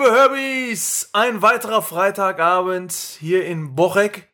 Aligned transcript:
Liebe 0.00 0.14
Herbys! 0.14 1.10
Ein 1.12 1.42
weiterer 1.42 1.82
Freitagabend 1.82 2.90
hier 3.20 3.44
in 3.44 3.74
Bochek. 3.74 4.30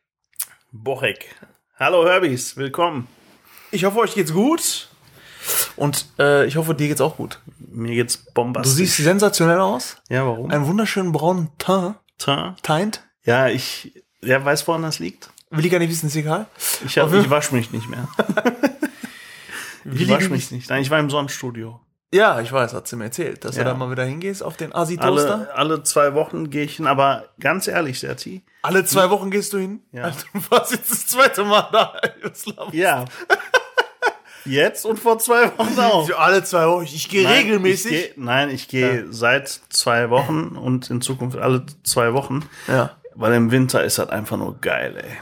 Bochek. 0.71 1.35
Hallo 1.77 2.07
Herbies, 2.07 2.55
willkommen. 2.55 3.09
Ich 3.71 3.83
hoffe, 3.83 3.99
euch 3.99 4.13
geht's 4.13 4.31
gut. 4.31 4.87
Und 5.75 6.05
äh, 6.19 6.45
ich 6.45 6.55
hoffe, 6.55 6.73
dir 6.73 6.87
geht's 6.87 7.01
auch 7.01 7.17
gut. 7.17 7.41
Mir 7.59 7.95
geht's 7.95 8.23
Du 8.23 8.31
bombastisch. 8.33 8.75
siehst 8.75 8.95
sensationell 8.95 9.59
aus. 9.59 9.97
ja, 10.07 10.25
warum? 10.25 10.49
Einen 10.51 10.67
wunderschönen 10.67 11.11
braunen 11.11 11.49
Teint. 11.57 11.97
Teint? 12.17 12.63
Teint. 12.63 13.03
Ja, 13.25 13.49
ich, 13.49 13.91
wer 14.21 14.45
weiß, 14.45 14.65
woran 14.69 14.83
das 14.83 14.99
liegt? 14.99 15.31
Will 15.49 15.65
ich 15.65 15.71
gar 15.71 15.79
nicht 15.79 15.89
wissen, 15.89 16.07
ist 16.07 16.15
egal. 16.15 16.45
Ich, 16.85 16.97
hab, 16.97 17.11
ich 17.11 17.29
wasche 17.29 17.53
mich 17.53 17.71
nicht 17.71 17.89
mehr. 17.89 18.07
ich 19.83 20.07
wasche 20.07 20.29
du 20.29 20.33
mich 20.33 20.49
nicht. 20.49 20.69
Nein, 20.69 20.81
ich 20.81 20.89
war 20.89 20.99
im 20.99 21.09
Sonnenstudio. 21.09 21.81
Ja, 22.13 22.39
ich 22.39 22.51
weiß, 22.53 22.73
hat 22.73 22.87
sie 22.87 22.95
mir 22.95 23.05
erzählt, 23.05 23.43
dass 23.43 23.57
Ja. 23.57 23.63
du 23.63 23.69
da 23.71 23.75
mal 23.75 23.91
wieder 23.91 24.05
hingehst 24.05 24.41
auf 24.41 24.55
den 24.55 24.73
Asi-Toaster. 24.73 25.33
Alle, 25.33 25.53
alle 25.55 25.83
zwei 25.83 26.13
Wochen 26.13 26.49
gehe 26.49 26.63
ich 26.63 26.77
hin, 26.77 26.87
aber 26.87 27.25
ganz 27.39 27.67
ehrlich, 27.67 27.99
Serti. 27.99 28.43
Alle 28.61 28.85
zwei 28.85 29.09
Wochen 29.09 29.29
gehst 29.29 29.51
du 29.51 29.57
hin? 29.57 29.81
Ja. 29.91 30.03
Also, 30.03 30.19
du 30.33 30.39
warst 30.49 30.71
jetzt 30.71 30.89
das 30.89 31.07
zweite 31.07 31.43
Mal 31.43 31.67
da. 31.71 31.99
Ja. 32.71 33.03
Jetzt 34.45 34.85
und 34.85 34.97
vor 34.97 35.19
zwei 35.19 35.51
Wochen 35.57 35.77
auch. 35.81 36.09
Alle 36.17 36.43
zwei 36.43 36.65
Wochen. 36.67 36.83
Ich 36.85 37.09
gehe 37.09 37.27
regelmäßig. 37.27 37.91
Ich 37.91 38.15
geh, 38.15 38.21
nein, 38.21 38.49
ich 38.49 38.69
gehe 38.69 39.07
seit 39.11 39.49
zwei 39.69 40.09
Wochen 40.09 40.55
und 40.55 40.89
in 40.89 41.01
Zukunft 41.01 41.37
alle 41.37 41.65
zwei 41.83 42.13
Wochen. 42.13 42.47
ja. 42.67 42.91
Weil 43.19 43.33
im 43.33 43.49
Winter 43.49 43.83
ist 43.83 43.97
das 43.97 44.09
einfach 44.09 44.37
nur 44.37 44.61
geil, 44.61 44.95
ey. 45.03 45.17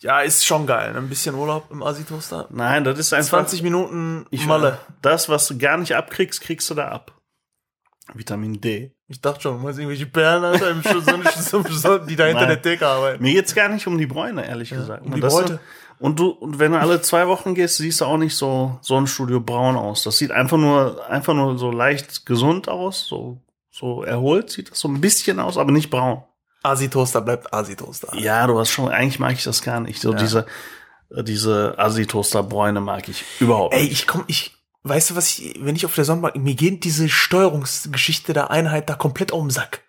Ja, 0.00 0.20
ist 0.20 0.46
schon 0.46 0.66
geil. 0.66 0.92
ne? 0.92 0.98
Ein 0.98 1.08
bisschen 1.08 1.34
Urlaub 1.34 1.70
im 1.70 1.82
Asi-Toaster. 1.82 2.48
Nein, 2.50 2.84
das 2.84 2.98
ist 2.98 3.12
einfach 3.12 3.38
20 3.38 3.62
Minuten 3.62 4.26
Ich, 4.30 4.46
Malle. 4.46 4.78
Das, 5.02 5.28
was 5.28 5.46
du 5.48 5.58
gar 5.58 5.76
nicht 5.76 5.94
abkriegst, 5.94 6.40
kriegst 6.40 6.68
du 6.70 6.74
da 6.74 6.88
ab. 6.88 7.12
Vitamin 8.14 8.60
D. 8.60 8.92
Ich 9.08 9.20
dachte 9.20 9.42
schon, 9.42 9.58
du 9.58 9.62
meinst 9.62 9.78
irgendwelche 9.78 10.06
Perlen, 10.06 10.44
Alter, 10.44 10.70
im 10.70 10.82
Schuss, 10.82 11.04
die 12.06 12.16
da 12.16 12.26
hinter 12.26 12.46
der 12.46 12.60
Theke 12.60 12.86
arbeiten. 12.86 13.22
Mir 13.22 13.32
geht's 13.32 13.54
gar 13.54 13.68
nicht 13.68 13.86
um 13.86 13.98
die 13.98 14.06
Bräune, 14.06 14.46
ehrlich 14.46 14.70
gesagt. 14.70 15.04
um 15.04 15.14
die 15.14 15.20
Bräute. 15.20 15.60
Und 15.98 16.18
du, 16.20 16.28
und 16.28 16.58
wenn 16.58 16.72
du 16.72 16.78
alle 16.78 17.02
zwei 17.02 17.26
Wochen 17.26 17.54
gehst, 17.54 17.78
siehst 17.78 18.00
du 18.00 18.04
auch 18.04 18.18
nicht 18.18 18.36
so 18.36 18.78
Sonnenstudio 18.82 19.40
braun 19.40 19.76
aus. 19.76 20.04
Das 20.04 20.18
sieht 20.18 20.30
einfach 20.30 20.56
nur, 20.56 21.08
einfach 21.10 21.34
nur 21.34 21.58
so 21.58 21.70
leicht 21.72 22.24
gesund 22.24 22.68
aus, 22.68 23.06
so, 23.06 23.40
so 23.70 24.04
erholt 24.04 24.50
sieht 24.50 24.70
das 24.70 24.80
so 24.80 24.88
ein 24.88 25.00
bisschen 25.00 25.40
aus, 25.40 25.58
aber 25.58 25.72
nicht 25.72 25.90
braun. 25.90 26.22
Asi-Toaster 26.62 27.20
bleibt 27.20 27.52
Asi-Toaster. 27.52 28.16
Ja, 28.16 28.46
du 28.46 28.58
hast 28.58 28.70
schon, 28.70 28.88
eigentlich 28.88 29.18
mag 29.18 29.32
ich 29.32 29.44
das 29.44 29.62
gar 29.62 29.80
nicht. 29.80 30.00
So 30.00 30.12
diese, 30.12 30.46
diese 31.10 31.78
Assi-Toaster-Bräune 31.78 32.80
mag 32.80 33.08
ich 33.08 33.24
überhaupt 33.40 33.74
Ey, 33.74 33.82
nicht. 33.82 33.92
ich 33.92 34.06
komm, 34.06 34.24
ich, 34.26 34.56
weißt 34.82 35.10
du 35.10 35.16
was, 35.16 35.38
ich, 35.38 35.58
wenn 35.60 35.76
ich 35.76 35.86
auf 35.86 35.94
der 35.94 36.04
Sonnenbank, 36.04 36.36
mir 36.36 36.54
geht 36.54 36.84
diese 36.84 37.08
Steuerungsgeschichte 37.08 38.32
der 38.32 38.50
Einheit 38.50 38.88
da 38.88 38.94
komplett 38.94 39.32
um 39.32 39.46
den 39.46 39.50
Sack. 39.50 39.82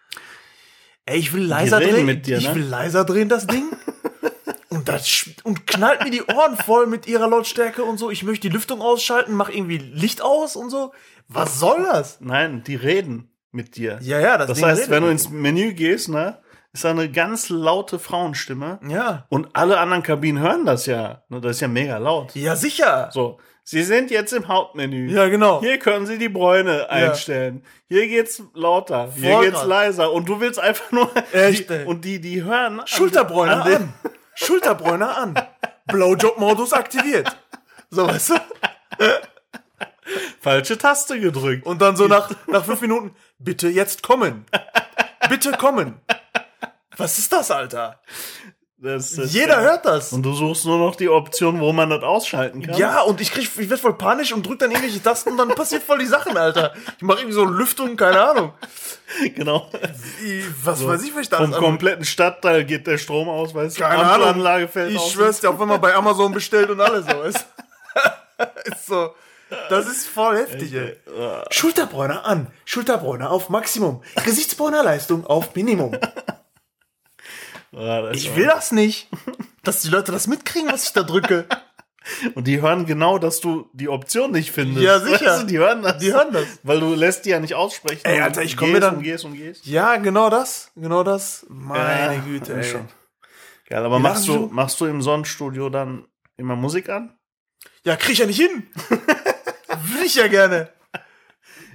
Ey, 1.05 1.17
ich 1.17 1.33
will 1.33 1.43
leiser 1.43 1.79
drehen, 1.79 2.05
mit 2.05 2.27
dir, 2.27 2.37
ich 2.37 2.47
ne? 2.47 2.55
will 2.55 2.65
leiser 2.65 3.03
drehen, 3.03 3.29
das 3.29 3.47
Ding. 3.47 3.65
Und 4.69 4.87
das 4.87 5.27
und 5.43 5.65
knallt 5.65 6.03
mir 6.03 6.11
die 6.11 6.21
Ohren 6.21 6.55
voll 6.55 6.85
mit 6.85 7.07
ihrer 7.07 7.27
Lautstärke 7.27 7.83
und 7.83 7.97
so. 7.97 8.11
Ich 8.11 8.21
möchte 8.21 8.47
die 8.47 8.53
Lüftung 8.53 8.81
ausschalten, 8.81 9.33
mach 9.33 9.49
irgendwie 9.49 9.79
Licht 9.79 10.21
aus 10.21 10.55
und 10.55 10.69
so. 10.69 10.93
Was 11.27 11.59
soll 11.59 11.83
das? 11.83 12.21
Nein, 12.21 12.63
die 12.63 12.75
reden 12.75 13.31
mit 13.51 13.77
dir. 13.77 13.97
Ja, 14.01 14.19
ja, 14.19 14.37
das, 14.37 14.47
Das 14.47 14.57
Ding 14.59 14.67
heißt, 14.67 14.89
wenn 14.91 15.01
du 15.01 15.09
ins 15.09 15.29
Menü 15.31 15.73
gehst, 15.73 16.09
ne, 16.09 16.37
ist 16.71 16.83
da 16.83 16.91
eine 16.91 17.09
ganz 17.11 17.49
laute 17.49 17.99
Frauenstimme. 17.99 18.79
Ja. 18.87 19.25
Und 19.29 19.49
alle 19.53 19.79
anderen 19.79 20.03
Kabinen 20.03 20.41
hören 20.41 20.65
das 20.65 20.85
ja. 20.85 21.23
Ne, 21.29 21.41
Das 21.41 21.57
ist 21.57 21.61
ja 21.61 21.67
mega 21.67 21.97
laut. 21.97 22.35
Ja, 22.35 22.55
sicher. 22.55 23.09
So, 23.11 23.39
Sie 23.63 23.83
sind 23.83 24.09
jetzt 24.09 24.33
im 24.33 24.47
Hauptmenü. 24.47 25.11
Ja, 25.11 25.27
genau. 25.27 25.61
Hier 25.61 25.77
können 25.77 26.07
Sie 26.07 26.17
die 26.17 26.29
Bräune 26.29 26.89
einstellen. 26.89 27.63
Hier 27.87 28.07
geht's 28.07 28.41
lauter. 28.53 29.11
Hier 29.15 29.41
geht's 29.41 29.63
leiser. 29.63 30.11
Und 30.11 30.27
du 30.27 30.39
willst 30.39 30.59
einfach 30.59 30.91
nur. 30.91 31.11
Echt, 31.33 31.69
die, 31.69 31.85
und 31.85 32.03
die, 32.03 32.19
die 32.19 32.43
hören. 32.43 32.81
Schulterbräuner 32.85 33.65
an 33.65 33.73
an. 33.73 33.93
Schulterbräuner 34.33 35.17
an. 35.17 35.35
Blowjob-Modus 35.85 36.73
aktiviert. 36.73 37.35
So, 37.91 38.07
weißt 38.07 38.31
du? 38.31 38.35
Falsche 40.39 40.77
Taste 40.77 41.19
gedrückt. 41.19 41.65
Und 41.65 41.81
dann 41.81 41.95
so 41.95 42.07
nach, 42.07 42.31
nach 42.47 42.65
fünf 42.65 42.81
Minuten, 42.81 43.15
bitte 43.37 43.67
jetzt 43.67 44.01
kommen. 44.01 44.45
Bitte 45.29 45.51
kommen. 45.51 45.99
Was 46.97 47.19
ist 47.19 47.31
das, 47.31 47.51
Alter? 47.51 47.99
Das 48.81 49.11
ist, 49.11 49.33
Jeder 49.33 49.55
ja. 49.55 49.61
hört 49.61 49.85
das. 49.85 50.13
Und 50.13 50.23
du 50.23 50.33
suchst 50.33 50.65
nur 50.65 50.77
noch 50.77 50.95
die 50.95 51.09
Option, 51.09 51.59
wo 51.59 51.73
man 51.73 51.89
das 51.89 52.01
ausschalten 52.01 52.61
kann. 52.61 52.77
Ja, 52.77 53.01
und 53.01 53.19
ich 53.19 53.29
krieg, 53.31 53.49
ich 53.57 53.69
werd 53.69 53.81
voll 53.81 53.97
panisch 53.97 54.31
und 54.31 54.45
drück 54.47 54.59
dann 54.59 54.71
irgendwelche 54.71 55.03
Tasten 55.03 55.31
und 55.31 55.37
dann 55.37 55.49
passiert 55.49 55.83
voll 55.83 55.99
die 55.99 56.05
Sachen, 56.05 56.37
Alter. 56.37 56.73
Ich 56.95 57.01
mache 57.01 57.19
irgendwie 57.19 57.33
so 57.33 57.43
Lüftung, 57.43 57.97
keine 57.97 58.21
Ahnung. 58.21 58.53
genau. 59.35 59.69
Ich- 60.25 60.45
Was 60.63 60.85
weiß 60.85 61.03
ich, 61.03 61.13
was 61.13 61.23
ich 61.23 61.29
da 61.29 61.37
Vom 61.39 61.51
kompletten 61.51 62.05
Stadtteil 62.05 62.63
geht 62.63 62.87
der 62.87 62.97
Strom 62.97 63.27
aus, 63.27 63.53
weißt 63.53 63.77
du? 63.77 63.81
Keine 63.81 64.03
Ahnung. 64.03 64.69
Fällt 64.69 64.93
Ich 64.93 65.11
schwör's 65.11 65.41
dir, 65.41 65.49
auch 65.49 65.59
wenn 65.59 65.67
man 65.67 65.81
bei 65.81 65.93
Amazon 65.93 66.31
bestellt 66.31 66.69
und 66.69 66.79
alles 66.79 67.05
so 67.05 67.21
ist. 67.23 67.45
ist 68.63 68.85
so. 68.85 69.13
Das 69.69 69.87
ist 69.87 70.07
voll 70.07 70.37
heftig, 70.37 70.73
ey. 70.73 70.95
Schulterbräuner 71.49 72.23
an, 72.25 72.47
Schulterbräuner 72.63 73.29
auf 73.29 73.49
Maximum, 73.49 74.03
Gesichtsbräunerleistung 74.23 75.25
auf 75.25 75.53
Minimum. 75.55 75.97
Das 77.71 78.17
Ich 78.17 78.35
will 78.35 78.45
das 78.47 78.71
nicht, 78.71 79.07
dass 79.63 79.81
die 79.81 79.89
Leute 79.89 80.11
das 80.11 80.27
mitkriegen, 80.27 80.71
was 80.71 80.85
ich 80.85 80.93
da 80.93 81.03
drücke. 81.03 81.45
Und 82.33 82.47
die 82.47 82.61
hören 82.61 82.85
genau, 82.85 83.19
dass 83.19 83.39
du 83.41 83.69
die 83.73 83.89
Option 83.89 84.31
nicht 84.31 84.51
findest. 84.51 84.81
Ja, 84.81 84.99
sicher. 84.99 85.25
Weißt 85.33 85.43
du, 85.43 85.47
die 85.47 85.59
hören 85.59 85.83
das. 85.83 85.97
Die 85.97 86.11
hören 86.13 86.31
das. 86.31 86.45
Weil 86.63 86.79
du 86.79 86.95
lässt 86.95 87.25
die 87.25 87.29
ja 87.29 87.39
nicht 87.39 87.53
aussprechen. 87.53 88.01
Ey, 88.05 88.21
Alter, 88.21 88.41
ich 88.41 88.53
du 88.55 88.57
komm 88.61 88.71
mir 88.71 88.79
dann- 88.79 88.95
Und 88.97 89.03
gehst 89.03 89.25
und 89.25 89.33
gehst. 89.35 89.65
Ja, 89.67 89.97
genau 89.97 90.29
das, 90.29 90.71
genau 90.75 91.03
das. 91.03 91.45
Meine 91.49 92.15
Ja, 92.15 92.21
Güte, 92.21 92.53
ja, 92.53 92.57
ey. 92.59 92.63
schon. 92.63 92.87
Geil, 93.67 93.83
aber 93.85 93.99
machst 93.99 94.27
du, 94.27 94.33
so- 94.33 94.47
machst 94.51 94.79
du 94.81 94.85
im 94.85 95.01
Sonnenstudio 95.03 95.69
dann 95.69 96.05
immer 96.37 96.55
Musik 96.55 96.89
an? 96.89 97.15
Ja, 97.83 97.95
krieg 97.95 98.13
ich 98.13 98.19
ja 98.19 98.25
nicht 98.25 98.39
hin. 98.39 98.67
Will 98.89 100.05
ich 100.05 100.15
ja 100.15 100.27
gerne. 100.27 100.69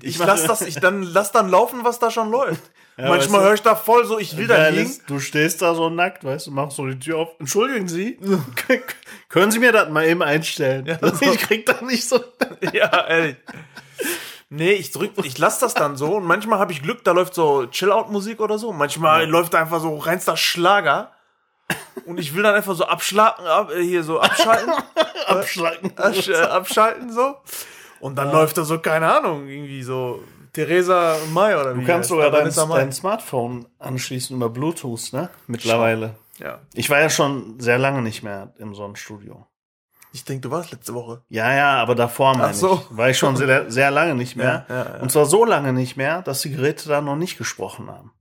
Ich 0.03 0.19
mach- 0.19 0.27
lass 0.27 0.45
das, 0.45 0.63
ich 0.63 0.77
dann 0.81 1.03
lass 1.03 1.31
dann 1.33 1.49
laufen, 1.49 1.85
was 1.85 1.99
da 1.99 2.11
schon 2.11 2.31
läuft. 2.31 2.63
Ja, 2.97 3.09
Manchmal 3.09 3.43
höre 3.43 3.55
ich 3.55 3.63
da 3.63 3.75
voll 3.75 4.05
so, 4.07 4.19
ich 4.21 4.37
will 4.37 4.47
da 4.47 4.69
liegen. 4.69 4.85
ist, 4.85 5.03
du 5.11 5.19
stehst 5.19 5.63
da 5.63 5.75
so 5.75 5.91
nackt, 5.91 6.23
weißt 6.23 6.47
du, 6.47 6.51
machst 6.53 6.77
so 6.77 6.87
die 6.87 6.99
Tür 6.99 7.19
auf. 7.19 7.31
Entschuldigen 7.41 7.89
Sie, 7.89 8.19
können 9.29 9.51
Sie 9.51 9.59
mir 9.59 9.73
das 9.73 9.89
mal 9.89 10.07
eben 10.07 10.23
einstellen? 10.23 10.97
so. 11.03 11.33
Ich 11.33 11.39
krieg 11.41 11.67
da 11.67 11.81
nicht 11.83 12.09
so. 12.09 12.21
Ja, 12.73 13.07
ehrlich. 13.09 13.37
Nee, 14.49 14.73
ich 14.73 14.93
drück, 14.93 15.13
ich 15.25 15.39
lass 15.39 15.59
das 15.59 15.75
dann 15.75 15.97
so 15.97 16.17
und 16.17 16.25
manchmal 16.25 16.61
habe 16.61 16.71
ich 16.71 16.83
Glück, 16.83 17.03
da 17.03 17.11
läuft 17.11 17.35
so 17.35 17.67
Chill-Out-Musik 17.67 18.41
oder 18.41 18.59
so. 18.59 18.73
Manchmal 18.73 19.27
läuft 19.29 19.55
da 19.55 19.61
einfach 19.61 19.81
so 19.81 19.97
reinster 19.97 20.37
Schlager. 20.37 21.11
Und 22.05 22.21
ich 22.21 22.35
will 22.35 22.43
dann 22.43 22.55
einfach 22.55 22.75
so 22.75 22.85
abschlagen, 22.85 23.47
ab, 23.47 23.71
äh, 23.71 23.83
hier 23.83 24.05
so 24.05 24.21
abschalten, 24.21 24.73
Abschlagen. 25.27 25.97
absch, 25.97 26.29
äh, 26.29 26.37
abschalten 26.37 27.11
so. 27.11 27.37
Und 28.01 28.17
dann 28.17 28.31
läuft 28.31 28.59
da 28.59 28.65
so, 28.65 28.79
keine 28.79 29.13
Ahnung, 29.13 29.49
irgendwie 29.49 29.83
so 29.83 30.23
Theresa 30.55 31.17
May 31.33 31.55
oder 31.55 31.77
wie. 31.77 31.81
Du 31.81 31.87
kannst 31.87 32.09
sogar 32.09 32.31
dein, 32.31 32.51
dein 32.55 32.93
Smartphone 32.93 33.67
anschließen 33.79 34.35
über 34.37 34.49
Bluetooth, 34.49 35.13
ne? 35.13 35.29
Mittlerweile. 35.47 36.15
Ja. 36.39 36.61
Ich 36.73 36.89
war 36.91 37.01
ja 37.01 37.11
schon 37.11 37.61
sehr 37.61 37.79
lange 37.79 38.03
nicht 38.03 38.23
mehr 38.23 38.55
im 38.59 38.75
Sonnenstudio. 38.75 39.47
Ich 40.13 40.25
denke, 40.25 40.43
du 40.43 40.51
warst 40.53 40.71
letzte 40.71 40.95
Woche. 40.95 41.23
Ja, 41.29 41.53
ja, 41.53 41.83
aber 41.83 41.97
davor 41.97 42.37
meine 42.37 42.51
Ach 42.51 42.55
so. 42.55 42.83
ich. 42.89 42.97
War 42.97 43.11
ich 43.11 43.19
schon 43.19 43.37
sehr, 43.37 43.69
sehr 43.71 43.91
lange 43.91 44.15
nicht 44.15 44.37
mehr. 44.37 44.65
Ja, 44.69 44.75
ja, 44.75 44.95
ja. 44.95 45.01
Und 45.01 45.11
zwar 45.11 45.27
so 45.27 45.45
lange 45.45 45.73
nicht 45.73 45.97
mehr, 45.97 46.23
dass 46.23 46.41
die 46.43 46.53
Geräte 46.53 46.89
da 46.89 47.01
noch 47.01 47.17
nicht 47.17 47.37
gesprochen 47.37 47.91
haben. 47.91 48.13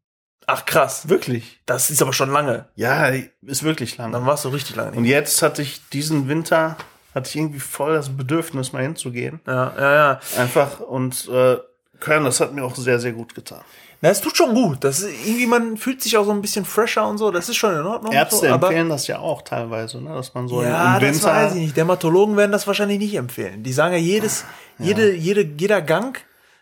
Ach 0.48 0.66
krass. 0.66 1.08
Wirklich? 1.08 1.62
Das 1.68 1.90
ist 1.92 2.02
aber 2.02 2.12
schon 2.14 2.32
lange. 2.32 2.66
Ja, 2.76 3.10
ist 3.44 3.64
wirklich 3.64 3.96
lange. 3.98 4.12
Dann 4.14 4.26
warst 4.26 4.44
du 4.44 4.50
richtig 4.50 4.76
lange 4.76 4.92
Und 4.98 5.04
nicht. 5.04 5.12
jetzt 5.12 5.42
hatte 5.44 5.62
ich 5.62 5.88
diesen 5.90 6.28
Winter, 6.28 6.78
hatte 7.14 7.30
ich 7.30 7.36
irgendwie 7.36 7.60
voll 7.60 7.94
das 7.94 8.10
Bedürfnis, 8.10 8.74
mal 8.74 8.82
hinzugehen. 8.82 9.40
Ja, 9.46 9.74
ja, 9.78 9.94
ja. 9.94 10.20
Einfach 10.38 10.80
und 10.80 11.30
äh, 11.30 11.58
Köln, 12.04 12.24
das 12.26 12.40
hat 12.42 12.54
mir 12.54 12.64
auch 12.64 12.76
sehr, 12.76 13.00
sehr 13.00 13.14
gut 13.14 13.34
getan. 13.34 13.62
Na, 14.02 14.10
es 14.10 14.20
tut 14.20 14.36
schon 14.36 14.54
gut. 14.54 14.84
Das 14.84 15.00
ist 15.00 15.10
irgendwie, 15.26 15.48
man 15.48 15.78
fühlt 15.78 16.02
sich 16.02 16.18
auch 16.18 16.26
so 16.26 16.32
ein 16.32 16.42
bisschen 16.42 16.66
fresher 16.66 17.08
und 17.08 17.18
so. 17.18 17.32
Das 17.32 17.48
ist 17.48 17.56
schon 17.56 17.74
in 17.74 17.86
Ordnung. 17.86 18.12
Ärzte 18.12 18.36
so, 18.36 18.46
empfehlen 18.46 18.90
das 18.90 19.08
ja 19.08 19.20
auch 19.20 19.42
teilweise, 19.44 20.02
ne? 20.02 20.10
dass 20.14 20.34
man 20.34 20.50
so 20.50 20.62
ja, 20.62 20.98
im 20.98 21.02
das 21.02 21.16
Winter. 21.24 21.28
weiß 21.34 21.56
ich 21.56 21.62
nicht. 21.62 21.78
Dermatologen 21.78 22.36
werden 22.36 22.52
das 22.52 22.68
wahrscheinlich 22.68 23.00
nicht 23.00 23.16
empfehlen. 23.16 23.64
Die 23.64 23.72
sagen 23.72 23.94
ja, 23.94 24.00
jedes, 24.00 24.44
jede, 24.78 25.14
jede, 25.16 25.44
jeder 25.58 25.82
Gang 25.82 26.20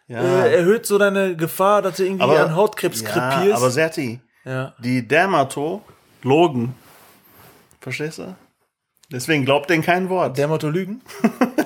Ja. 0.07 0.21
äh, 0.21 0.55
erhöht 0.57 0.85
so 0.85 0.99
deine 0.99 1.35
Gefahr, 1.35 1.81
dass 1.81 1.97
du 1.97 2.03
irgendwie 2.05 2.23
Aber- 2.23 2.39
an 2.41 2.55
Hautkrebs 2.55 3.01
ja, 3.01 3.09
krepierst. 3.09 3.57
aber 3.57 3.71
Serti, 3.71 4.19
ja. 4.45 4.75
die 4.77 5.07
Dermatologen, 5.07 6.75
verstehst 7.79 8.19
du? 8.19 8.35
Deswegen 9.11 9.45
glaubt 9.45 9.69
denen 9.69 9.83
kein 9.83 10.09
Wort. 10.09 10.37
Dermatologen? 10.37 11.01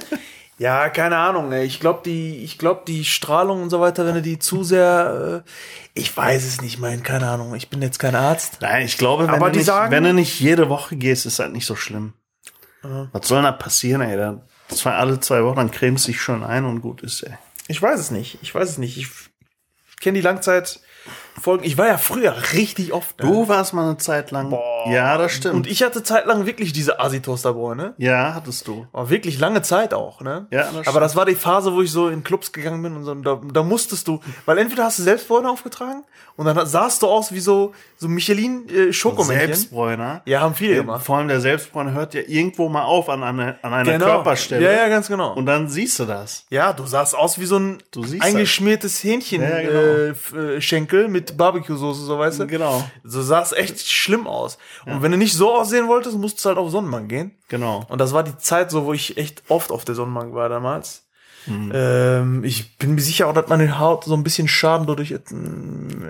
ja, 0.57 0.89
keine 0.89 1.17
Ahnung. 1.17 1.51
Ey. 1.51 1.65
Ich 1.65 1.79
glaube, 1.79 2.01
die, 2.05 2.37
ich 2.43 2.57
glaub, 2.57 2.85
die 2.85 3.03
Strahlung 3.05 3.61
und 3.63 3.69
so 3.69 3.79
weiter, 3.81 4.05
wenn 4.05 4.15
du 4.15 4.21
die 4.21 4.39
zu 4.39 4.63
sehr, 4.63 5.43
äh, 5.45 5.49
ich 5.93 6.15
weiß 6.15 6.45
es 6.45 6.61
nicht, 6.61 6.79
mein, 6.79 7.03
keine 7.03 7.27
Ahnung. 7.29 7.55
Ich 7.55 7.69
bin 7.69 7.81
jetzt 7.81 7.99
kein 7.99 8.15
Arzt. 8.15 8.57
Nein, 8.61 8.85
ich 8.85 8.97
glaube, 8.97 9.27
wenn, 9.27 9.33
Aber 9.35 9.49
du 9.51 9.57
nicht, 9.57 9.65
sagen- 9.65 9.91
wenn 9.91 10.03
du 10.03 10.13
nicht 10.13 10.39
jede 10.39 10.69
Woche 10.69 10.95
gehst, 10.95 11.25
ist 11.25 11.39
halt 11.39 11.51
nicht 11.53 11.65
so 11.65 11.75
schlimm. 11.75 12.13
Was 12.83 13.27
soll 13.27 13.37
denn 13.39 13.45
da 13.45 13.51
passieren, 13.51 14.01
ey? 14.01 14.15
Da, 14.15 14.41
zwei, 14.69 14.91
alle 14.91 15.19
zwei 15.19 15.43
Wochen, 15.43 15.55
dann 15.57 15.71
cremst 15.71 16.07
dich 16.07 16.21
schon 16.21 16.43
ein 16.43 16.65
und 16.65 16.81
gut 16.81 17.01
ist, 17.01 17.23
ey. 17.23 17.33
Ich 17.67 17.81
weiß 17.81 17.99
es 17.99 18.11
nicht. 18.11 18.37
Ich 18.43 18.53
weiß 18.53 18.69
es 18.69 18.77
nicht. 18.77 18.97
Ich, 18.97 19.07
kenne 19.99 20.17
die 20.19 20.21
Langzeitfolgen. 21.35 21.65
Ich 21.65 21.77
war 21.77 21.87
ja 21.87 21.97
früher 21.97 22.35
richtig 22.53 22.93
oft. 22.93 23.19
Ne? 23.21 23.29
Du 23.29 23.47
warst 23.47 23.73
mal 23.73 23.83
eine 23.85 23.97
Zeit 23.97 24.31
lang. 24.31 24.57
Ja, 24.87 25.17
das 25.17 25.33
stimmt. 25.33 25.55
Und 25.55 25.67
ich 25.67 25.83
hatte 25.83 26.03
zeitlang 26.03 26.45
wirklich 26.45 26.73
diese 26.73 26.99
Assi-Toasterboy, 26.99 27.75
ne? 27.75 27.93
ja, 27.97 28.33
hattest 28.33 28.67
du. 28.67 28.85
War 28.91 29.09
wirklich 29.09 29.39
lange 29.39 29.61
Zeit 29.61 29.93
auch, 29.93 30.21
ne? 30.21 30.47
Ja, 30.51 30.61
das 30.61 30.69
stimmt. 30.71 30.87
Aber 30.87 30.99
das 30.99 31.15
war 31.15 31.25
die 31.25 31.35
Phase, 31.35 31.73
wo 31.73 31.81
ich 31.81 31.91
so 31.91 32.09
in 32.09 32.23
Clubs 32.23 32.51
gegangen 32.51 32.81
bin 32.81 32.95
und 32.95 33.03
so, 33.03 33.11
und 33.11 33.23
da, 33.23 33.39
da 33.51 33.63
musstest 33.63 34.07
du, 34.07 34.19
weil 34.45 34.57
entweder 34.57 34.85
hast 34.85 34.99
du 34.99 35.03
Selbstbräuner 35.03 35.49
aufgetragen 35.51 36.03
und 36.35 36.45
dann 36.45 36.65
sahst 36.67 37.01
du 37.01 37.07
aus 37.07 37.31
wie 37.31 37.39
so, 37.39 37.73
so 37.97 38.07
Michelin 38.07 38.67
äh, 38.69 38.93
Schokomännchen. 38.93 39.47
Selbstbräuner. 39.47 40.21
Ja, 40.25 40.41
haben 40.41 40.53
viele 40.55 40.75
gemacht. 40.75 41.05
Vor 41.05 41.17
allem 41.17 41.27
der 41.27 41.39
Selbstbräuner 41.41 41.93
hört 41.93 42.13
ja 42.13 42.21
irgendwo 42.27 42.69
mal 42.69 42.83
auf 42.83 43.09
an, 43.09 43.23
eine, 43.23 43.57
an 43.61 43.73
einer 43.73 43.93
Genau. 43.93 44.05
Körperstelle. 44.05 44.63
Ja, 44.63 44.71
ja, 44.71 44.87
ganz 44.89 45.07
genau. 45.07 45.33
Und 45.33 45.45
dann 45.45 45.69
siehst 45.69 45.97
du 45.99 46.05
das. 46.05 46.45
ja, 46.49 46.73
du 46.73 46.85
sahst 46.85 47.15
aus 47.15 47.39
wie 47.39 47.45
so 47.45 47.57
ein 47.57 47.77
eingeschmiertes 48.19 49.03
Hähnchen 49.03 49.41
Ja, 49.41 49.61
genau. 49.61 49.79
äh, 49.79 50.55
äh, 50.57 50.61
Schenkel 50.61 51.07
mit 51.29 51.37
Barbecue-Soße, 51.37 52.05
so 52.05 52.19
weißt 52.19 52.39
du. 52.39 52.47
Genau. 52.47 52.83
So 53.03 53.21
sah 53.21 53.41
es 53.41 53.51
echt 53.51 53.87
schlimm 53.87 54.27
aus. 54.27 54.57
Und 54.85 55.01
wenn 55.01 55.11
du 55.11 55.17
nicht 55.17 55.33
so 55.33 55.53
aussehen 55.53 55.87
wolltest, 55.87 56.17
musstest 56.17 56.45
du 56.45 56.49
halt 56.49 56.57
auf 56.57 56.69
Sonnenbank 56.69 57.09
gehen. 57.09 57.31
Genau. 57.47 57.85
Und 57.89 57.99
das 57.99 58.13
war 58.13 58.23
die 58.23 58.37
Zeit 58.37 58.71
so, 58.71 58.85
wo 58.85 58.93
ich 58.93 59.17
echt 59.17 59.43
oft 59.49 59.71
auf 59.71 59.85
der 59.85 59.95
Sonnenbank 59.95 60.33
war 60.33 60.49
damals. 60.49 61.03
Mhm. 61.47 61.71
Ähm, 61.73 62.43
ich 62.43 62.77
bin 62.77 62.95
mir 62.95 63.01
sicher 63.01 63.27
auch, 63.27 63.33
dass 63.33 63.47
meine 63.47 63.79
Haut 63.79 64.03
so 64.03 64.15
ein 64.15 64.23
bisschen 64.23 64.47
Schaden 64.47 64.87
dadurch 64.87 65.11
äh, 65.11 65.19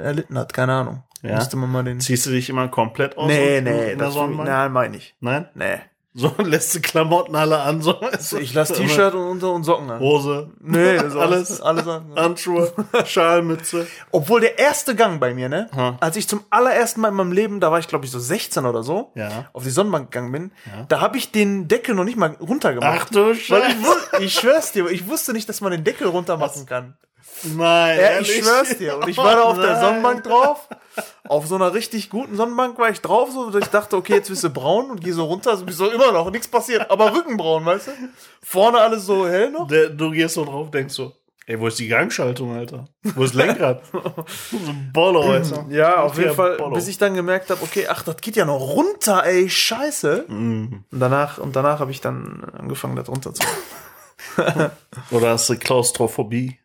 erlitten 0.02 0.38
hat. 0.38 0.54
Keine 0.54 0.74
Ahnung. 0.74 1.04
Ja. 1.22 1.36
Müsste 1.36 1.58
man 1.58 1.72
mal 1.72 1.84
den. 1.84 2.00
Ziehst 2.00 2.26
du 2.26 2.30
dich 2.30 2.50
immer 2.50 2.68
komplett 2.68 3.18
aus? 3.18 3.28
Nee, 3.28 3.60
nee, 3.62 3.96
das 3.96 4.16
nein, 4.16 4.72
meine 4.72 4.98
ich. 4.98 5.16
Nein? 5.20 5.50
Nee. 5.56 5.80
So 6.18 6.34
lässt 6.42 6.74
du 6.74 6.80
Klamotten 6.80 7.36
alle 7.36 7.60
an. 7.60 7.82
So. 7.82 8.00
Ich 8.40 8.54
lasse 8.54 8.74
T-Shirt 8.74 9.14
und, 9.14 9.22
und, 9.32 9.44
und 9.44 9.64
Socken 9.66 9.90
an. 9.92 10.00
Hose. 10.00 10.50
Nee, 10.62 10.98
Alles. 10.98 11.16
alles, 11.16 11.62
alles 11.62 11.88
an. 11.88 12.06
Handschuhe, 12.16 12.72
Schalmütze. 13.06 13.86
Obwohl 14.12 14.42
der 14.42 14.58
erste 14.60 14.96
Gang 14.96 15.20
bei 15.20 15.34
mir, 15.34 15.50
ne? 15.50 15.70
Ha. 15.76 15.98
Als 16.00 16.16
ich 16.16 16.28
zum 16.28 16.44
allerersten 16.50 17.02
Mal 17.02 17.10
in 17.10 17.16
meinem 17.16 17.32
Leben, 17.32 17.60
da 17.60 17.72
war 17.72 17.80
ich 17.80 17.88
glaube 17.88 18.06
ich 18.06 18.12
so 18.12 18.20
16 18.20 18.66
oder 18.66 18.84
so, 18.84 19.12
Ja. 19.16 19.50
auf 19.54 19.64
die 19.64 19.70
Sonnenbank 19.70 20.12
gegangen 20.12 20.32
bin, 20.32 20.52
da 20.88 21.02
habe 21.02 21.18
ich 21.18 21.32
den 21.32 21.68
Deckel 21.68 21.96
noch 21.96 22.04
nicht 22.06 22.18
mal 22.18 22.36
runtergemacht. 22.40 23.02
Ach 23.04 23.10
du 23.10 23.32
ich, 23.32 23.48
Scheiße. 23.48 23.76
wu- 23.82 24.18
ich 24.22 24.34
schwör's 24.34 24.72
dir, 24.72 24.88
ich 24.90 25.08
wusste 25.08 25.34
nicht, 25.34 25.50
dass 25.50 25.62
man 25.62 25.72
den 25.72 25.84
Deckel 25.84 26.08
runter 26.08 26.38
machen 26.38 26.66
kann. 26.66 26.96
Nein, 27.56 28.00
Ja, 28.00 28.19
ich 28.19 28.36
schwör's 28.36 28.77
dir. 28.77 28.97
Und 28.97 29.07
ich 29.07 29.18
war 29.18 29.36
da 29.36 29.44
auf 29.44 29.57
der 29.59 29.74
Nein. 29.74 29.81
Sonnenbank 29.81 30.24
drauf. 30.24 30.68
Auf 31.27 31.47
so 31.47 31.56
einer 31.56 31.74
richtig 31.74 32.09
guten 32.09 32.36
Sonnenbank 32.36 32.77
war 32.77 32.89
ich 32.89 33.01
drauf, 33.01 33.30
so, 33.31 33.50
dass 33.50 33.63
ich 33.63 33.69
dachte, 33.69 33.97
okay, 33.97 34.13
jetzt 34.15 34.30
bist 34.30 34.44
du 34.44 34.50
braun 34.50 34.89
und 34.92 35.01
geh 35.01 35.12
so 35.12 35.25
runter, 35.25 35.57
so, 35.57 35.65
so 35.69 35.89
immer 35.89 36.12
noch, 36.12 36.31
nichts 36.31 36.47
passiert. 36.47 36.89
Aber 36.89 37.13
Rückenbraun, 37.13 37.65
weißt 37.65 37.88
du? 37.88 37.92
Vorne 38.42 38.80
alles 38.80 39.06
so 39.06 39.27
hell 39.27 39.51
noch. 39.51 39.68
Der, 39.68 39.89
du 39.89 40.12
gehst 40.12 40.36
so 40.36 40.45
drauf, 40.45 40.71
denkst 40.71 40.94
so, 40.94 41.13
ey, 41.47 41.59
wo 41.59 41.68
ist 41.68 41.80
die 41.80 41.88
Gangschaltung, 41.88 42.56
Alter? 42.56 42.88
Wo 43.03 43.24
ist 43.24 43.36
das 43.36 43.45
Lenkrad? 43.45 43.81
so 43.92 44.57
ein 44.57 44.92
Bollo, 44.94 45.21
Alter. 45.31 45.65
Ja, 45.69 46.03
auf 46.03 46.18
jeden 46.18 46.33
Fall, 46.33 46.57
Bollo. 46.57 46.74
bis 46.75 46.88
ich 46.88 46.97
dann 46.97 47.13
gemerkt 47.13 47.50
habe, 47.50 47.62
okay, 47.62 47.88
ach, 47.89 48.03
das 48.03 48.18
geht 48.18 48.36
ja 48.36 48.45
noch 48.45 48.59
runter, 48.59 49.24
ey, 49.25 49.50
scheiße. 49.50 50.25
Mhm. 50.27 50.86
Und 50.92 51.00
danach, 51.00 51.38
und 51.39 51.56
danach 51.56 51.80
habe 51.80 51.92
ich 51.92 52.01
dann 52.01 52.45
angefangen, 52.57 52.95
das 52.95 53.09
runter 53.09 53.33
zu 53.33 53.44
Oder 55.12 55.30
hast 55.31 55.50
du 55.50 55.57
Klaustrophobie? 55.57 56.57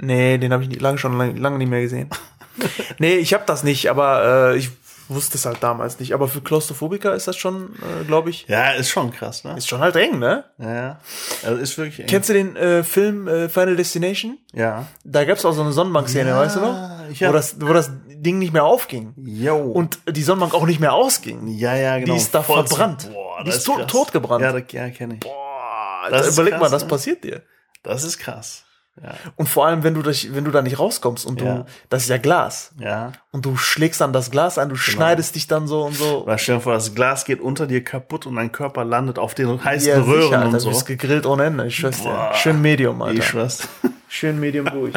Nee, 0.00 0.38
den 0.38 0.52
habe 0.52 0.64
ich 0.64 0.80
lange 0.80 0.98
schon 0.98 1.16
lange, 1.18 1.38
lange 1.38 1.58
nicht 1.58 1.68
mehr 1.70 1.80
gesehen. 1.82 2.08
nee, 2.98 3.16
ich 3.16 3.34
habe 3.34 3.44
das 3.46 3.62
nicht, 3.64 3.88
aber 3.90 4.52
äh, 4.52 4.56
ich 4.58 4.70
wusste 5.10 5.38
es 5.38 5.46
halt 5.46 5.62
damals 5.62 5.98
nicht. 6.00 6.12
Aber 6.12 6.28
für 6.28 6.40
Klaustrophobiker 6.42 7.14
ist 7.14 7.26
das 7.26 7.36
schon, 7.36 7.74
äh, 7.76 8.04
glaube 8.04 8.28
ich, 8.30 8.46
Ja, 8.46 8.72
ist 8.72 8.90
schon 8.90 9.10
krass, 9.10 9.42
ne? 9.42 9.56
ist 9.56 9.66
schon 9.68 9.80
halt 9.80 9.96
eng, 9.96 10.18
ne? 10.18 10.44
Ja. 10.58 11.00
Also 11.44 11.60
ist 11.60 11.78
wirklich 11.78 12.00
eng. 12.00 12.06
Kennst 12.06 12.28
du 12.28 12.34
den 12.34 12.56
äh, 12.56 12.82
Film 12.84 13.26
äh, 13.26 13.48
Final 13.48 13.76
Destination? 13.76 14.38
ja. 14.52 14.86
Da 15.04 15.24
gab's 15.24 15.44
auch 15.46 15.52
so 15.52 15.62
eine 15.62 15.72
Sonnenbankszene, 15.72 16.28
Ja, 16.30 16.38
weißt 16.38 16.56
du 16.56 16.60
noch? 16.60 16.90
Wo 17.20 17.32
das, 17.32 17.56
wo 17.60 17.72
das 17.72 17.90
Ding 18.06 18.38
nicht 18.38 18.52
mehr 18.52 18.64
aufging. 18.64 19.14
Jo. 19.16 19.56
Und 19.56 19.98
die 20.10 20.22
Sonnenbank 20.22 20.52
auch 20.52 20.66
nicht 20.66 20.78
mehr 20.80 20.92
ausging. 20.92 21.46
ja, 21.48 21.74
ja, 21.74 21.98
genau. 21.98 22.12
Die 22.14 22.20
ist 22.20 22.34
da 22.34 22.42
Voll 22.42 22.66
verbrannt. 22.66 23.08
Boah, 23.10 23.42
Die 23.44 23.48
ist 23.50 23.64
tot- 23.64 23.78
krass. 23.78 23.86
totgebrannt. 23.90 24.42
Ja, 24.44 24.52
das, 24.52 24.64
ja 24.72 24.90
kenne 24.90 25.14
ich. 25.14 25.20
Boah, 25.20 26.08
Das 26.10 26.34
überleg 26.34 26.52
krass, 26.54 26.60
mal, 26.60 26.70
das 26.70 26.82
ne? 26.82 26.88
passiert 26.88 27.24
dir. 27.24 27.42
Das 27.82 28.04
ist 28.04 28.18
krass. 28.18 28.64
Ja. 29.02 29.14
Und 29.36 29.48
vor 29.48 29.66
allem, 29.66 29.82
wenn 29.84 29.94
du, 29.94 30.02
dich, 30.02 30.34
wenn 30.34 30.44
du 30.44 30.50
da 30.50 30.62
nicht 30.62 30.78
rauskommst 30.78 31.24
und 31.26 31.40
Ja. 31.40 31.58
du, 31.58 31.66
das 31.88 32.02
ist 32.04 32.08
ja 32.08 32.18
Glas. 32.18 32.72
Ja. 32.80 33.12
Und 33.32 33.44
du 33.46 33.56
schlägst 33.56 34.00
dann 34.00 34.12
das 34.12 34.30
Glas 34.30 34.58
an, 34.58 34.68
du 34.68 34.76
schneidest 34.76 35.34
dich 35.34 35.46
dann 35.46 35.66
so 35.66 35.84
und 35.84 35.94
so. 35.94 36.26
Weil 36.26 36.38
stell 36.38 36.56
dir 36.56 36.60
vor, 36.62 36.74
das 36.74 36.94
Glas 36.94 37.24
geht 37.24 37.40
unter 37.40 37.66
dir 37.66 37.82
kaputt 37.84 38.26
und 38.26 38.36
dein 38.36 38.50
Körper 38.52 38.84
landet 38.84 39.18
auf 39.18 39.34
den 39.34 39.62
heißen 39.62 39.88
Ja, 39.88 39.96
Röhren 40.00 40.22
sicher, 40.22 40.36
Alter, 40.36 40.46
und 40.46 40.52
du 40.54 40.60
so. 40.60 40.68
bist 40.70 40.86
gegrillt 40.86 41.26
ohne 41.26 41.44
Ende, 41.44 41.66
ich 41.66 41.76
schwör's 41.76 42.02
dir. 42.02 42.30
Schön 42.34 42.60
Medium, 42.60 43.00
Alter. 43.02 43.18
Ich 43.18 43.24
schwör's. 43.26 43.68
Schön 44.08 44.40
Medium 44.40 44.66
durch. 44.66 44.94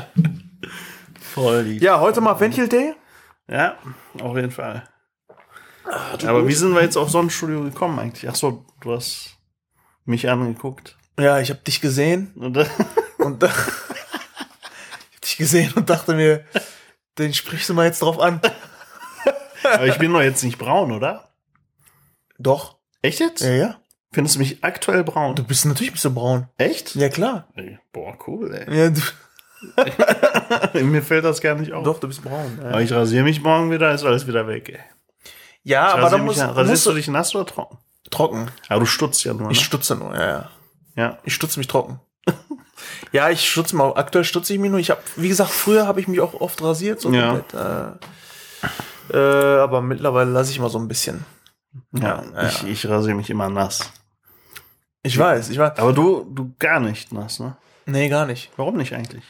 Voll 1.33 1.61
lieb. 1.61 1.81
ja, 1.81 1.99
heute 1.99 2.21
mal 2.21 2.35
Fencheltee. 2.35 2.93
Ja, 3.49 3.75
auf 4.21 4.35
jeden 4.35 4.51
Fall. 4.51 4.83
Aber 6.25 6.47
wie 6.47 6.53
sind 6.53 6.73
wir 6.73 6.81
jetzt 6.81 6.95
auf 6.97 7.09
Sonnenstudio 7.09 7.63
gekommen 7.63 7.99
eigentlich? 7.99 8.29
Ach 8.29 8.35
so, 8.35 8.65
du 8.81 8.93
hast 8.93 9.37
mich 10.05 10.29
angeguckt. 10.29 10.97
Ja, 11.19 11.39
ich 11.39 11.49
habe 11.49 11.59
dich 11.61 11.81
gesehen 11.81 12.31
Und, 13.21 13.43
und 13.43 13.43
ich 13.43 13.49
hab 13.49 15.21
dich 15.23 15.37
gesehen 15.37 15.73
und 15.75 15.89
dachte 15.89 16.13
mir, 16.15 16.43
den 17.17 17.33
sprichst 17.33 17.69
du 17.69 17.73
mal 17.73 17.85
jetzt 17.85 18.01
drauf 18.01 18.19
an. 18.19 18.41
aber 19.63 19.87
ich 19.87 19.97
bin 19.97 20.11
doch 20.13 20.21
jetzt 20.21 20.43
nicht 20.43 20.57
braun, 20.57 20.91
oder? 20.91 21.33
Doch. 22.39 22.77
Echt 23.01 23.19
jetzt? 23.19 23.41
Ja, 23.41 23.51
ja. 23.51 23.77
Findest 24.13 24.35
du 24.35 24.39
mich 24.39 24.63
aktuell 24.63 25.03
braun? 25.03 25.35
Du 25.35 25.43
bist 25.43 25.65
natürlich 25.65 25.93
bist 25.93 26.03
du 26.05 26.13
braun. 26.13 26.47
Echt? 26.57 26.95
Ja, 26.95 27.09
klar. 27.09 27.47
Ey, 27.55 27.79
Boah, 27.93 28.17
cool, 28.27 28.53
ey. 28.53 28.75
Ja, 28.77 28.89
du, 28.89 29.01
Mir 30.83 31.03
fällt 31.03 31.23
das 31.23 31.39
gar 31.39 31.55
nicht 31.55 31.71
auf. 31.71 31.83
doch, 31.83 31.99
du 31.99 32.07
bist 32.07 32.23
braun. 32.23 32.57
Ja, 32.61 32.69
Aber 32.69 32.81
ich 32.81 32.91
rasiere 32.91 33.23
mich 33.23 33.41
morgen 33.41 33.69
wieder, 33.71 33.93
ist 33.93 34.03
alles 34.03 34.27
wieder 34.27 34.47
weg, 34.47 34.69
ey. 34.69 34.79
ja 35.63 35.89
Ich 35.89 35.93
aber 35.93 36.09
dann 36.09 36.25
musst, 36.25 36.39
ja- 36.39 36.47
rasierst 36.47 36.69
musst 36.69 36.85
du 36.87 36.93
dich 36.93 37.07
nass 37.07 37.33
oder 37.35 37.45
trocken? 37.45 37.77
trocken. 38.09 38.51
Aber 38.67 38.79
du 38.81 38.85
stutzt 38.85 39.23
ja 39.23 39.33
nur, 39.33 39.51
Ich 39.51 39.59
ne? 39.59 39.63
stutze 39.65 39.95
nur, 39.95 40.13
ja, 40.15 40.27
ja. 40.27 40.49
Ja. 40.95 41.17
Ich 41.23 41.33
stutze 41.33 41.59
mich 41.59 41.67
trocken. 41.67 42.01
Ja, 43.11 43.29
ich 43.29 43.49
stutze 43.49 43.75
mal. 43.75 43.93
Aktuell 43.95 44.23
stutze 44.23 44.53
ich 44.53 44.59
mich 44.59 44.71
nur. 44.71 44.79
Ich 44.79 44.89
habe, 44.89 45.01
wie 45.15 45.27
gesagt, 45.29 45.51
früher 45.51 45.87
habe 45.87 45.99
ich 45.99 46.07
mich 46.07 46.19
auch 46.21 46.33
oft 46.39 46.61
rasiert, 46.61 47.01
so 47.01 47.11
Ja. 47.11 47.41
Äh, 47.53 49.15
äh, 49.17 49.59
aber 49.59 49.81
mittlerweile 49.81 50.31
lasse 50.31 50.51
ich 50.51 50.59
mal 50.59 50.69
so 50.69 50.79
ein 50.79 50.87
bisschen. 50.87 51.25
Ja, 51.93 52.23
Ja, 52.33 52.47
ich, 52.47 52.63
ich 52.67 52.89
rasiere 52.89 53.15
mich 53.15 53.29
immer 53.29 53.49
nass. 53.49 53.91
Ich 55.03 55.17
weiß, 55.17 55.49
ich 55.49 55.57
weiß. 55.57 55.79
Aber 55.79 55.93
du, 55.93 56.25
du 56.29 56.53
gar 56.59 56.79
nicht 56.79 57.11
nass, 57.11 57.39
ne? 57.39 57.55
Nee, 57.85 58.07
gar 58.09 58.25
nicht. 58.25 58.51
Warum 58.57 58.77
nicht 58.77 58.93
eigentlich? 58.93 59.23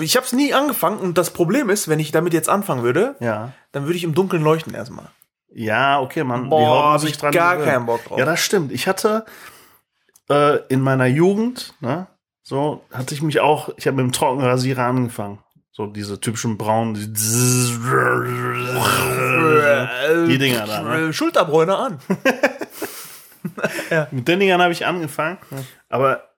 Ich 0.00 0.16
habe 0.16 0.24
es 0.24 0.32
nie 0.32 0.54
angefangen 0.54 0.98
und 0.98 1.18
das 1.18 1.30
Problem 1.30 1.68
ist, 1.68 1.88
wenn 1.88 1.98
ich 1.98 2.12
damit 2.12 2.32
jetzt 2.32 2.48
anfangen 2.48 2.82
würde, 2.84 3.16
Ja. 3.20 3.52
dann 3.72 3.84
würde 3.84 3.96
ich 3.96 4.04
im 4.04 4.14
Dunkeln 4.14 4.42
leuchten 4.42 4.72
erstmal. 4.72 5.08
Ja, 5.52 6.00
okay, 6.00 6.24
man. 6.24 6.48
Boah, 6.48 6.96
die 6.98 7.02
hab 7.04 7.10
ich 7.10 7.18
dran 7.18 7.32
gar 7.32 7.54
gewöhnen. 7.56 7.70
keinen 7.72 7.86
Bock 7.86 8.04
drauf. 8.04 8.18
Ja, 8.18 8.24
das 8.24 8.40
stimmt. 8.40 8.72
Ich 8.72 8.88
hatte 8.88 9.24
äh, 10.30 10.58
in 10.68 10.80
meiner 10.80 11.06
Jugend, 11.06 11.74
ne, 11.80 12.06
so 12.44 12.84
hatte 12.92 13.14
ich 13.14 13.22
mich 13.22 13.40
auch, 13.40 13.70
ich 13.76 13.86
habe 13.86 13.96
mit 13.96 14.04
dem 14.04 14.12
Trockenrasierer 14.12 14.84
angefangen. 14.84 15.38
So 15.72 15.86
diese 15.86 16.20
typischen 16.20 16.56
braunen, 16.56 16.94
die, 16.94 17.12
die 20.28 20.38
Dinger 20.38 20.66
da, 20.66 20.82
ne? 20.82 21.12
Schulterbräune 21.12 21.76
an. 21.76 21.98
Mit 24.12 24.28
den 24.28 24.40
Dingern 24.40 24.62
habe 24.62 24.72
ich 24.72 24.86
angefangen. 24.86 25.38
Aber 25.88 26.28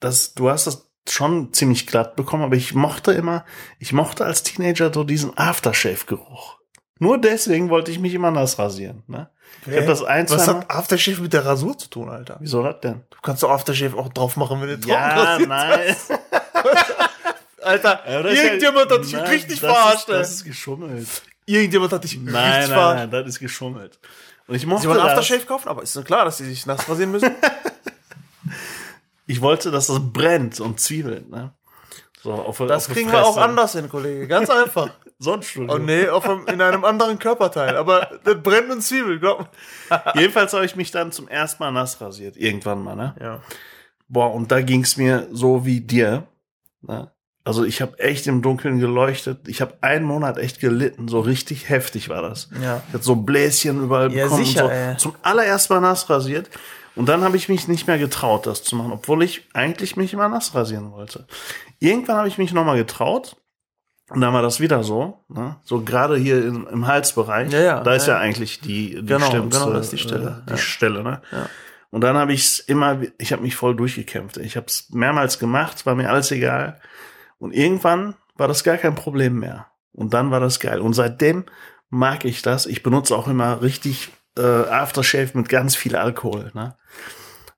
das, 0.00 0.34
du 0.34 0.48
hast 0.48 0.68
das 0.68 0.88
schon 1.08 1.52
ziemlich 1.52 1.86
glatt 1.86 2.14
bekommen, 2.14 2.44
aber 2.44 2.56
ich 2.56 2.74
mochte 2.74 3.12
immer, 3.12 3.44
ich 3.78 3.92
mochte 3.92 4.24
als 4.24 4.44
Teenager 4.44 4.92
so 4.92 5.02
diesen 5.02 5.36
Aftershave-Geruch. 5.36 6.58
Nur 6.98 7.18
deswegen 7.18 7.70
wollte 7.70 7.90
ich 7.90 7.98
mich 7.98 8.14
immer 8.14 8.30
nass 8.30 8.58
rasieren. 8.58 9.02
Ne? 9.08 9.28
Ich 9.66 9.74
habe 9.76 9.86
das 9.86 10.02
ein, 10.02 10.28
Was 10.30 10.46
hat 10.46 10.70
Aftershave 10.70 11.20
mit 11.22 11.32
der 11.32 11.44
Rasur 11.44 11.76
zu 11.76 11.88
tun, 11.88 12.08
Alter? 12.08 12.36
Wieso 12.40 12.62
das 12.62 12.80
denn? 12.80 13.02
Du 13.10 13.18
kannst 13.22 13.42
doch 13.42 13.50
Aftershave 13.50 13.96
auch 13.96 14.08
drauf 14.10 14.36
machen, 14.36 14.60
wenn 14.60 14.68
du 14.68 14.76
trocken 14.80 14.90
Ja, 14.92 15.38
nein. 15.46 15.96
Alter, 17.62 18.02
Ja, 18.06 18.20
ist 18.20 18.36
ja- 18.38 18.44
irgendjemand 18.44 18.90
hat 18.92 19.04
dich 19.04 19.12
Nein, 19.12 19.24
richtig 19.24 19.60
das 19.60 19.70
verarscht, 19.70 19.98
Ist, 20.00 20.08
das 20.08 20.30
ist 20.34 20.44
geschummelt. 20.44 21.06
Irgendjemand 21.46 21.92
hat 21.92 22.04
dich 22.04 22.16
Nein, 22.18 22.26
richtig 22.26 22.34
nein, 22.60 22.68
verarscht. 22.68 22.98
nein, 22.98 23.10
das 23.10 23.26
ist 23.28 23.38
geschummelt. 23.40 23.98
Und 24.46 24.54
ich 24.54 24.60
Sie 24.62 24.66
mochte 24.66 24.88
wollen 24.88 24.98
das. 24.98 25.08
Aftershave 25.18 25.46
kaufen, 25.46 25.68
aber 25.68 25.82
ist 25.82 25.96
doch 25.96 26.04
klar, 26.04 26.24
dass 26.26 26.36
sie 26.38 26.44
sich 26.44 26.66
nass 26.66 26.88
rasieren 26.88 27.10
müssen. 27.12 27.30
Ich 29.26 29.40
wollte, 29.40 29.70
dass 29.70 29.86
das 29.86 29.98
brennt 30.12 30.60
und 30.60 30.80
zwiebelt. 30.80 31.30
Ne? 31.30 31.50
So, 32.22 32.30
auf, 32.34 32.58
Das 32.58 32.88
auf 32.88 32.92
kriegen 32.92 33.10
wir 33.10 33.24
auch 33.24 33.38
anders 33.38 33.72
hin, 33.72 33.88
Kollege. 33.88 34.28
Ganz 34.28 34.50
einfach. 34.50 34.90
Sonnenstudio. 35.24 35.74
Oh 35.74 35.78
nee, 35.78 36.08
auf 36.08 36.28
einem, 36.28 36.46
in 36.46 36.60
einem 36.60 36.84
anderen 36.84 37.18
Körperteil. 37.18 37.76
Aber 37.76 38.08
das 38.22 38.40
brennt 38.42 38.70
und 38.70 38.82
Zwiebel, 38.82 39.18
glaub 39.18 39.40
mir. 39.90 40.02
Jedenfalls 40.20 40.52
habe 40.52 40.64
ich 40.64 40.76
mich 40.76 40.90
dann 40.92 41.10
zum 41.10 41.26
ersten 41.26 41.62
Mal 41.62 41.72
nass 41.72 42.00
rasiert. 42.00 42.36
Irgendwann 42.36 42.84
mal, 42.84 42.94
ne? 42.94 43.16
Ja. 43.20 43.40
Boah, 44.06 44.32
und 44.32 44.52
da 44.52 44.60
ging's 44.60 44.96
mir 44.96 45.26
so 45.32 45.66
wie 45.66 45.80
dir. 45.80 46.28
Ne? 46.82 47.10
Also 47.42 47.64
ich 47.64 47.82
habe 47.82 47.98
echt 47.98 48.26
im 48.26 48.40
Dunkeln 48.42 48.78
geleuchtet. 48.78 49.48
Ich 49.48 49.60
habe 49.60 49.74
einen 49.80 50.04
Monat 50.04 50.38
echt 50.38 50.60
gelitten. 50.60 51.08
So 51.08 51.20
richtig 51.20 51.68
heftig 51.68 52.08
war 52.08 52.22
das. 52.22 52.48
Ja. 52.62 52.82
Ich 52.88 52.94
hatte 52.94 53.04
so 53.04 53.16
Bläschen 53.16 53.82
überall 53.82 54.12
Ja, 54.12 54.24
bekommen 54.24 54.44
sicher, 54.44 54.64
und 54.64 54.70
so. 54.70 54.74
ey. 54.76 54.96
Zum 54.96 55.14
allerersten 55.22 55.74
Mal 55.74 55.80
nass 55.80 56.08
rasiert. 56.08 56.48
Und 56.96 57.08
dann 57.08 57.22
habe 57.22 57.36
ich 57.36 57.48
mich 57.48 57.66
nicht 57.66 57.86
mehr 57.88 57.98
getraut, 57.98 58.46
das 58.46 58.62
zu 58.62 58.76
machen, 58.76 58.92
obwohl 58.92 59.22
ich 59.24 59.48
eigentlich 59.52 59.96
mich 59.96 60.12
immer 60.12 60.28
nass 60.28 60.54
rasieren 60.54 60.92
wollte. 60.92 61.26
Irgendwann 61.80 62.16
habe 62.16 62.28
ich 62.28 62.38
mich 62.38 62.52
nochmal 62.52 62.76
getraut. 62.76 63.36
Und 64.14 64.20
dann 64.20 64.32
war 64.32 64.42
das 64.42 64.60
wieder 64.60 64.82
so, 64.84 65.24
ne? 65.28 65.56
so 65.64 65.82
gerade 65.82 66.16
hier 66.16 66.44
im, 66.44 66.66
im 66.68 66.86
Halsbereich. 66.86 67.52
Ja, 67.52 67.60
ja, 67.60 67.80
da 67.80 67.94
ist 67.94 68.06
ja, 68.06 68.14
ja. 68.14 68.20
eigentlich 68.20 68.60
die, 68.60 68.96
die 68.96 69.06
Genau, 69.06 69.26
schlimmste, 69.26 69.60
genau, 69.60 69.72
das 69.72 69.86
ist 69.86 69.92
die 69.92 69.98
Stelle, 69.98 70.42
äh, 70.46 70.52
die. 70.52 70.58
Stelle. 70.58 71.02
Ne? 71.02 71.20
Ja. 71.32 71.48
Und 71.90 72.00
dann 72.00 72.16
habe 72.16 72.32
ich 72.32 72.44
es 72.44 72.58
immer, 72.60 73.00
ich 73.18 73.32
habe 73.32 73.42
mich 73.42 73.56
voll 73.56 73.76
durchgekämpft. 73.76 74.36
Ich 74.38 74.56
habe 74.56 74.66
es 74.66 74.90
mehrmals 74.90 75.38
gemacht, 75.38 75.86
war 75.86 75.94
mir 75.94 76.10
alles 76.10 76.30
egal. 76.30 76.80
Und 77.38 77.52
irgendwann 77.52 78.14
war 78.36 78.48
das 78.48 78.64
gar 78.64 78.78
kein 78.78 78.94
Problem 78.94 79.38
mehr. 79.38 79.66
Und 79.92 80.14
dann 80.14 80.30
war 80.30 80.40
das 80.40 80.58
geil. 80.60 80.80
Und 80.80 80.94
seitdem 80.94 81.44
mag 81.90 82.24
ich 82.24 82.42
das. 82.42 82.66
Ich 82.66 82.82
benutze 82.82 83.16
auch 83.16 83.28
immer 83.28 83.62
richtig 83.62 84.10
äh, 84.36 84.42
Aftershave 84.42 85.30
mit 85.34 85.48
ganz 85.48 85.76
viel 85.76 85.94
Alkohol. 85.94 86.50
Ne? 86.54 86.76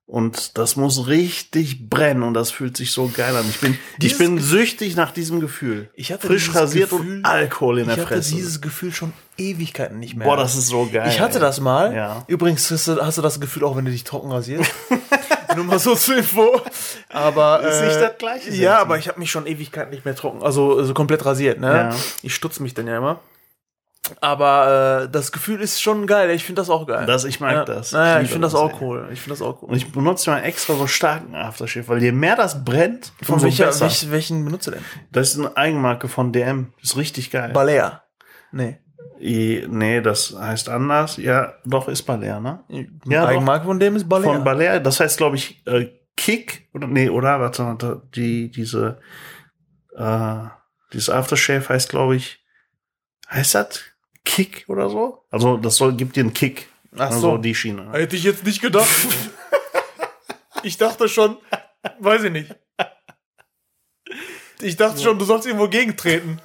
Und 0.09 0.57
das 0.57 0.77
muss 0.77 1.09
richtig 1.09 1.91
brennen 1.91 2.23
und 2.23 2.35
das 2.35 2.53
fühlt 2.53 2.77
sich 2.77 2.93
so 2.93 3.11
geil 3.13 3.35
an. 3.35 3.45
Ich 3.51 3.59
bin, 3.59 3.73
ich 3.73 3.99
Dieses 3.99 4.19
bin 4.19 4.39
süchtig 4.39 4.95
nach 4.95 5.11
diesem 5.11 5.41
Gefühl. 5.41 5.91
Ich 5.95 6.13
hatte 6.13 6.29
Frisch 6.29 6.45
dieses 6.45 6.61
rasiert 6.61 6.91
Gefühl- 6.91 7.17
und 7.19 7.25
Alkohol 7.25 7.79
in 7.81 7.89
Ich 7.89 7.95
der 7.97 8.05
hatte 8.05 8.15
Fresse. 8.15 8.35
dieses 8.37 8.61
Gefühl 8.61 8.93
schon 8.93 9.13
Ewigkeiten 9.37 9.99
nicht 9.99 10.15
mehr. 10.15 10.25
Boah, 10.29 10.37
das 10.37 10.55
ist 10.55 10.69
so 10.69 10.89
geil. 10.93 11.09
Ich 11.09 11.19
hatte 11.21 11.41
das 11.41 11.61
mal. 11.61 11.93
Ja. 11.93 12.25
Übrigens 12.29 12.71
hast 12.71 12.87
du, 12.87 13.05
hast 13.05 13.19
du 13.19 13.23
das 13.23 13.41
Gefühl 13.41 13.65
auch, 13.65 13.77
wenn 13.77 13.85
du 13.85 13.91
dich 13.91 14.05
trocken 14.05 14.31
rasierst. 14.31 14.71
Nur 15.57 15.65
mal 15.65 15.79
so 15.81 15.97
zur 15.97 16.19
Info. 16.19 16.61
Aber 17.09 17.63
Ist 17.63 17.81
äh, 17.81 17.87
nicht 17.87 18.01
das 18.01 18.19
Gleiche, 18.19 18.51
Ja, 18.55 18.79
aber 18.79 18.99
ich 18.99 19.09
habe 19.09 19.19
mich 19.19 19.31
schon 19.33 19.47
Ewigkeiten 19.47 19.91
nicht 19.91 20.05
mehr 20.05 20.15
trocken, 20.15 20.43
also, 20.43 20.79
also 20.79 20.95
komplett 20.95 21.25
rasiert. 21.25 21.59
Ne? 21.59 21.67
Ja. 21.91 21.97
Ich 22.23 22.35
stutze 22.35 22.63
mich 22.63 22.75
dann 22.75 22.87
ja 22.87 22.99
immer. 22.99 23.21
Aber 24.21 25.03
äh, 25.05 25.11
das 25.11 25.33
Gefühl 25.33 25.61
ist 25.61 25.81
schon 25.83 26.07
geil. 26.07 26.31
Ich 26.31 26.45
finde 26.45 26.61
das 26.61 26.71
auch 26.71 26.87
geil. 26.87 27.07
Das, 27.07 27.25
ich 27.25 27.41
mag 27.41 27.53
ja. 27.53 27.65
das. 27.65 27.93
Naja, 27.93 28.19
Ich 28.19 28.25
ich, 28.27 28.31
finde 28.31 28.47
das 28.47 28.53
das, 28.53 28.61
auch 28.61 28.71
ey. 28.73 28.77
cool. 28.87 29.09
Ich 29.13 29.21
finde 29.21 29.39
das 29.39 29.43
auch 29.47 29.63
cool. 29.63 29.71
Und 29.71 29.77
ich 29.77 29.91
benutze 29.93 30.31
mal 30.31 30.41
extra 30.41 30.75
so 30.75 30.87
starken 30.87 31.35
Aftershave, 31.35 31.89
weil 31.89 32.03
je 32.03 32.13
mehr 32.13 32.37
das 32.37 32.65
brennt, 32.65 33.13
Von 33.23 33.43
welcher, 33.43 33.67
besser. 33.67 33.87
welch, 33.87 34.11
welchen 34.11 34.45
benutzt 34.45 34.67
du 34.67 34.73
denn? 34.73 34.85
Das 35.13 35.29
ist 35.31 35.39
eine 35.39 35.57
Eigenmarke 35.57 36.09
von 36.09 36.33
DM. 36.33 36.73
Ist 36.83 36.97
richtig 36.97 37.31
geil. 37.31 37.53
Balea. 37.53 38.03
Nee. 38.53 38.79
I, 39.21 39.67
nee, 39.69 40.01
das 40.03 40.35
heißt 40.39 40.69
anders. 40.69 41.17
Ja, 41.17 41.55
doch, 41.65 41.89
ist 41.89 42.03
Balea, 42.03 42.39
ne? 42.39 42.61
Die 42.69 42.91
Ja, 43.07 43.23
doch. 43.23 43.29
Eigenmarke 43.31 43.65
von 43.65 43.81
dem 43.81 43.97
ist 43.97 44.09
Balea. 44.09 44.33
Von 44.35 44.45
Balea. 44.45 44.79
Das 44.79 45.01
heißt, 45.01 45.17
glaube 45.17 45.37
ich, 45.37 45.67
äh, 45.67 45.89
Kick. 46.17 46.69
Oder, 46.75 46.87
nee, 46.87 47.09
oder? 47.09 47.41
Warte, 47.41 47.65
warte. 47.65 48.03
Die, 48.15 48.51
diese, 48.51 48.99
äh, 49.97 50.37
dieses 50.93 51.11
Aftershave 51.11 51.69
heißt, 51.69 51.89
glaube 51.89 52.17
ich, 52.17 52.45
heißt 53.31 53.55
das 53.55 53.81
Kick 54.27 54.65
oder 54.69 54.91
so? 54.91 55.25
Also, 55.31 55.57
das 55.57 55.77
soll, 55.77 55.95
gibt 55.95 56.17
dir 56.17 56.21
einen 56.21 56.35
Kick. 56.35 56.69
Ach 56.95 57.07
also, 57.07 57.21
so. 57.21 57.39
die 57.39 57.55
Schiene. 57.55 57.91
Hätte 57.93 58.17
ich 58.17 58.25
jetzt 58.25 58.45
nicht 58.45 58.61
gedacht. 58.61 58.89
ich 60.63 60.77
dachte 60.77 61.09
schon, 61.09 61.39
weiß 62.01 62.25
ich 62.25 62.33
nicht. 62.33 62.55
Ich 64.61 64.77
dachte 64.77 65.01
schon, 65.01 65.19
du 65.19 65.25
sollst 65.25 65.47
irgendwo 65.47 65.69
gegentreten. 65.69 66.41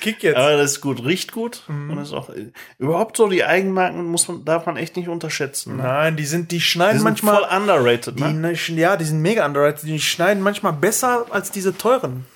Kick 0.00 0.22
jetzt. 0.22 0.36
Aber 0.36 0.56
das 0.56 0.72
ist 0.72 0.80
gut, 0.80 1.04
riecht 1.04 1.32
gut. 1.32 1.62
Mhm. 1.68 1.90
Und 1.90 1.98
ist 1.98 2.12
auch, 2.12 2.30
überhaupt 2.78 3.16
so 3.16 3.28
die 3.28 3.44
Eigenmarken 3.44 4.04
muss 4.04 4.28
man, 4.28 4.44
darf 4.44 4.66
man 4.66 4.76
echt 4.76 4.96
nicht 4.96 5.08
unterschätzen. 5.08 5.76
Ne? 5.76 5.82
Nein, 5.82 6.16
die 6.16 6.24
sind, 6.24 6.50
die 6.50 6.56
Die 6.56 6.60
schneiden 6.60 6.98
sind 6.98 7.04
manchmal. 7.04 7.36
voll 7.36 7.48
underrated, 7.56 8.18
die, 8.18 8.22
ne? 8.22 8.32
ne, 8.32 8.52
ja, 8.52 8.96
die 8.96 9.04
sind 9.04 9.20
mega 9.20 9.44
underrated. 9.44 9.84
Die 9.84 10.00
schneiden 10.00 10.42
manchmal 10.42 10.72
besser 10.72 11.26
als 11.30 11.50
diese 11.50 11.76
teuren 11.76 12.26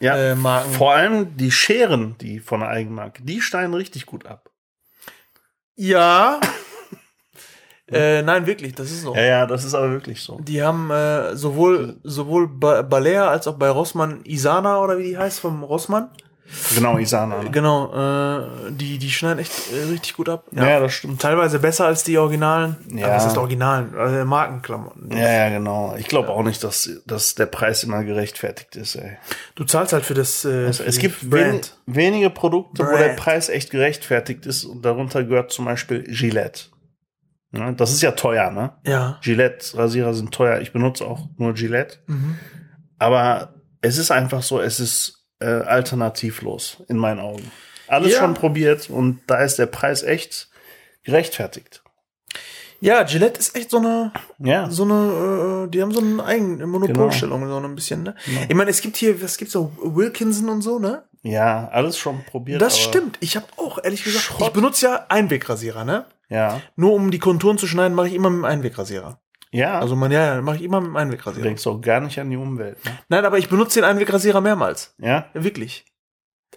Ja. 0.00 0.16
äh, 0.16 0.34
Marken. 0.34 0.72
Vor 0.72 0.92
allem 0.92 1.36
die 1.36 1.50
Scheren, 1.50 2.16
die 2.18 2.40
von 2.40 2.60
der 2.60 2.68
Eigenmarke, 2.68 3.22
die 3.22 3.40
schneiden 3.40 3.74
richtig 3.74 4.06
gut 4.06 4.26
ab. 4.26 4.50
Ja. 5.74 6.40
äh, 7.90 8.22
nein, 8.22 8.46
wirklich, 8.46 8.74
das 8.74 8.90
ist 8.90 9.02
so. 9.02 9.14
Ja, 9.14 9.22
ja, 9.22 9.46
das 9.46 9.64
ist 9.64 9.74
aber 9.74 9.90
wirklich 9.90 10.22
so. 10.22 10.38
Die 10.40 10.62
haben 10.62 10.90
äh, 10.90 11.36
sowohl, 11.36 11.98
sowohl 12.02 12.48
bei 12.48 12.82
Balea 12.82 13.28
als 13.28 13.46
auch 13.46 13.56
bei 13.56 13.68
Rossmann 13.68 14.24
Isana 14.24 14.80
oder 14.80 14.98
wie 14.98 15.04
die 15.04 15.18
heißt 15.18 15.40
vom 15.40 15.62
Rossmann. 15.62 16.10
Genau, 16.74 16.98
Isana. 16.98 17.42
Ne? 17.42 17.50
Genau, 17.50 17.92
äh, 17.92 18.70
die, 18.70 18.98
die 18.98 19.10
schneiden 19.10 19.40
echt 19.40 19.52
äh, 19.72 19.90
richtig 19.90 20.14
gut 20.14 20.28
ab. 20.28 20.44
Ja, 20.52 20.80
das 20.80 20.92
stimmt. 20.92 21.20
Teilweise 21.20 21.58
besser 21.58 21.86
als 21.86 22.04
die 22.04 22.16
Originalen. 22.18 22.76
Ja. 22.90 23.08
Ja. 23.08 23.14
Was 23.16 23.26
ist 23.26 23.36
Originalen? 23.36 23.94
Also 23.96 24.24
Markenklamotten. 24.24 25.10
Ja, 25.16 25.32
ja, 25.32 25.48
genau. 25.50 25.94
Ich 25.98 26.06
glaube 26.08 26.28
auch 26.30 26.42
nicht, 26.42 26.62
dass, 26.64 26.88
dass 27.06 27.34
der 27.34 27.46
Preis 27.46 27.82
immer 27.84 28.04
gerechtfertigt 28.04 28.76
ist, 28.76 28.94
ey. 28.96 29.16
Du 29.54 29.64
zahlst 29.64 29.92
halt 29.92 30.04
für 30.04 30.14
das. 30.14 30.44
Äh, 30.44 30.66
Also, 30.66 30.82
für 30.82 30.88
es 30.88 30.98
gibt 30.98 31.30
wen, 31.32 31.50
Brand. 31.50 31.76
wenige 31.86 32.30
Produkte, 32.30 32.84
wo 32.86 32.96
der 32.96 33.06
Brand. 33.08 33.16
Preis 33.16 33.48
echt 33.48 33.70
gerechtfertigt 33.70 34.46
ist 34.46 34.64
und 34.64 34.84
darunter 34.84 35.24
gehört 35.24 35.52
zum 35.52 35.64
Beispiel 35.64 36.02
Gillette. 36.04 36.64
Ne? 37.52 37.74
Das 37.76 37.92
ist 37.92 38.02
ja 38.02 38.12
teuer, 38.12 38.50
ne? 38.50 38.72
Ja. 38.84 39.18
Gillette-Rasierer 39.22 40.14
sind 40.14 40.32
teuer. 40.32 40.60
Ich 40.60 40.72
benutze 40.72 41.04
auch 41.06 41.28
nur 41.38 41.54
Gillette. 41.54 41.98
Mhm. 42.06 42.36
Aber 42.98 43.54
es 43.80 43.98
ist 43.98 44.10
einfach 44.10 44.42
so, 44.42 44.60
es 44.60 44.80
ist 44.80 45.15
äh, 45.40 45.46
alternativlos 45.46 46.82
in 46.88 46.96
meinen 46.96 47.20
Augen. 47.20 47.50
Alles 47.88 48.12
Ja. 48.14 48.20
schon 48.20 48.34
probiert 48.34 48.90
und 48.90 49.20
da 49.26 49.42
ist 49.42 49.56
der 49.58 49.66
Preis 49.66 50.02
echt 50.02 50.48
gerechtfertigt. 51.04 51.82
Ja, 52.80 53.04
Gillette 53.04 53.40
ist 53.40 53.56
echt 53.56 53.70
so 53.70 53.78
eine, 53.78 54.12
Ja. 54.38 54.68
so 54.70 54.84
eine, 54.84 55.64
äh, 55.66 55.70
die 55.70 55.80
haben 55.80 55.92
so 55.92 56.00
eine 56.00 56.22
eigene 56.24 56.66
Monopolstellung, 56.66 57.46
so 57.48 57.56
ein 57.58 57.74
bisschen, 57.74 58.02
ne? 58.02 58.14
Ich 58.48 58.54
meine, 58.54 58.70
es 58.70 58.80
gibt 58.82 58.96
hier, 58.98 59.20
was 59.22 59.38
gibt's 59.38 59.52
so, 59.54 59.72
Wilkinson 59.82 60.48
und 60.50 60.60
so, 60.62 60.78
ne? 60.78 61.04
Ja, 61.22 61.68
alles 61.72 61.96
schon 61.98 62.22
probiert. 62.24 62.60
Das 62.60 62.78
stimmt. 62.78 63.16
Ich 63.20 63.34
habe 63.36 63.46
auch, 63.56 63.78
ehrlich 63.82 64.04
gesagt, 64.04 64.24
Schrott. 64.24 64.48
ich 64.48 64.52
benutze 64.52 64.86
ja 64.86 65.06
Einwegrasierer, 65.08 65.84
ne? 65.84 66.04
Ja. 66.28 66.60
Nur 66.76 66.92
um 66.92 67.10
die 67.10 67.18
Konturen 67.18 67.56
zu 67.56 67.66
schneiden, 67.66 67.94
mache 67.94 68.08
ich 68.08 68.14
immer 68.14 68.30
mit 68.30 68.40
dem 68.40 68.44
Einwegrasierer. 68.44 69.20
Ja. 69.52 69.78
Also, 69.80 69.96
man, 69.96 70.10
ja, 70.12 70.34
ja, 70.36 70.42
mache 70.42 70.56
ich 70.56 70.62
immer 70.62 70.80
mit 70.80 70.88
dem 70.88 70.94
du 70.94 70.98
Einwegrasierer. 71.00 71.44
denkst 71.44 71.66
auch 71.66 71.80
gar 71.80 72.00
nicht 72.00 72.18
an 72.20 72.30
die 72.30 72.36
Umwelt. 72.36 72.84
Ne? 72.84 72.98
Nein, 73.08 73.24
aber 73.24 73.38
ich 73.38 73.48
benutze 73.48 73.80
den 73.80 73.88
Einwegrasierer 73.88 74.40
mehrmals. 74.40 74.94
Ja. 74.98 75.26
Ja, 75.34 75.44
wirklich. 75.44 75.84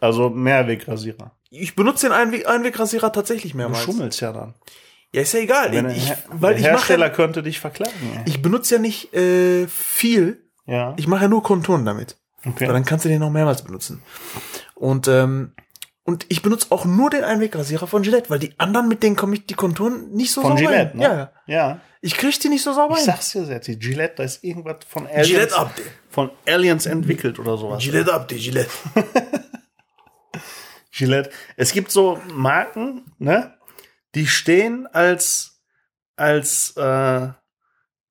Also 0.01 0.29
Mehrwegrasierer. 0.29 1.31
Ich 1.49 1.75
benutze 1.75 2.07
den 2.07 2.13
Einweg 2.13 2.47
Einwegrasierer 2.47 3.11
tatsächlich 3.11 3.51
Du 3.53 3.57
mehrmals. 3.57 3.83
schummelst 3.83 4.21
ja 4.21 4.31
dann. 4.31 4.53
Ja, 5.13 5.21
ist 5.21 5.33
ja 5.33 5.39
egal. 5.39 5.71
Wenn 5.71 5.89
ich, 5.89 6.07
der, 6.07 6.17
weil 6.29 6.51
der 6.53 6.59
ich 6.61 6.65
Hersteller 6.67 7.07
ja, 7.07 7.11
könnte 7.13 7.41
dich 7.41 7.59
verklagen. 7.59 7.93
ey. 8.15 8.21
ich 8.25 8.41
benutze 8.41 8.75
ja 8.75 8.81
nicht 8.81 9.13
äh, 9.13 9.67
viel. 9.67 10.43
ja. 10.65 10.93
Ich 10.97 11.07
mache 11.07 11.23
ja 11.23 11.27
nur 11.27 11.41
Konturen 11.43 11.85
damit. 11.85 12.17
Okay. 12.45 12.67
Weil 12.67 12.73
dann 12.73 12.85
kannst 12.85 13.05
du 13.05 13.09
den 13.09 13.19
noch 13.19 13.31
mehrmals 13.31 13.63
benutzen. 13.63 14.01
Und 14.75 15.07
ähm, 15.07 15.53
und 16.03 16.25
ich 16.29 16.41
benutze 16.41 16.67
auch 16.71 16.85
nur 16.85 17.09
den 17.09 17.23
Einwegrasierer 17.23 17.85
von 17.85 18.01
Gillette, 18.01 18.29
weil 18.29 18.39
die 18.39 18.53
anderen, 18.57 18.87
mit 18.87 19.03
denen 19.03 19.15
komme 19.15 19.35
ich 19.35 19.45
die 19.45 19.53
Konturen 19.53 20.09
nicht 20.11 20.31
so 20.31 20.41
Von 20.41 20.57
sauber 20.57 20.71
Gillette, 20.71 20.91
hin. 20.91 20.99
ne? 20.99 21.31
Ja, 21.45 21.53
ja. 21.53 21.79
Ich 22.01 22.15
kriege 22.15 22.37
die 22.39 22.49
nicht 22.49 22.63
so 22.63 22.71
sauber 22.73 22.93
Ich 22.93 22.99
hin. 23.01 23.07
sag's 23.07 23.31
dir, 23.31 23.43
Setti, 23.45 23.75
Gillette, 23.77 24.15
da 24.17 24.23
ist 24.23 24.43
irgendwas 24.43 24.77
von 24.87 25.05
Aliens, 25.07 25.27
Gillette 25.27 25.57
Update. 25.57 25.91
von 26.09 26.31
Aliens 26.47 26.85
entwickelt 26.85 27.39
oder 27.39 27.57
sowas. 27.57 27.83
Gillette 27.83 28.13
Update, 28.13 28.39
Gillette. 28.41 28.71
Gillette. 30.91 31.29
Es 31.55 31.71
gibt 31.71 31.91
so 31.91 32.19
Marken, 32.33 33.05
ne? 33.17 33.53
Die 34.15 34.27
stehen 34.27 34.87
als, 34.87 35.61
als 36.15 36.73
äh, 36.77 37.27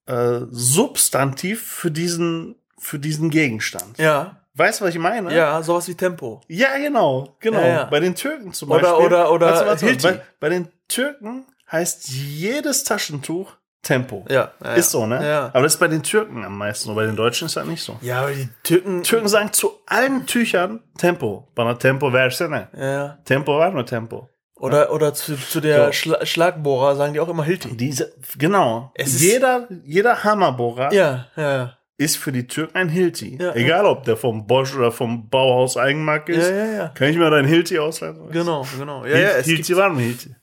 äh, 0.06 0.40
Substantiv 0.50 1.62
für 1.66 1.90
diesen, 1.90 2.54
für 2.78 2.98
diesen 2.98 3.30
Gegenstand. 3.30 3.98
Ja. 3.98 4.44
Weißt 4.54 4.80
du, 4.80 4.84
was 4.84 4.94
ich 4.94 5.00
meine? 5.00 5.34
Ja, 5.34 5.62
sowas 5.62 5.88
wie 5.88 5.94
Tempo. 5.94 6.40
Ja, 6.48 6.76
genau, 6.78 7.36
genau. 7.40 7.60
Ja, 7.60 7.66
ja. 7.66 7.84
Bei 7.84 8.00
den 8.00 8.14
Türken 8.14 8.52
zum 8.52 8.70
Oder- 8.70 8.82
Beispiel. 8.92 9.06
oder- 9.06 9.32
oder 9.32 9.76
Hilti. 9.78 10.02
bei, 10.06 10.22
bei 10.40 10.48
den 10.48 10.68
Türken 10.88 11.46
heißt 11.70 12.08
jedes 12.08 12.84
Taschentuch 12.84 13.54
Tempo. 13.82 14.24
Ja. 14.28 14.52
ja 14.62 14.72
Ist 14.74 14.90
so, 14.90 15.06
ne? 15.06 15.26
Ja. 15.26 15.46
Aber 15.52 15.62
das 15.62 15.74
ist 15.74 15.80
bei 15.80 15.88
den 15.88 16.02
Türken 16.02 16.44
am 16.44 16.58
meisten. 16.58 16.90
Und 16.90 16.96
bei 16.96 17.06
den 17.06 17.16
Deutschen 17.16 17.46
ist 17.46 17.56
das 17.56 17.66
nicht 17.66 17.82
so. 17.82 17.96
Ja, 18.00 18.22
aber 18.22 18.32
die 18.32 18.48
Türken. 18.62 19.02
Türken 19.02 19.28
sagen 19.28 19.52
zu 19.52 19.72
allen 19.86 20.26
Tüchern 20.26 20.80
Tempo. 20.98 21.48
Bana 21.54 21.74
Tempo 21.74 22.10
versene. 22.10 22.68
Ja. 22.76 23.18
Tempo 23.24 23.56
war 23.58 23.70
nur 23.70 23.86
Tempo. 23.86 24.28
Oder, 24.56 24.92
oder 24.92 25.14
zu, 25.14 25.36
zu 25.36 25.60
der 25.60 25.86
So. 25.86 25.92
Schla 25.92 26.26
Schlagbohrer 26.26 26.96
sagen 26.96 27.12
die 27.12 27.20
auch 27.20 27.28
immer 27.28 27.44
Hilti. 27.44 27.76
Diese, 27.76 28.12
genau. 28.36 28.90
Es 28.94 29.14
ist- 29.14 29.22
jeder, 29.22 29.68
jeder 29.84 30.24
Hammerbohrer 30.24 30.92
Ja, 30.92 31.26
ja, 31.36 31.56
ja. 31.56 31.78
ist 31.96 32.16
für 32.16 32.32
die 32.32 32.48
Türken 32.48 32.76
ein 32.76 32.88
Hilti. 32.88 33.38
Ja, 33.40 33.54
Egal, 33.54 33.86
ob 33.86 34.02
der 34.02 34.16
vom 34.16 34.48
Bosch 34.48 34.74
oder 34.74 34.90
vom 34.90 35.28
Bauhaus 35.28 35.76
Eigenmarke 35.76 36.32
ist. 36.32 36.50
Ja, 36.50 36.56
ja, 36.56 36.72
ja. 36.72 36.88
Kann 36.88 37.08
ich 37.08 37.16
mir 37.16 37.30
dein 37.30 37.44
Hilti 37.44 37.78
ausleihen? 37.78 38.30
Genau, 38.32 38.66
genau. 38.76 39.04
Ja, 39.04 39.16
ja, 39.16 39.28
es 39.38 39.46
Hilti 39.46 39.76
war 39.76 39.90
ein 39.90 39.96
Hilti. 39.96 40.34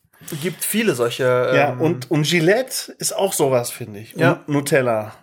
Gibt 0.41 0.63
viele 0.63 0.95
solcher. 0.95 1.55
Ja, 1.55 1.69
ähm, 1.71 1.81
und, 1.81 2.11
und 2.11 2.23
Gillette 2.25 2.93
ist 2.97 3.13
auch 3.15 3.33
sowas, 3.33 3.71
finde 3.71 3.99
ich. 3.99 4.13
Ja. 4.13 4.43
Und 4.45 4.49
Nutella. 4.49 5.13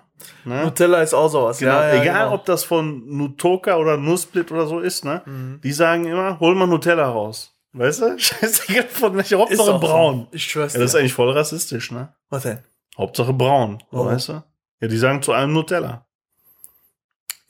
Ne? 0.45 0.65
Nutella 0.65 1.03
ist 1.03 1.15
auch 1.15 1.29
sowas. 1.29 1.59
Genau. 1.59 1.73
Ja, 1.73 1.95
ja, 1.95 2.03
Egal, 2.03 2.25
genau. 2.25 2.35
ob 2.35 2.45
das 2.45 2.65
von 2.65 3.05
Nutoka 3.07 3.77
oder 3.77 3.97
Nussblit 3.97 4.51
oder 4.53 4.67
so 4.67 4.81
ist, 4.81 5.05
ne? 5.05 5.23
Mhm. 5.25 5.61
Die 5.63 5.73
sagen 5.73 6.07
immer, 6.07 6.39
hol 6.41 6.55
mal 6.55 6.67
Nutella 6.67 7.09
raus. 7.09 7.55
Weißt 7.73 8.03
du? 8.03 8.19
Scheißegal 8.19 8.89
von 8.89 9.17
welcher 9.17 9.39
Hauptsache 9.39 9.79
braun. 9.79 10.29
So. 10.31 10.37
Ich 10.37 10.45
schwör's 10.45 10.75
Ja, 10.75 10.81
das 10.81 10.91
ist 10.91 10.97
eigentlich 10.97 11.15
voll 11.15 11.31
rassistisch, 11.31 11.91
ne? 11.91 12.15
Was 12.29 12.43
denn? 12.43 12.59
Hauptsache 12.97 13.33
braun, 13.33 13.83
Warum? 13.91 14.09
weißt 14.09 14.29
du? 14.29 14.43
Ja, 14.81 14.89
die 14.89 14.99
sagen 14.99 15.23
zu 15.23 15.33
allem 15.33 15.53
Nutella. 15.53 16.07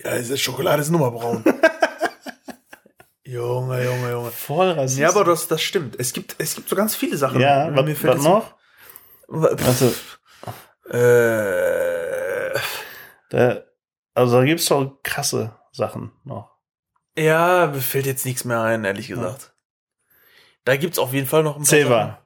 Ja, 0.05 0.37
Schokolade 0.37 0.83
ist 0.83 0.91
nur 0.91 1.01
mal 1.01 1.11
braun. 1.11 1.45
Junge, 3.33 3.83
Junge, 3.85 4.11
Junge. 4.11 4.31
Voll 4.31 4.71
rassistisch. 4.71 5.01
Ja, 5.01 5.09
aber 5.09 5.25
das, 5.25 5.49
das 5.49 5.63
stimmt. 5.63 5.99
Es 5.99 6.13
gibt, 6.13 6.37
es 6.39 6.55
gibt 6.55 6.69
so 6.69 6.77
ganz 6.77 6.95
viele 6.95 7.17
Sachen. 7.17 7.41
Ja, 7.41 7.71
Mir 7.71 7.87
was, 7.87 7.99
fällt 7.99 8.19
was 8.19 8.25
noch? 8.25 8.55
Also, 9.29 9.93
Äh, 10.91 12.59
da, 13.31 13.63
also 14.15 14.37
da 14.39 14.45
gibt's 14.45 14.67
doch 14.67 14.99
krasse 15.03 15.57
Sachen 15.71 16.13
noch. 16.25 16.51
Ja, 17.17 17.69
mir 17.73 17.81
fällt 17.81 18.05
jetzt 18.05 18.27
nichts 18.27 18.45
mehr 18.45 18.61
ein, 18.61 18.85
ehrlich 18.85 19.09
gesagt. 19.09 19.55
Da 20.65 20.77
gibt's 20.77 20.99
auf 20.99 21.15
jeden 21.15 21.27
Fall 21.27 21.43
noch 21.43 21.57
ein 21.57 21.63
paar 21.63 21.67
Sachen. 21.67 21.83
Ceva. 21.83 22.19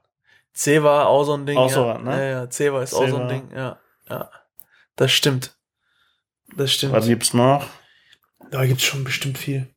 Ceva, 0.53 1.05
auch 1.05 1.25
so 1.25 1.35
ein 1.35 1.47
Ding. 1.47 1.57
Auch 1.57 1.69
ja. 1.69 1.75
so 1.75 1.99
ne? 1.99 2.11
Ja, 2.11 2.41
ja, 2.41 2.51
Ceva 2.51 2.83
ist 2.83 2.95
auch 2.95 3.07
so 3.07 3.17
ein 3.17 3.29
Ceva. 3.29 3.29
Ding, 3.29 3.51
ja. 3.55 3.79
Ja. 4.09 4.31
Das 4.97 5.13
stimmt. 5.13 5.57
Das 6.57 6.73
stimmt. 6.73 6.93
Was 6.95 7.07
gibt's 7.07 7.33
noch? 7.33 7.65
Da 8.51 8.65
gibt's 8.67 8.85
schon 8.85 9.05
bestimmt 9.05 9.39
viel. 9.39 9.73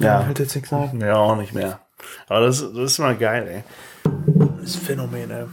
Ja. 0.00 0.18
Mir 0.18 0.24
fällt 0.26 0.38
jetzt 0.40 0.54
nichts 0.54 0.72
ein. 0.72 1.00
Ja, 1.00 1.16
auch 1.16 1.36
nicht 1.36 1.52
mehr. 1.54 1.80
Aber 2.28 2.46
das, 2.46 2.60
das 2.60 2.92
ist 2.92 2.98
mal 2.98 3.16
geil, 3.16 3.46
ey. 3.48 4.12
Das 4.60 4.76
Phänomen, 4.76 5.30
ey. 5.30 5.44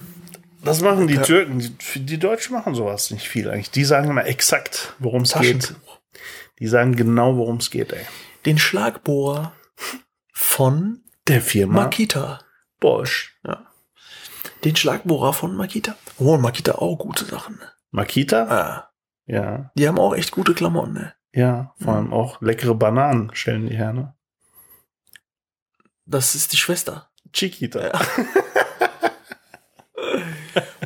Das 0.64 0.82
machen 0.82 1.08
die. 1.08 1.18
Türken. 1.18 1.60
Die, 1.60 2.00
die 2.06 2.20
Deutschen 2.20 2.54
machen 2.56 2.76
sowas 2.76 3.12
nicht 3.12 3.28
viel 3.28 3.50
eigentlich. 3.50 3.72
Die 3.72 3.84
sagen 3.86 4.10
immer 4.10 4.26
exakt, 4.26 4.94
worum 5.00 5.24
es 5.24 5.34
geht. 5.34 5.76
Die 6.60 6.68
sagen 6.68 6.96
genau, 6.96 7.38
worum 7.38 7.58
es 7.58 7.72
geht, 7.72 7.94
ey. 7.94 8.06
Den 8.46 8.58
Schlagbohrer 8.58 9.54
von 10.34 11.04
Der 11.28 11.42
Firma 11.42 11.84
Makita. 11.84 12.42
Bosch. 12.80 13.38
Ja. 13.46 13.64
Den 14.64 14.76
Schlagbohrer 14.76 15.34
von 15.34 15.56
Makita. 15.56 15.96
Oh, 16.18 16.38
Makita 16.38 16.74
auch 16.74 16.98
gute 16.98 17.26
Sachen. 17.26 17.56
Ne? 17.56 17.66
Makita? 17.92 18.44
Ah, 18.48 18.90
Ja. 19.26 19.72
die 19.76 19.88
haben 19.88 20.00
auch 20.00 20.16
echt 20.16 20.32
gute 20.32 20.54
Klamotten, 20.54 20.94
ne? 20.94 21.14
Ja. 21.34 21.74
Vor 21.80 21.96
allem 21.96 22.14
auch 22.14 22.42
leckere 22.42 22.76
Bananen 22.76 23.32
stellen 23.34 23.68
die 23.68 23.76
her, 23.76 23.94
ne? 23.94 24.14
Das 26.06 26.36
ist 26.36 26.52
die 26.52 26.58
Schwester. 26.58 27.10
Chiquita. 27.32 27.88
Ja. 27.88 28.02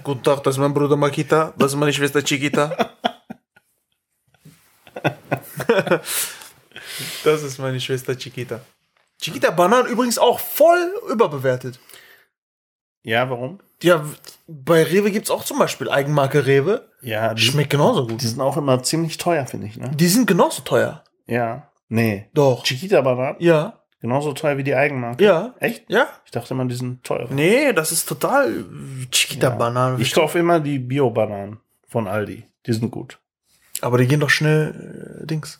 Guten 0.03 0.23
Tag, 0.23 0.43
das 0.43 0.55
ist 0.55 0.59
mein 0.59 0.73
Bruder 0.73 0.95
Makita, 0.95 1.53
das 1.57 1.71
ist 1.71 1.77
meine 1.77 1.91
Schwester 1.91 2.23
Chiquita. 2.23 2.91
das 7.23 7.43
ist 7.43 7.57
meine 7.57 7.79
Schwester 7.79 8.15
Chiquita. 8.15 8.61
Chiquita 9.19 9.49
Bananen 9.51 9.87
übrigens 9.87 10.19
auch 10.19 10.39
voll 10.39 10.93
überbewertet. 11.09 11.79
Ja, 13.01 13.29
warum? 13.29 13.59
Ja, 13.81 14.05
bei 14.47 14.83
Rewe 14.83 15.11
gibt's 15.11 15.31
auch 15.31 15.43
zum 15.43 15.59
Beispiel 15.59 15.89
Eigenmarke 15.89 16.45
Rewe. 16.45 16.89
Ja, 17.01 17.33
die, 17.33 17.41
Schmeckt 17.41 17.69
genauso 17.69 18.07
gut. 18.07 18.21
die 18.21 18.27
sind 18.27 18.41
auch 18.41 18.57
immer 18.57 18.83
ziemlich 18.83 19.17
teuer, 19.17 19.45
finde 19.45 19.67
ich, 19.67 19.77
ne? 19.77 19.91
Die 19.95 20.07
sind 20.07 20.27
genauso 20.27 20.61
teuer. 20.63 21.03
Ja. 21.27 21.71
Nee. 21.87 22.29
Doch. 22.33 22.63
Chiquita-Bananen? 22.63 23.37
Ja. 23.39 23.84
Genauso 24.05 24.33
teuer 24.33 24.55
wie 24.55 24.63
die 24.63 24.75
Eigenmarke. 24.75 25.23
Ja. 25.23 25.55
Echt? 25.59 25.85
Ja. 25.87 26.05
Ich 26.25 26.31
dachte 26.31 26.53
immer, 26.53 26.65
die 26.65 26.75
sind 26.75 27.03
teuer. 27.03 27.27
Nee, 27.31 27.73
das 27.73 27.91
ist 27.91 28.07
total 28.07 28.63
Chiquita 29.11 29.57
Ja. 29.57 29.97
Ich 29.97 30.13
kaufe 30.13 30.37
immer 30.37 30.59
die 30.59 30.77
Bio-Bananen 30.77 31.57
von 31.87 32.07
Aldi. 32.07 32.43
Die 32.67 32.73
sind 32.73 32.91
gut. 32.91 33.17
Aber 33.81 33.97
die 33.97 34.05
gehen 34.05 34.19
doch 34.19 34.29
schnell, 34.29 35.21
äh, 35.23 35.25
Dings. 35.25 35.59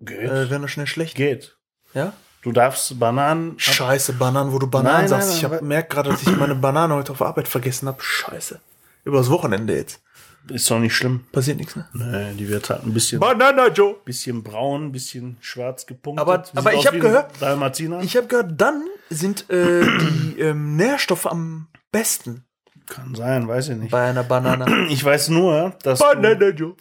Geht. 0.00 0.20
Äh, 0.22 0.48
werden 0.48 0.62
doch 0.62 0.70
schnell 0.70 0.86
schlecht. 0.86 1.16
Geht. 1.16 1.58
Ja? 1.92 2.14
Du 2.40 2.50
darfst 2.50 2.98
Bananen. 2.98 3.58
Scheiße, 3.58 4.14
Bananen, 4.14 4.54
wo 4.54 4.58
du 4.58 4.68
Bananen 4.68 5.00
Nein, 5.00 5.08
sagst. 5.08 5.28
nein, 5.28 5.36
ich 5.36 5.44
aber- 5.44 5.56
hab, 5.56 5.62
merk 5.62 5.90
gerade, 5.90 6.08
dass 6.08 6.22
ich 6.22 6.34
meine 6.34 6.54
Banane 6.54 6.94
heute 6.94 7.12
auf 7.12 7.20
Arbeit 7.20 7.46
vergessen 7.46 7.88
habe. 7.88 7.98
Scheiße. 8.00 8.58
Übers 9.04 9.28
Wochenende 9.28 9.76
jetzt. 9.76 10.00
Ist 10.48 10.70
doch 10.70 10.78
nicht 10.78 10.94
schlimm. 10.94 11.24
Passiert 11.32 11.58
nichts, 11.58 11.74
ne? 11.76 11.86
Nee, 11.92 12.34
die 12.38 12.48
wird 12.48 12.70
halt 12.70 12.84
ein 12.84 12.92
bisschen, 12.94 13.18
Banana 13.20 13.68
Joe. 13.68 13.96
bisschen 14.04 14.42
braun, 14.42 14.86
ein 14.86 14.92
bisschen 14.92 15.36
schwarz 15.40 15.86
gepunktet. 15.86 16.20
Aber- 16.26 16.44
Sieht 16.44 16.56
aber 16.56 16.72
ich 16.72 16.78
aus 16.78 16.86
hab 16.86 16.92
wie 16.92 16.98
ein 16.98 17.02
gehört- 17.02 17.30
Dalmatiner. 17.40 18.00
Ich 18.02 18.16
habe 18.16 18.26
gehört, 18.28 18.52
dann 18.60 18.84
sind 19.10 19.50
äh, 19.50 19.82
die 19.82 20.40
ähm, 20.40 20.76
Nährstoffe 20.76 21.26
am 21.26 21.68
besten 21.92 22.44
Kann 22.86 23.14
sein, 23.14 23.48
weiß 23.48 23.70
ich 23.70 23.76
nicht. 23.76 23.90
bei 23.90 24.08
einer 24.08 24.22
Banane. 24.24 24.86
Ich 24.90 25.04
weiß 25.04 25.30
nur, 25.30 25.74
dass 25.82 25.98
du, 25.98 26.04
Banana 26.04 26.48
Joe. 26.50 26.74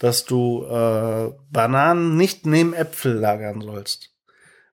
dass 0.00 0.24
du 0.24 0.64
äh, 0.64 1.30
Bananen 1.50 2.16
nicht 2.16 2.46
neben 2.46 2.72
Äpfel 2.74 3.14
lagern 3.14 3.60
sollst. 3.60 4.11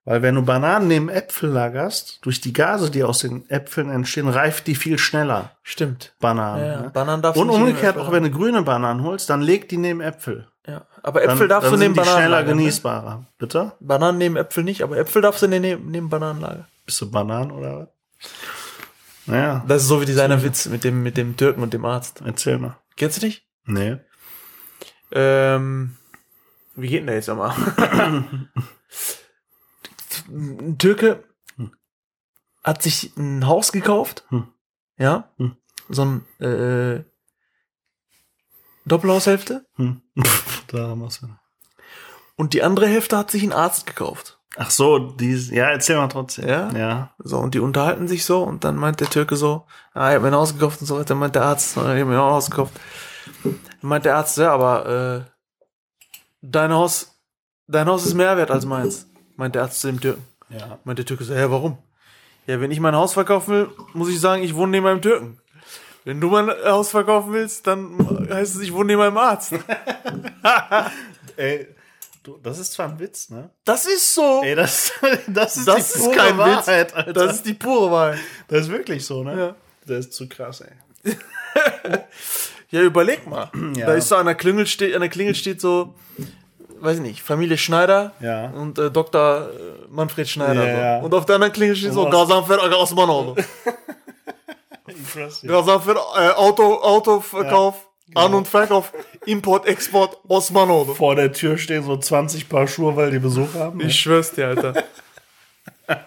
Weil 0.10 0.24
wenn 0.24 0.34
du 0.34 0.41
Bananen 0.41 0.88
neben 0.88 1.08
Äpfel 1.08 1.52
lagerst, 1.52 2.17
durch 2.26 2.41
die 2.41 2.52
Gase, 2.52 2.89
die 2.89 3.04
aus 3.04 3.19
den 3.19 3.48
Äpfeln 3.48 3.91
entstehen, 3.91 4.28
reift 4.28 4.65
die 4.65 4.74
viel 4.74 4.98
schneller. 4.98 5.52
Stimmt. 5.62 6.15
Bananen. 6.19 6.65
Ja, 6.65 6.82
ne? 6.82 6.89
Bananen 6.89 7.22
darfst 7.22 7.39
Und 7.39 7.52
umgekehrt, 7.52 7.95
auch 7.95 8.12
wenn 8.12 8.24
du 8.24 8.32
grüne 8.32 8.63
Bananen 8.63 9.04
holst, 9.04 9.30
dann 9.30 9.43
leg 9.43 9.69
die 9.69 9.78
neben 9.78 10.02
Äpfel. 10.02 10.48
Ja. 10.65 10.88
Aber 11.04 11.19
Dann, 11.22 11.30
Äpfel 11.30 11.48
darfst 11.48 11.67
dann 11.72 11.74
du 11.80 11.86
neben 11.86 11.93
Bananen 11.93 12.17
schneller 12.17 12.30
lagern, 12.38 12.56
ne? 12.56 12.63
genießbarer. 12.63 13.26
Bitte? 13.38 13.74
Bananen 13.80 14.17
neben 14.17 14.36
Äpfel 14.36 14.63
nicht, 14.63 14.82
aber 14.82 14.98
Äpfel 14.98 15.22
darfst 15.22 15.43
du 15.43 15.48
neben, 15.48 15.91
neben 15.91 16.10
Bananen 16.10 16.41
lagern. 16.41 16.65
Bist 16.88 17.00
du 17.02 17.12
Bananen 17.12 17.52
oder 17.52 17.78
was? 17.82 17.88
Naja, 19.28 19.63
Das 19.67 19.84
ist 19.84 19.89
so 19.89 20.02
wie 20.02 20.08
dieser 20.08 20.41
Witz 20.41 20.65
mit 20.65 20.84
dem, 20.84 21.04
mit 21.04 21.17
dem 21.17 21.38
Türken 21.38 21.62
und 21.62 21.72
dem 21.72 21.86
Arzt. 21.86 22.24
erzähl 22.26 22.58
mal. 22.58 22.78
Kennst 22.98 23.22
du 23.22 23.28
nicht? 23.28 23.45
Nee. 23.65 23.98
Ähm, 25.12 25.98
wie 26.76 26.88
geht 26.88 27.02
denn 27.02 27.06
der 27.06 27.15
jetzt 27.17 27.30
einmal? 27.30 27.54
ein 30.28 30.78
Türke 30.78 31.24
hat 32.63 32.82
sich 32.82 33.15
ein 33.17 33.48
Haus 33.48 33.72
gekauft. 33.72 34.26
Hm. 34.30 34.48
Ja. 34.98 35.30
Hm. 35.38 35.56
So 35.89 36.06
ein 36.06 36.45
äh, 36.45 37.04
Doppelhaushälfte. 38.86 39.65
Hm. 39.76 40.02
da 40.67 40.89
haben 40.89 41.02
wir's. 41.02 41.22
Und 42.36 42.54
die 42.54 42.63
andere 42.63 42.88
Hälfte 42.88 43.17
hat 43.17 43.32
sich 43.32 43.43
ein 43.43 43.54
Arzt 43.54 43.86
gekauft. 43.86 44.39
Ach 44.58 44.72
so, 44.72 44.98
dies, 44.98 45.52
ja, 45.52 45.69
erzähl 45.69 45.98
mal 45.98 46.08
trotzdem. 46.08 46.48
Ja? 46.48 46.72
Ja. 46.72 47.13
So, 47.19 47.38
und 47.38 47.54
die 47.54 47.60
unterhalten 47.60 48.08
sich 48.08 48.26
so 48.26 48.43
und 48.43 48.63
dann 48.63 48.76
meint 48.76 49.00
der 49.00 49.10
Türke 49.10 49.36
so, 49.36 49.65
ah, 49.93 50.10
ich 50.10 50.15
hab 50.15 50.22
mir 50.22 50.30
ein 50.30 50.36
Haus 50.36 50.54
gekauft 50.54 50.82
und 50.82 50.88
so 50.88 50.98
weiter, 50.98 51.15
meint 51.15 51.36
der 51.36 51.43
Arzt, 51.43 51.78
ah, 51.78 51.93
ich 51.93 52.02
hab 52.02 52.08
mir 52.08 52.19
auch 52.19 52.28
ein 52.28 52.34
Haus 52.34 52.50
gekauft. 52.50 52.74
Dann 53.43 53.58
meint 53.82 54.06
der 54.06 54.15
Arzt, 54.15 54.38
ja, 54.38 54.52
aber 54.52 55.26
äh, 55.26 55.32
dein 56.41 56.74
Haus, 56.74 57.19
dein 57.67 57.88
Haus 57.88 58.06
ist 58.06 58.15
mehr 58.15 58.36
wert 58.38 58.52
als 58.52 58.65
meins, 58.65 59.09
meint 59.39 59.56
der 59.56 59.63
Arzt 59.63 59.80
zu 59.82 59.88
dem 59.88 59.99
Türken. 59.99 60.23
Ja. 60.49 60.78
Meint 60.84 60.99
der 60.99 61.06
Türke 61.06 61.23
so, 61.23 61.34
ja, 61.34 61.49
warum? 61.49 61.78
Ja, 62.45 62.60
wenn 62.60 62.71
ich 62.71 62.80
mein 62.80 62.95
Haus 62.95 63.13
verkaufen 63.13 63.54
will, 63.54 63.69
muss 63.93 64.10
ich 64.10 64.19
sagen, 64.19 64.43
ich 64.43 64.54
wohne 64.54 64.71
neben 64.71 64.86
einem 64.86 65.02
Türken. 65.02 65.39
Wenn 66.04 66.19
du 66.19 66.30
mein 66.30 66.49
Haus 66.49 66.91
verkaufen 66.91 67.34
willst, 67.34 67.65
dann 67.65 68.28
heißt 68.30 68.56
es, 68.56 68.62
ich 68.62 68.73
wohne 68.73 68.86
neben 68.88 69.02
einem 69.02 69.17
Arzt. 69.17 69.54
Ey, 71.38 71.67
du, 72.23 72.38
das 72.43 72.60
ist 72.60 72.73
zwar 72.73 72.89
ein 72.89 72.99
Witz, 72.99 73.30
ne? 73.30 73.49
Das 73.63 73.86
ist 73.86 74.13
so. 74.13 74.41
Ey, 74.43 74.56
das, 74.56 74.91
das 75.28 75.58
ist 75.58 75.67
das 75.67 75.75
die 75.93 75.99
ist 75.99 76.04
pure 76.04 76.15
kein 76.15 76.38
Wahrheit, 76.38 76.89
Witz. 76.89 76.93
Alter. 76.93 77.13
Das 77.13 77.36
ist 77.36 77.45
die 77.45 77.54
pure 77.54 77.91
Wahrheit. 77.91 78.19
Das 78.47 78.62
ist 78.62 78.71
wirklich 78.71 79.06
so, 79.06 79.23
ne? 79.23 79.39
Ja. 79.39 79.56
Das 79.86 80.06
ist 80.06 80.13
zu 80.13 80.28
krass, 80.28 80.62
ey. 80.62 81.13
Ja, 82.71 82.82
überleg 82.84 83.25
mal. 83.28 83.49
Ja. 83.75 83.88
Da 83.88 83.93
ist 83.95 84.10
so 84.10 84.15
an 84.15 84.28
der 84.28 84.36
Klingel 84.36 84.67
steht, 84.67 84.93
an 84.93 85.02
der 85.02 85.10
Klingel 85.10 85.34
steht 85.34 85.60
so, 85.60 85.95
weiß 86.82 86.98
ich 86.98 87.04
nicht, 87.04 87.22
Familie 87.22 87.58
Schneider 87.58 88.12
Ja. 88.20 88.50
und 88.52 88.78
äh, 88.80 88.89
Dr. 88.92 89.50
äh, 89.50 89.88
Manfred 89.89 90.28
Schneider. 90.28 90.68
Ja, 90.68 91.00
so. 91.00 91.06
Und 91.06 91.13
auf 91.13 91.26
der 91.26 91.36
anderen 91.36 91.54
Klingel 91.54 91.76
steht 91.76 91.94
so? 91.94 92.10
Gazanfer 92.10 92.62
Aga 92.63 92.76
Osmanoğlu. 92.76 93.36
Gazanfer 95.44 95.96
äh, 96.18 96.30
Auto, 96.36 96.76
Autoverkauf, 96.82 97.88
genau. 98.08 98.26
An- 98.26 98.34
und 98.34 98.48
Verkauf, 98.48 98.92
Import, 99.26 99.68
Export, 99.68 100.18
Osmanoğlu. 100.28 100.96
Vor 100.96 101.15
der 101.15 101.32
Tür 101.32 101.58
stehen 101.58 101.84
so 101.84 101.98
20 101.98 102.50
Paar 102.50 102.68
Schuhe, 102.68 102.96
weil 102.96 103.12
die 103.12 103.20
Besuch 103.20 103.54
haben. 103.56 103.78
ne? 103.78 103.86
Ich 103.86 104.00
schwör's 104.00 104.32
dir, 104.32 104.48
Alter. 104.48 104.74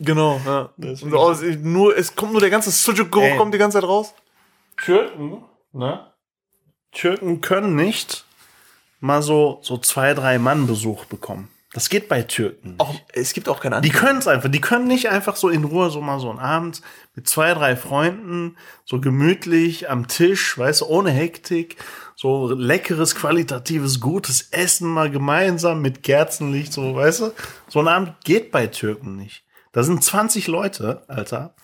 genau, 0.00 0.40
ja. 0.44 0.70
Und 1.02 1.14
aus, 1.14 1.42
nur, 1.60 1.96
es 1.96 2.14
kommt 2.16 2.32
nur 2.32 2.40
der 2.40 2.50
ganze 2.50 2.70
Sujuk-Geruch 2.70 3.36
kommt 3.36 3.54
die 3.54 3.58
ganze 3.58 3.78
Zeit 3.80 3.88
raus. 3.88 4.12
Türken, 4.82 5.44
ne? 5.72 6.06
Türken 6.92 7.40
können 7.40 7.76
nicht 7.76 8.24
mal 9.02 9.20
so, 9.20 9.58
so 9.62 9.76
zwei, 9.78 10.14
drei 10.14 10.38
Mann 10.38 10.66
Besuch 10.66 11.04
bekommen. 11.06 11.48
Das 11.74 11.88
geht 11.88 12.08
bei 12.08 12.22
Türken. 12.22 12.72
nicht. 12.72 12.80
Auch, 12.80 12.94
es 13.14 13.32
gibt 13.32 13.48
auch 13.48 13.60
keine 13.60 13.80
Die 13.80 13.88
anderen. 13.88 14.06
können 14.06 14.18
es 14.18 14.28
einfach. 14.28 14.50
Die 14.50 14.60
können 14.60 14.86
nicht 14.86 15.08
einfach 15.08 15.36
so 15.36 15.48
in 15.48 15.64
Ruhe 15.64 15.90
so 15.90 16.00
mal 16.02 16.20
so 16.20 16.28
einen 16.30 16.38
Abend 16.38 16.82
mit 17.14 17.26
zwei, 17.26 17.54
drei 17.54 17.76
Freunden, 17.76 18.56
so 18.84 19.00
gemütlich 19.00 19.88
am 19.90 20.06
Tisch, 20.06 20.56
weißt 20.56 20.82
du, 20.82 20.86
ohne 20.86 21.10
Hektik, 21.10 21.76
so 22.14 22.52
leckeres, 22.52 23.14
qualitatives, 23.14 24.00
gutes 24.00 24.48
Essen 24.50 24.88
mal 24.88 25.10
gemeinsam 25.10 25.80
mit 25.80 26.02
Kerzenlicht, 26.02 26.72
so, 26.74 26.94
weißt 26.94 27.20
du. 27.20 27.32
So 27.68 27.80
ein 27.80 27.88
Abend 27.88 28.14
geht 28.24 28.52
bei 28.52 28.66
Türken 28.66 29.16
nicht. 29.16 29.42
Da 29.72 29.82
sind 29.82 30.04
20 30.04 30.48
Leute, 30.48 31.02
Alter. 31.08 31.54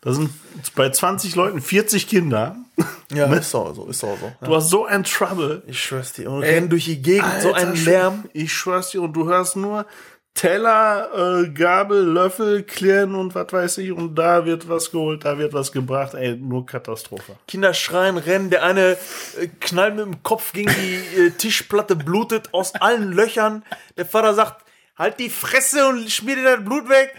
Da 0.00 0.12
sind 0.12 0.30
bei 0.74 0.90
20 0.90 1.34
Leuten 1.34 1.60
40 1.60 2.08
Kinder. 2.08 2.56
Ja, 3.12 3.26
ist 3.32 3.54
auch 3.54 3.74
so, 3.74 3.86
ist 3.86 4.04
auch 4.04 4.18
so. 4.18 4.26
Ja. 4.26 4.46
Du 4.46 4.54
hast 4.54 4.68
so 4.68 4.84
ein 4.84 5.04
Trouble. 5.04 5.62
Ich 5.66 5.80
schwör's 5.80 6.12
dir. 6.12 6.30
Und 6.30 6.42
rennen 6.42 6.68
durch 6.68 6.84
die 6.84 7.00
Gegend, 7.00 7.40
so 7.40 7.52
Alter, 7.52 7.68
ein 7.68 7.84
Lärm. 7.84 8.24
Ich 8.32 8.52
schwör's 8.52 8.90
dir, 8.90 9.02
und 9.02 9.12
du 9.14 9.26
hörst 9.26 9.56
nur 9.56 9.86
Teller, 10.36 11.44
äh, 11.44 11.48
Gabel, 11.48 12.04
Löffel, 12.04 12.62
Klirren 12.62 13.14
und 13.14 13.34
was 13.34 13.52
weiß 13.52 13.78
ich, 13.78 13.90
und 13.90 14.14
da 14.16 14.44
wird 14.44 14.68
was 14.68 14.90
geholt, 14.90 15.24
da 15.24 15.38
wird 15.38 15.54
was 15.54 15.72
gebracht, 15.72 16.12
ey, 16.14 16.36
nur 16.36 16.66
Katastrophe. 16.66 17.36
Kinder 17.48 17.72
schreien, 17.72 18.18
rennen. 18.18 18.50
Der 18.50 18.62
eine 18.62 18.98
äh, 19.40 19.48
knallt 19.60 19.96
mit 19.96 20.04
dem 20.04 20.22
Kopf 20.22 20.52
gegen 20.52 20.70
die 20.70 21.18
äh, 21.18 21.30
Tischplatte, 21.30 21.96
blutet 21.96 22.52
aus 22.52 22.74
allen 22.74 23.12
Löchern. 23.12 23.64
Der 23.96 24.04
Vater 24.04 24.34
sagt, 24.34 24.64
halt 24.98 25.18
die 25.18 25.30
Fresse 25.30 25.88
und 25.88 26.10
schmier 26.10 26.36
dir 26.36 26.56
das 26.56 26.64
Blut 26.64 26.88
weg. 26.88 27.14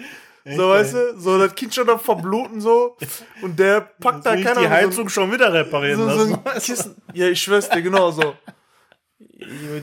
So, 0.56 0.70
weißt 0.70 0.94
du? 0.94 1.20
So, 1.20 1.38
das 1.38 1.56
Kind 1.56 1.74
schon 1.74 1.90
am 1.90 2.00
verbluten 2.00 2.62
so. 2.62 2.96
Und 3.42 3.60
der 3.60 3.82
packt 3.82 4.26
da 4.26 4.36
keiner 4.36 4.62
die 4.62 4.70
Heizung 4.70 5.10
schon 5.10 5.32
wieder 5.32 5.52
reparieren 5.52 5.98
so, 5.98 6.10
so, 6.10 6.26
so 6.26 6.34
ein 6.36 6.62
Kissen. 6.62 7.02
Ja, 7.14 7.28
ich 7.28 7.42
schwör's 7.42 7.70
dir, 7.70 7.82
genau 7.82 8.12
so. 8.12 8.36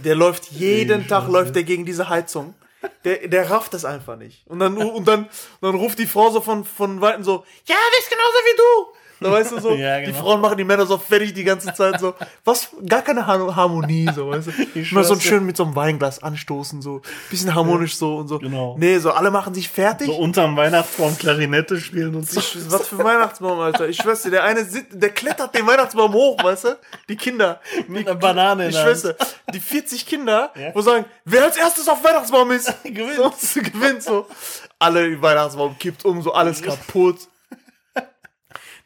Der 0.05 0.15
läuft 0.15 0.51
jeden 0.51 1.03
Ich 1.03 1.07
Tag 1.09 1.29
läuft 1.29 1.55
der 1.55 1.65
gegen 1.65 1.85
diese 1.85 2.09
Heizung. 2.09 2.55
Der, 3.05 3.29
der 3.29 3.51
rafft 3.51 3.75
das 3.75 3.85
einfach 3.85 4.17
nicht. 4.17 4.47
Und 4.47 4.59
dann, 4.61 4.77
und 4.77 5.07
dann, 5.09 5.25
und 5.25 5.31
dann 5.61 5.75
ruft 5.75 5.99
die 5.99 6.07
Frau 6.07 6.31
so 6.31 6.41
von, 6.41 6.65
von 6.65 7.01
Weitem 7.01 7.25
so, 7.25 7.45
ja, 7.67 7.77
der 7.93 7.99
ist 7.99 8.11
genauso 8.11 8.39
wie 8.45 8.57
du. 8.57 8.99
Da 9.25 9.33
weißt 9.33 9.53
du 9.53 9.59
so, 9.61 9.71
Ja, 9.75 10.01
die 10.01 10.07
genau. 10.07 10.19
Frauen 10.19 10.41
machen 10.43 10.59
die 10.59 10.65
Männer 10.65 10.85
so 10.85 10.99
fertig 10.99 11.33
die 11.33 11.45
ganze 11.45 11.73
Zeit 11.73 11.99
so. 11.99 12.15
Was, 12.45 12.69
gar 12.87 13.01
keine 13.01 13.27
Har- 13.27 13.57
Harmonie, 13.57 14.09
so, 14.15 14.29
weißt 14.31 14.49
du. 14.49 14.79
Immer 14.81 15.03
so 15.05 15.19
schön 15.19 15.47
mit 15.47 15.57
so 15.57 15.65
einem 15.65 15.75
Weinglas 15.75 16.23
anstoßen, 16.23 16.83
so. 16.83 17.01
Bisschen 17.31 17.55
harmonisch 17.55 17.97
so 17.97 18.17
und 18.19 18.29
so. 18.29 18.39
Genau. 18.39 18.77
Nee, 18.79 18.99
so, 18.99 19.13
alle 19.13 19.31
machen 19.31 19.55
sich 19.55 19.69
fertig. 19.71 20.09
So 20.09 20.15
unterm 20.17 20.57
Weihnachtsbaum 20.57 21.17
Klarinette 21.17 21.81
spielen 21.81 22.15
und 22.15 22.29
so. 22.29 22.39
Ich, 22.39 22.59
was 22.71 22.89
für 22.89 22.99
ein 22.99 23.05
Weihnachtsbaum, 23.05 23.59
Alter. 23.61 23.89
Ich 23.89 23.97
schwör's 23.97 24.23
dir, 24.23 24.31
der 24.31 24.45
eine 24.45 24.65
sit- 24.65 24.89
der 24.93 25.11
klettert 25.11 25.55
den 25.55 25.67
Weihnachtsbaum 25.67 26.13
hoch, 26.13 26.45
weißt 26.45 26.65
du? 26.65 26.79
Die 27.09 27.17
Kinder. 27.17 27.61
Mit 27.89 28.07
einer 28.07 28.17
Banane 28.19 28.69
Ich 28.69 28.77
schwör's 28.77 29.03
dir, 29.03 29.17
die 29.55 29.61
40 29.61 30.05
Kinder, 30.07 30.51
Ja. 30.61 30.75
wo 30.75 30.83
sagen, 30.83 31.07
wer 31.25 31.45
als 31.45 31.57
erstes 31.57 31.89
auf 31.89 32.05
Weihnachtsbaum 32.05 32.51
ist, 32.51 32.73
Gewinnt. 32.85 33.35
So, 33.39 33.61
gewinnt 33.63 34.03
so. 34.03 34.27
Alle 34.79 35.23
Weihnachtsbaum 35.23 35.79
kippt 35.79 36.05
um, 36.05 36.21
so 36.21 36.33
alles 36.35 36.61
kaputt. 36.61 37.17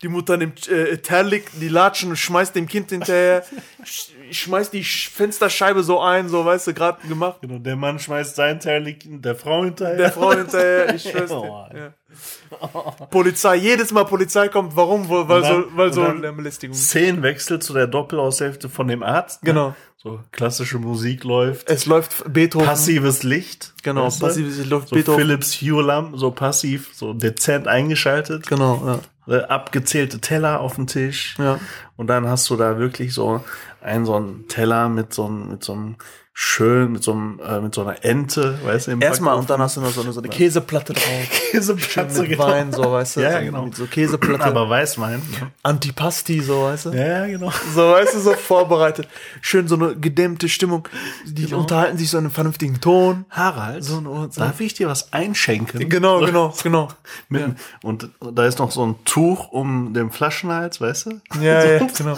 Die 0.02 0.08
Mutter 0.08 0.36
nimmt 0.36 0.68
äh, 0.68 0.96
Terlik, 0.98 1.50
die 1.60 1.68
Latschen 1.68 2.10
und 2.10 2.16
schmeißt 2.16 2.54
dem 2.54 2.68
Kind 2.68 2.90
hinterher, 2.90 3.42
sch 3.84 4.10
schmeißt 4.30 4.72
die 4.72 4.84
Sch- 4.84 5.10
Fensterscheibe 5.10 5.82
so 5.82 6.00
ein, 6.00 6.28
so, 6.28 6.44
weißt 6.44 6.68
du, 6.68 6.74
gerade 6.74 7.06
gemacht. 7.08 7.38
Genau, 7.40 7.58
der 7.58 7.74
Mann 7.74 7.98
schmeißt 7.98 8.36
sein 8.36 8.60
Teil 8.60 8.94
der 9.04 9.34
Frau 9.34 9.64
hinterher. 9.64 9.96
Der 9.96 10.12
Frau 10.12 10.32
hinterher, 10.32 10.94
ich 10.94 11.02
schwör's 11.10 11.30
Oh. 11.32 11.66
dir. 11.72 11.78
Ja. 11.78 12.68
Polizei, 13.10 13.56
jedes 13.56 13.90
Mal 13.92 14.04
Polizei 14.04 14.48
kommt, 14.48 14.76
warum? 14.76 15.08
Weil, 15.08 15.42
dann- 15.42 15.64
so, 15.64 15.76
weil 15.76 15.92
so 15.92 16.02
eine 16.02 16.32
Belästigung. 16.32 16.76
Szenenwechsel 16.76 17.58
zu 17.60 17.72
der 17.74 17.86
Doppelaushälfte 17.86 18.68
von 18.68 18.86
dem 18.88 19.02
Arzt. 19.02 19.42
ne? 19.42 19.50
Genau. 19.52 19.74
So 19.96 20.20
klassische 20.30 20.78
Musik 20.78 21.24
läuft. 21.24 21.68
Es 21.68 21.86
läuft 21.86 22.32
Beethoven. 22.32 22.66
Passives 22.66 23.24
Licht. 23.24 23.74
Genau, 23.82 24.04
weißt 24.06 24.22
du? 24.22 24.26
passives 24.26 24.58
Licht 24.58 24.70
läuft 24.70 24.88
so 24.90 24.94
Beethoven. 24.94 25.18
Philips 25.20 25.60
Hue 25.60 25.82
Lamp, 25.82 26.16
so 26.16 26.30
passiv, 26.30 26.90
so 26.94 27.12
dezent 27.14 27.66
eingeschaltet. 27.66 28.46
Genau, 28.46 28.80
ja. 28.86 29.00
Äh, 29.28 29.42
abgezählte 29.42 30.20
Teller 30.20 30.60
auf 30.60 30.76
dem 30.76 30.86
Tisch. 30.86 31.36
Ja. 31.38 31.60
Und 31.96 32.06
dann 32.06 32.26
hast 32.26 32.48
du 32.48 32.56
da 32.56 32.78
wirklich 32.78 33.12
so 33.12 33.44
einen 33.82 34.06
so 34.06 34.14
einen 34.14 34.48
Teller 34.48 34.88
mit 34.88 35.12
so 35.12 35.26
einem, 35.26 35.50
mit 35.50 35.62
so 35.62 35.74
einem 35.74 35.96
schön, 36.40 36.92
mit 36.92 37.02
so 37.02 37.10
einem, 37.10 37.40
äh, 37.44 37.58
mit 37.60 37.74
so 37.74 37.80
einer 37.80 38.04
Ente, 38.04 38.60
weißt 38.64 38.86
du, 38.86 38.90
im 38.92 39.02
Erstmal 39.02 39.34
und 39.34 39.50
dann 39.50 39.60
hast 39.60 39.76
du 39.76 39.80
noch 39.80 39.90
so 39.90 40.02
eine, 40.02 40.12
so 40.12 40.20
eine 40.20 40.28
Käseplatte 40.28 40.92
drauf. 40.92 41.04
Käseplatze, 41.50 42.22
mit 42.22 42.38
Wein, 42.38 42.72
so, 42.72 42.92
weißt 42.92 43.16
du. 43.16 43.20
Ja, 43.22 43.30
ja, 43.32 43.38
so, 43.40 43.44
genau. 43.46 43.64
Mit 43.64 43.74
so 43.74 43.86
Käseplatte. 43.86 44.44
Aber 44.44 44.70
Weißwein. 44.70 45.20
Antipasti, 45.64 46.40
so, 46.40 46.62
weißt 46.62 46.86
du. 46.86 46.90
Ja, 46.90 47.06
ja, 47.06 47.26
genau. 47.26 47.52
So, 47.74 47.90
weißt 47.90 48.14
du, 48.14 48.20
so 48.20 48.32
vorbereitet. 48.34 49.08
Schön 49.40 49.66
so 49.66 49.74
eine 49.74 49.96
gedämmte 49.96 50.48
Stimmung. 50.48 50.86
Die 51.26 51.52
unterhalten 51.52 51.98
sich 51.98 52.08
so 52.08 52.18
in 52.18 52.24
einem 52.26 52.32
vernünftigen 52.32 52.80
Ton. 52.80 53.24
Harald, 53.30 53.82
So 53.82 53.98
eine- 53.98 54.28
so- 54.30 54.40
darf 54.40 54.60
ich 54.60 54.74
dir 54.74 54.86
was 54.86 55.12
einschenken? 55.12 55.88
Genau, 55.88 56.20
genau, 56.20 56.54
genau. 56.62 56.86
Mit, 57.28 57.56
Und 57.82 58.10
da 58.32 58.44
ist 58.46 58.60
noch 58.60 58.70
so 58.70 58.86
ein 58.86 58.94
Tuch 59.04 59.50
um 59.50 59.92
den 59.92 60.12
Flaschenhals, 60.12 60.80
weißt 60.80 61.06
du? 61.06 61.20
Ja, 61.42 61.64
ja, 61.64 61.78
genau. 61.98 62.16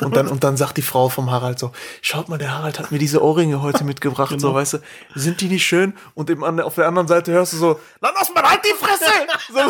Und 0.00 0.16
dann, 0.16 0.26
und 0.26 0.42
dann 0.42 0.56
sagt 0.56 0.78
die 0.78 0.82
Frau 0.82 1.08
vom 1.08 1.30
Harald 1.30 1.60
so, 1.60 1.70
schaut 2.00 2.28
mal, 2.28 2.38
der 2.38 2.58
Harald 2.58 2.80
hat 2.80 2.90
mir 2.90 2.98
diese 2.98 3.22
Ohrringe 3.22 3.51
heute 3.60 3.84
mitgebracht, 3.84 4.40
so, 4.40 4.54
weißt 4.54 4.74
du, 4.74 4.78
sind 5.14 5.40
die 5.40 5.48
nicht 5.48 5.66
schön? 5.66 5.94
Und 6.14 6.30
im, 6.30 6.42
an- 6.44 6.60
auf 6.60 6.76
der 6.76 6.86
anderen 6.88 7.08
Seite 7.08 7.32
hörst 7.32 7.52
du 7.52 7.56
so, 7.58 7.80
dann 8.00 8.14
lass 8.18 8.32
mal 8.32 8.42
halt 8.48 8.60
die 8.64 8.72
Fresse! 8.82 9.04
So, 9.52 9.60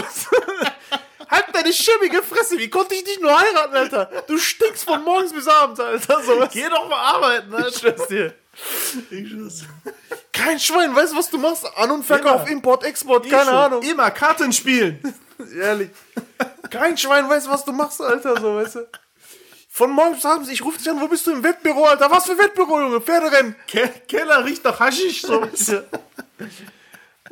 halt 1.31 1.45
deine 1.53 1.73
schimmige 1.73 2.23
Fresse, 2.23 2.59
wie 2.59 2.68
konnte 2.68 2.95
ich 2.95 3.05
dich 3.05 3.18
nur 3.21 3.37
heiraten, 3.38 3.75
Alter? 3.75 4.11
Du 4.27 4.38
stinkst 4.38 4.85
von 4.85 5.03
morgens 5.03 5.33
bis 5.33 5.49
abends, 5.49 5.81
Alter, 5.81 6.23
so, 6.23 6.47
Geh 6.53 6.68
doch 6.68 6.88
mal 6.88 6.97
arbeiten, 7.14 7.55
Alter. 7.55 7.68
Ich 7.68 7.79
schwör's 7.79 8.07
dir. 8.09 8.35
Ich 9.11 9.31
schwör's. 9.31 9.62
Kein 10.33 10.59
Schwein, 10.61 10.95
weißt 10.95 11.12
du, 11.12 11.16
was 11.16 11.31
du 11.31 11.38
machst? 11.38 11.66
An- 11.77 11.90
und 11.90 12.05
Verkauf, 12.05 12.42
Immer. 12.42 12.51
Import, 12.53 12.85
Export, 12.85 13.29
keine 13.29 13.51
Ahnung. 13.51 13.83
Immer 13.83 14.11
Karten 14.11 14.53
spielen. 14.53 15.01
Ehrlich. 15.61 15.90
Kein 16.71 16.97
Schwein 16.97 17.29
weiß, 17.29 17.49
was 17.49 17.64
du 17.64 17.73
machst, 17.73 18.01
Alter, 18.01 18.40
so, 18.40 18.57
weißt 18.57 18.75
du. 18.77 18.87
Von 19.74 19.90
morgens 19.92 20.26
abends, 20.26 20.50
ich 20.50 20.62
rufe 20.62 20.76
dich 20.76 20.90
an, 20.90 21.00
wo 21.00 21.08
bist 21.08 21.26
du 21.26 21.30
im 21.30 21.42
Wettbüro, 21.42 21.85
Alter? 21.85 22.11
Was 22.11 22.26
für 22.26 22.37
Wettbüro, 22.37 22.78
Junge? 22.78 23.00
Pferderennen. 23.00 23.56
Ke 23.66 23.88
Keller 24.06 24.44
riecht 24.44 24.62
nach 24.64 24.78
Haschisch, 24.78 25.22
so. 25.22 25.46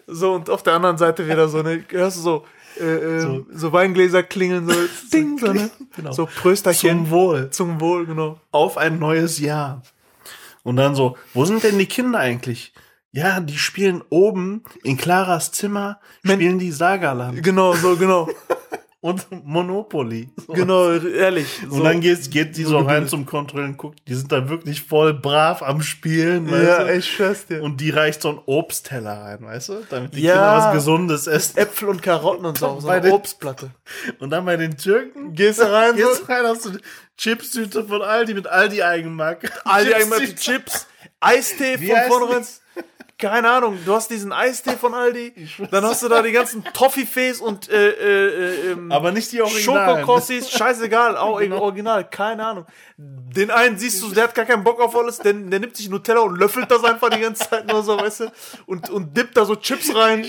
So, 0.07 0.33
und 0.33 0.49
auf 0.49 0.63
der 0.63 0.73
anderen 0.73 0.97
Seite 0.97 1.29
wieder 1.29 1.49
so, 1.49 1.63
ne, 1.63 1.85
hörst 1.91 2.17
du 2.17 2.21
so, 2.23 2.47
äh, 2.81 2.85
äh, 2.85 3.45
so. 3.53 3.73
Weingläser 3.73 4.23
klingeln, 4.23 4.67
so, 4.67 4.75
ding, 5.13 5.39
so, 5.39 5.53
ne? 5.53 5.71
Genau. 5.97 6.13
So 6.13 6.27
Prösterchen. 6.27 7.05
Zum 7.05 7.11
Wohl. 7.11 7.51
Zum 7.51 7.81
Wohl, 7.81 8.07
genau. 8.07 8.41
Auf 8.51 8.79
ein 8.79 8.99
neues 8.99 9.39
Jahr. 9.39 9.83
Und 10.63 10.77
dann 10.77 10.95
so, 10.95 11.19
wo 11.35 11.45
sind 11.45 11.63
denn 11.63 11.79
die 11.79 11.87
Kinder 11.87 12.19
eigentlich? 12.19 12.73
Ja, 13.13 13.41
die 13.41 13.59
spielen 13.59 14.03
oben 14.09 14.65
in 14.83 14.97
Claras 14.97 15.53
Zimmer, 15.53 16.01
spielen 16.25 16.59
die 16.59 16.73
Sagaland 16.73 17.43
Genau, 17.43 17.75
so, 17.75 17.97
genau. 17.97 18.31
und 19.01 19.27
Monopoly. 19.47 20.31
So. 20.47 20.53
genau, 20.53 20.91
ehrlich. 20.93 21.47
So. 21.69 21.77
Und 21.77 21.85
dann 21.85 22.01
geht, 22.01 22.31
geht 22.31 22.57
die 22.57 22.65
so 22.65 22.79
rein 22.79 23.09
zum 23.09 23.25
Kontrollen, 23.27 23.77
guckt, 23.77 24.01
die 24.07 24.15
sind 24.15 24.31
da 24.31 24.49
wirklich 24.49 24.83
voll 24.83 25.15
brav 25.15 25.63
am 25.63 25.81
Spielen, 25.83 26.49
ja, 26.49 26.87
ich 26.89 27.11
schwör's 27.11 27.47
dir. 27.47 27.63
Und 27.63 27.81
die 27.81 27.91
reicht 27.91 28.21
so 28.23 28.29
einen 28.31 28.41
Obstteller 28.47 29.23
rein, 29.23 29.39
weißt 29.43 29.69
du? 29.71 29.87
Damit 29.89 30.15
die 30.15 30.21
Ja. 30.23 30.33
Kinder 30.35 30.57
was 30.67 30.73
Gesundes 30.75 31.27
essen. 31.27 31.57
Äpfel 31.59 31.89
und 31.89 32.03
Karotten 32.03 32.45
und 32.45 32.59
so, 32.59 32.79
so 32.81 32.89
eine 32.89 33.01
den- 33.01 33.13
Obstplatte. 33.13 33.71
Und 34.19 34.31
dann 34.31 34.45
bei 34.45 34.57
den 34.57 34.77
Türken 34.77 35.33
Gehst 35.35 35.61
du 35.61 35.65
rein, 35.73 35.97
gehst 35.97 36.23
du 36.23 36.33
rein, 36.33 36.45
hast 36.45 36.67
du 36.67 36.71
Chipstüte 37.17 37.85
von 37.85 38.03
Aldi 38.03 38.35
mit 38.35 38.47
Aldi 38.47 38.83
Eigenmarke. 38.83 39.49
Aldi 39.65 39.91
Chipstüte. 39.93 40.15
einmal 40.15 40.35
Chips, 40.37 40.87
Eistee 41.21 41.81
Wie 41.81 41.89
von 41.89 41.97
vornherein. 42.09 42.45
Keine 43.21 43.51
Ahnung, 43.51 43.79
du 43.85 43.95
hast 43.95 44.11
diesen 44.11 44.33
Eistee 44.33 44.77
von 44.77 44.95
Aldi, 44.95 45.35
dann 45.71 45.85
hast 45.85 46.03
du 46.03 46.09
da 46.09 46.23
die 46.23 46.33
ganzen 46.33 46.65
Toffifees 46.73 47.41
und 47.41 47.69
äh, 47.69 47.91
äh, 47.91 48.27
äh, 48.71 48.73
ähm, 48.73 48.91
Aber 48.91 49.13
nicht 49.13 49.31
die 49.33 49.43
Originalen. 49.43 49.97
Schokokrossis, 49.97 50.51
scheißegal, 50.57 51.17
auch 51.17 51.41
original, 51.41 52.09
keine 52.09 52.47
Ahnung. 52.47 52.67
Den 52.97 53.51
einen 53.51 53.79
siehst 53.79 54.03
du, 54.03 54.11
der 54.11 54.25
hat 54.25 54.35
gar 54.35 54.45
keinen 54.45 54.65
Bock 54.65 54.81
auf 54.81 54.97
alles, 54.97 55.19
der, 55.19 55.35
der 55.35 55.61
nimmt 55.61 55.77
sich 55.77 55.89
Nutella 55.89 56.21
und 56.21 56.37
löffelt 56.37 56.71
das 56.71 56.83
einfach 56.83 57.11
die 57.11 57.21
ganze 57.21 57.49
Zeit 57.49 57.67
nur 57.71 57.83
so, 57.83 57.99
weißt 57.99 58.21
du, 58.21 58.33
und, 58.67 58.91
und 58.91 59.17
dippt 59.17 59.37
da 59.37 59.45
so 59.45 59.57
Chips 59.57 59.95
rein, 59.95 60.27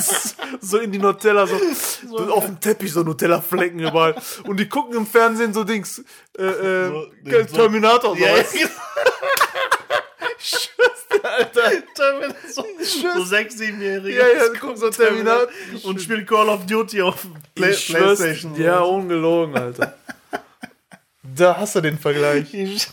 so 0.60 0.78
in 0.78 0.92
die 0.92 0.98
Nutella, 0.98 1.46
so, 1.46 1.58
so 2.08 2.32
auf 2.32 2.46
dem 2.46 2.60
Teppich 2.60 2.92
so 2.92 3.02
Nutella-Flecken 3.02 3.78
überall. 3.78 4.16
Und 4.44 4.58
die 4.58 4.68
gucken 4.68 4.96
im 4.96 5.06
Fernsehen 5.06 5.52
so 5.54 5.64
Dings, 5.64 6.02
äh, 6.38 6.42
äh, 6.42 6.88
So, 6.88 7.56
Terminator, 7.56 8.16
so, 8.16 8.22
Ja, 8.22 8.32
weißt 8.32 8.54
du? 8.54 8.68
Alter. 11.28 11.72
so, 12.52 12.64
so 13.14 13.24
sechs, 13.24 13.56
siebenjährige. 13.58 14.18
Ja, 14.18 14.26
ja, 14.28 14.58
gucken 14.58 14.76
so 14.76 14.90
Terminator. 14.90 15.48
Und 15.84 16.00
spielen 16.00 16.24
Call 16.26 16.48
of 16.48 16.66
Duty 16.66 17.02
auf 17.02 17.26
Play 17.54 17.70
Ich 17.70 17.80
schwör's, 17.86 18.18
Playstation. 18.20 18.60
Ja, 18.60 18.80
ungelogen, 18.80 19.56
Alter. 19.56 19.94
Da 21.22 21.56
hast 21.56 21.74
du 21.74 21.80
den 21.80 21.98
Vergleich. 21.98 22.52
Ich- 22.54 22.88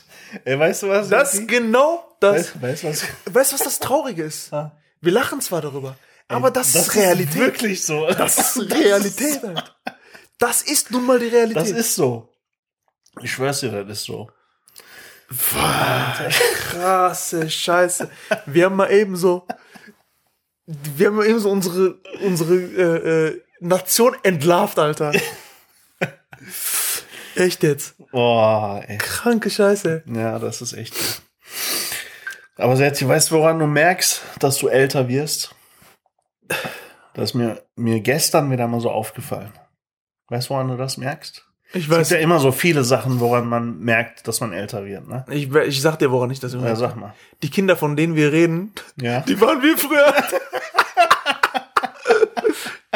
Ey, 0.45 0.57
weißt 0.57 0.81
du 0.83 0.87
was? 0.89 1.09
Das 1.09 1.35
ist 1.35 1.47
genau 1.47 2.15
das. 2.19 2.59
weißt, 2.59 2.61
weißt 2.61 2.83
du 2.83 2.87
was? 2.87 3.03
Weißt 3.35 3.51
du, 3.51 3.55
was 3.55 3.63
das 3.65 3.79
Traurige 3.79 4.23
ist? 4.23 4.51
Ah. 4.51 4.71
Wir 4.99 5.11
lachen 5.11 5.41
zwar 5.41 5.61
darüber, 5.61 5.95
aber 6.27 6.49
das, 6.49 6.73
ist 6.73 6.95
Realität. 6.95 7.35
wirklich 7.35 7.83
so. 7.85 8.07
das 8.17 8.55
ist 8.57 8.71
Realität, 8.73 9.43
Alter. 9.43 9.75
Das 10.39 10.63
ist 10.63 10.89
nun 10.89 11.05
mal 11.05 11.19
die 11.19 11.27
Realität. 11.27 11.61
Das 11.61 11.69
ist 11.69 11.93
so. 11.93 12.29
Ich 13.21 13.31
schwör's 13.31 13.59
dir, 13.59 13.69
das 13.83 13.99
ist 13.99 14.05
so. 14.05 14.31
Krasse 15.33 17.49
Scheiße. 17.49 18.09
Wir 18.45 18.65
haben 18.65 18.75
mal 18.75 18.91
eben 18.91 19.15
so, 19.15 19.47
wir 20.65 21.07
haben 21.07 21.15
mal 21.15 21.25
eben 21.25 21.39
so 21.39 21.49
unsere, 21.49 21.95
unsere 22.23 22.55
äh, 22.55 23.27
äh, 23.27 23.41
Nation 23.59 24.15
entlarvt, 24.23 24.79
Alter. 24.79 25.13
Echt 27.35 27.63
jetzt. 27.63 27.95
Boah, 28.11 28.83
ey. 28.85 28.97
Kranke 28.97 29.49
Scheiße. 29.49 30.03
Ja, 30.05 30.39
das 30.39 30.61
ist 30.61 30.73
echt. 30.73 30.93
Aber 32.57 32.77
Serti, 32.77 33.07
weißt 33.07 33.31
du, 33.31 33.35
woran 33.35 33.59
du 33.59 33.65
merkst, 33.65 34.21
dass 34.39 34.57
du 34.57 34.67
älter 34.67 35.07
wirst? 35.07 35.55
Das 37.13 37.31
ist 37.31 37.33
mir, 37.33 37.63
mir 37.75 38.01
gestern 38.01 38.51
wieder 38.51 38.67
mal 38.67 38.79
so 38.79 38.91
aufgefallen. 38.91 39.51
Weißt 40.27 40.49
du, 40.49 40.53
woran 40.53 40.67
du 40.67 40.77
das 40.77 40.97
merkst? 40.97 41.47
Ich 41.75 41.83
Es 41.85 41.89
gibt 41.89 41.91
weiß, 41.99 42.09
ja 42.11 42.17
immer 42.19 42.39
so 42.39 42.51
viele 42.51 42.83
Sachen, 42.83 43.19
woran 43.19 43.47
man 43.49 43.79
merkt, 43.79 44.27
dass 44.27 44.39
man 44.41 44.53
älter 44.53 44.85
wird, 44.85 45.07
ne? 45.07 45.25
ich, 45.31 45.51
ich 45.53 45.81
sag 45.81 45.97
dir, 45.97 46.11
woran 46.11 46.29
ich 46.29 46.39
das 46.39 46.53
immer. 46.53 46.67
Ja, 46.67 46.75
sag 46.75 46.95
mal. 46.95 47.13
Die 47.41 47.49
Kinder, 47.49 47.75
von 47.75 47.95
denen 47.95 48.15
wir 48.15 48.31
reden, 48.31 48.71
Ja. 48.95 49.21
die 49.21 49.39
waren 49.41 49.61
wie 49.63 49.75
früher. 49.75 50.13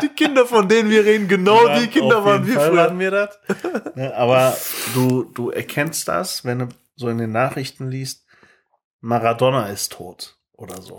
die 0.01 0.09
Kinder, 0.09 0.45
von 0.45 0.67
denen 0.69 0.89
wir 0.89 1.03
reden, 1.05 1.27
genau 1.27 1.79
die 1.79 1.87
Kinder 1.87 2.19
Auf 2.19 2.25
waren 2.25 2.47
wie 2.47 2.51
Fall 2.51 2.69
früher. 2.69 2.77
waren 2.77 2.99
wir 2.99 3.11
das. 3.11 3.39
Ne, 3.95 4.13
Aber 4.15 4.55
du, 4.93 5.23
du 5.23 5.49
erkennst 5.49 6.07
das, 6.07 6.45
wenn 6.45 6.59
du 6.59 6.67
so 6.95 7.09
in 7.09 7.17
den 7.17 7.31
Nachrichten 7.31 7.89
liest, 7.89 8.25
Maradona 9.01 9.67
ist 9.69 9.91
tot 9.93 10.37
oder 10.53 10.81
so. 10.81 10.97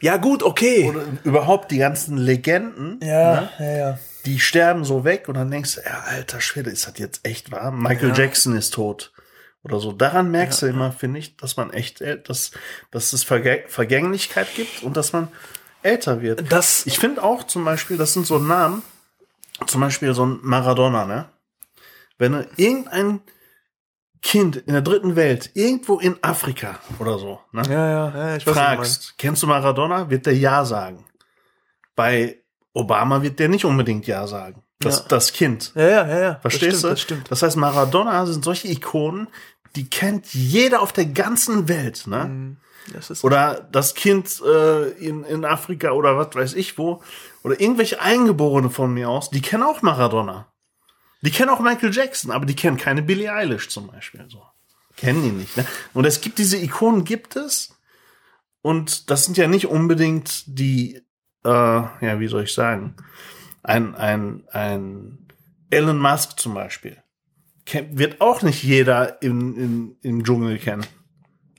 Ja, 0.00 0.16
gut, 0.16 0.42
okay. 0.42 0.88
Oder 0.90 1.02
überhaupt 1.24 1.70
die 1.70 1.78
ganzen 1.78 2.16
Legenden, 2.16 2.98
ja, 3.02 3.48
ja, 3.58 3.72
ja. 3.76 3.98
Die 4.26 4.40
sterben 4.40 4.84
so 4.84 5.04
weg 5.04 5.28
und 5.28 5.34
dann 5.34 5.50
denkst 5.50 5.76
du, 5.76 5.80
ja, 5.82 6.00
alter 6.06 6.40
Schwede, 6.40 6.70
ist 6.70 6.86
das 6.86 6.98
jetzt 6.98 7.26
echt 7.26 7.50
wahr? 7.50 7.70
Michael 7.70 8.10
Ja. 8.10 8.14
Jackson 8.16 8.56
ist 8.56 8.74
tot. 8.74 9.12
oder 9.64 9.78
so. 9.78 9.92
Daran 9.92 10.30
merkst 10.32 10.62
du 10.62 10.66
immer, 10.66 10.90
finde 10.90 11.20
ich, 11.20 11.36
dass 11.36 11.56
man 11.56 11.72
echt, 11.72 12.00
dass, 12.00 12.50
dass 12.90 13.12
es 13.12 13.22
Vergä 13.24 13.62
Vergänglichkeit 13.68 14.48
gibt 14.56 14.82
und 14.82 14.96
dass 14.96 15.12
man 15.12 15.28
älter 15.84 16.20
wird. 16.20 16.50
Das, 16.50 16.84
Ich 16.86 16.98
finde 16.98 17.22
auch 17.22 17.44
zum 17.44 17.64
Beispiel, 17.64 17.96
das 17.96 18.12
sind 18.12 18.26
so 18.26 18.38
Namen, 18.40 18.82
zum 19.68 19.80
Beispiel 19.80 20.14
so 20.14 20.26
ein 20.26 20.40
Maradona, 20.42 21.04
ne? 21.04 21.28
Wenn 22.18 22.32
du 22.32 22.48
irgendein 22.56 23.20
Kind 24.20 24.56
in 24.56 24.72
der 24.72 24.82
dritten 24.82 25.14
Welt, 25.14 25.50
irgendwo 25.54 25.98
in 26.00 26.16
Afrika 26.22 26.80
oder 26.98 27.18
so, 27.20 27.40
ne? 27.52 27.62
ja, 27.68 27.90
ja, 27.90 28.08
ja, 28.30 28.36
ich 28.36 28.46
weiß, 28.46 28.54
fragst, 28.54 29.14
kennst 29.18 29.42
du 29.44 29.46
Maradona, 29.46 30.10
wird 30.10 30.26
der 30.26 30.36
Ja 30.36 30.64
sagen. 30.64 31.06
Bei 31.94 32.41
Obama 32.74 33.22
wird 33.22 33.38
der 33.38 33.48
nicht 33.48 33.64
unbedingt 33.64 34.06
Ja 34.06 34.26
sagen. 34.26 34.62
Das, 34.78 34.98
Ja. 35.00 35.04
das 35.08 35.32
Kind. 35.32 35.72
Ja, 35.74 35.88
ja, 35.88 36.08
ja, 36.08 36.20
ja. 36.20 36.34
Verstehst 36.40 36.82
das 36.82 36.82
stimmt, 36.82 36.82
du? 36.84 36.88
Das 36.88 37.00
stimmt. 37.00 37.30
Das 37.30 37.42
heißt, 37.42 37.56
Maradona 37.56 38.26
sind 38.26 38.44
solche 38.44 38.68
Ikonen, 38.68 39.28
die 39.76 39.88
kennt 39.88 40.32
jeder 40.34 40.82
auf 40.82 40.92
der 40.92 41.06
ganzen 41.06 41.68
Welt. 41.68 42.06
Ne? 42.06 42.24
Mhm. 42.24 42.56
Das 42.92 43.10
ist 43.10 43.22
Oder 43.22 43.68
das 43.70 43.94
Kind 43.94 44.42
äh, 44.44 44.88
in, 44.92 45.22
in 45.24 45.44
Afrika 45.44 45.92
oder 45.92 46.16
was 46.18 46.34
weiß 46.34 46.54
ich 46.54 46.78
wo. 46.78 47.00
Oder 47.44 47.60
irgendwelche 47.60 48.00
Eingeborene 48.00 48.70
von 48.70 48.92
mir 48.92 49.08
aus, 49.08 49.30
die 49.30 49.40
kennen 49.40 49.62
auch 49.62 49.82
Maradona. 49.82 50.48
Die 51.20 51.30
kennen 51.30 51.50
auch 51.50 51.60
Michael 51.60 51.94
Jackson, 51.94 52.32
aber 52.32 52.44
die 52.44 52.56
kennen 52.56 52.76
keine 52.76 53.02
Billie 53.02 53.32
Eilish 53.32 53.68
zum 53.68 53.86
Beispiel. 53.86 54.24
So. 54.28 54.42
Kennen 54.96 55.22
die 55.22 55.30
nicht. 55.30 55.56
Ne? 55.56 55.64
Und 55.94 56.04
es 56.04 56.20
gibt 56.20 56.38
diese 56.38 56.56
Ikonen, 56.56 57.04
gibt 57.04 57.36
es. 57.36 57.76
Und 58.62 59.10
das 59.10 59.24
sind 59.24 59.36
ja 59.36 59.46
nicht 59.46 59.66
unbedingt 59.68 60.42
die, 60.46 61.00
äh, 61.44 61.48
ja, 61.48 62.20
wie 62.20 62.28
soll 62.28 62.44
ich 62.44 62.54
sagen, 62.54 62.94
ein, 63.62 63.94
ein, 63.94 64.44
ein 64.50 65.18
Elon 65.70 65.98
Musk 65.98 66.38
zum 66.38 66.54
Beispiel. 66.54 66.96
Wird 67.90 68.20
auch 68.20 68.42
nicht 68.42 68.62
jeder 68.62 69.22
in, 69.22 69.56
in, 69.56 69.96
im 70.02 70.24
Dschungel 70.24 70.58
kennen. 70.58 70.84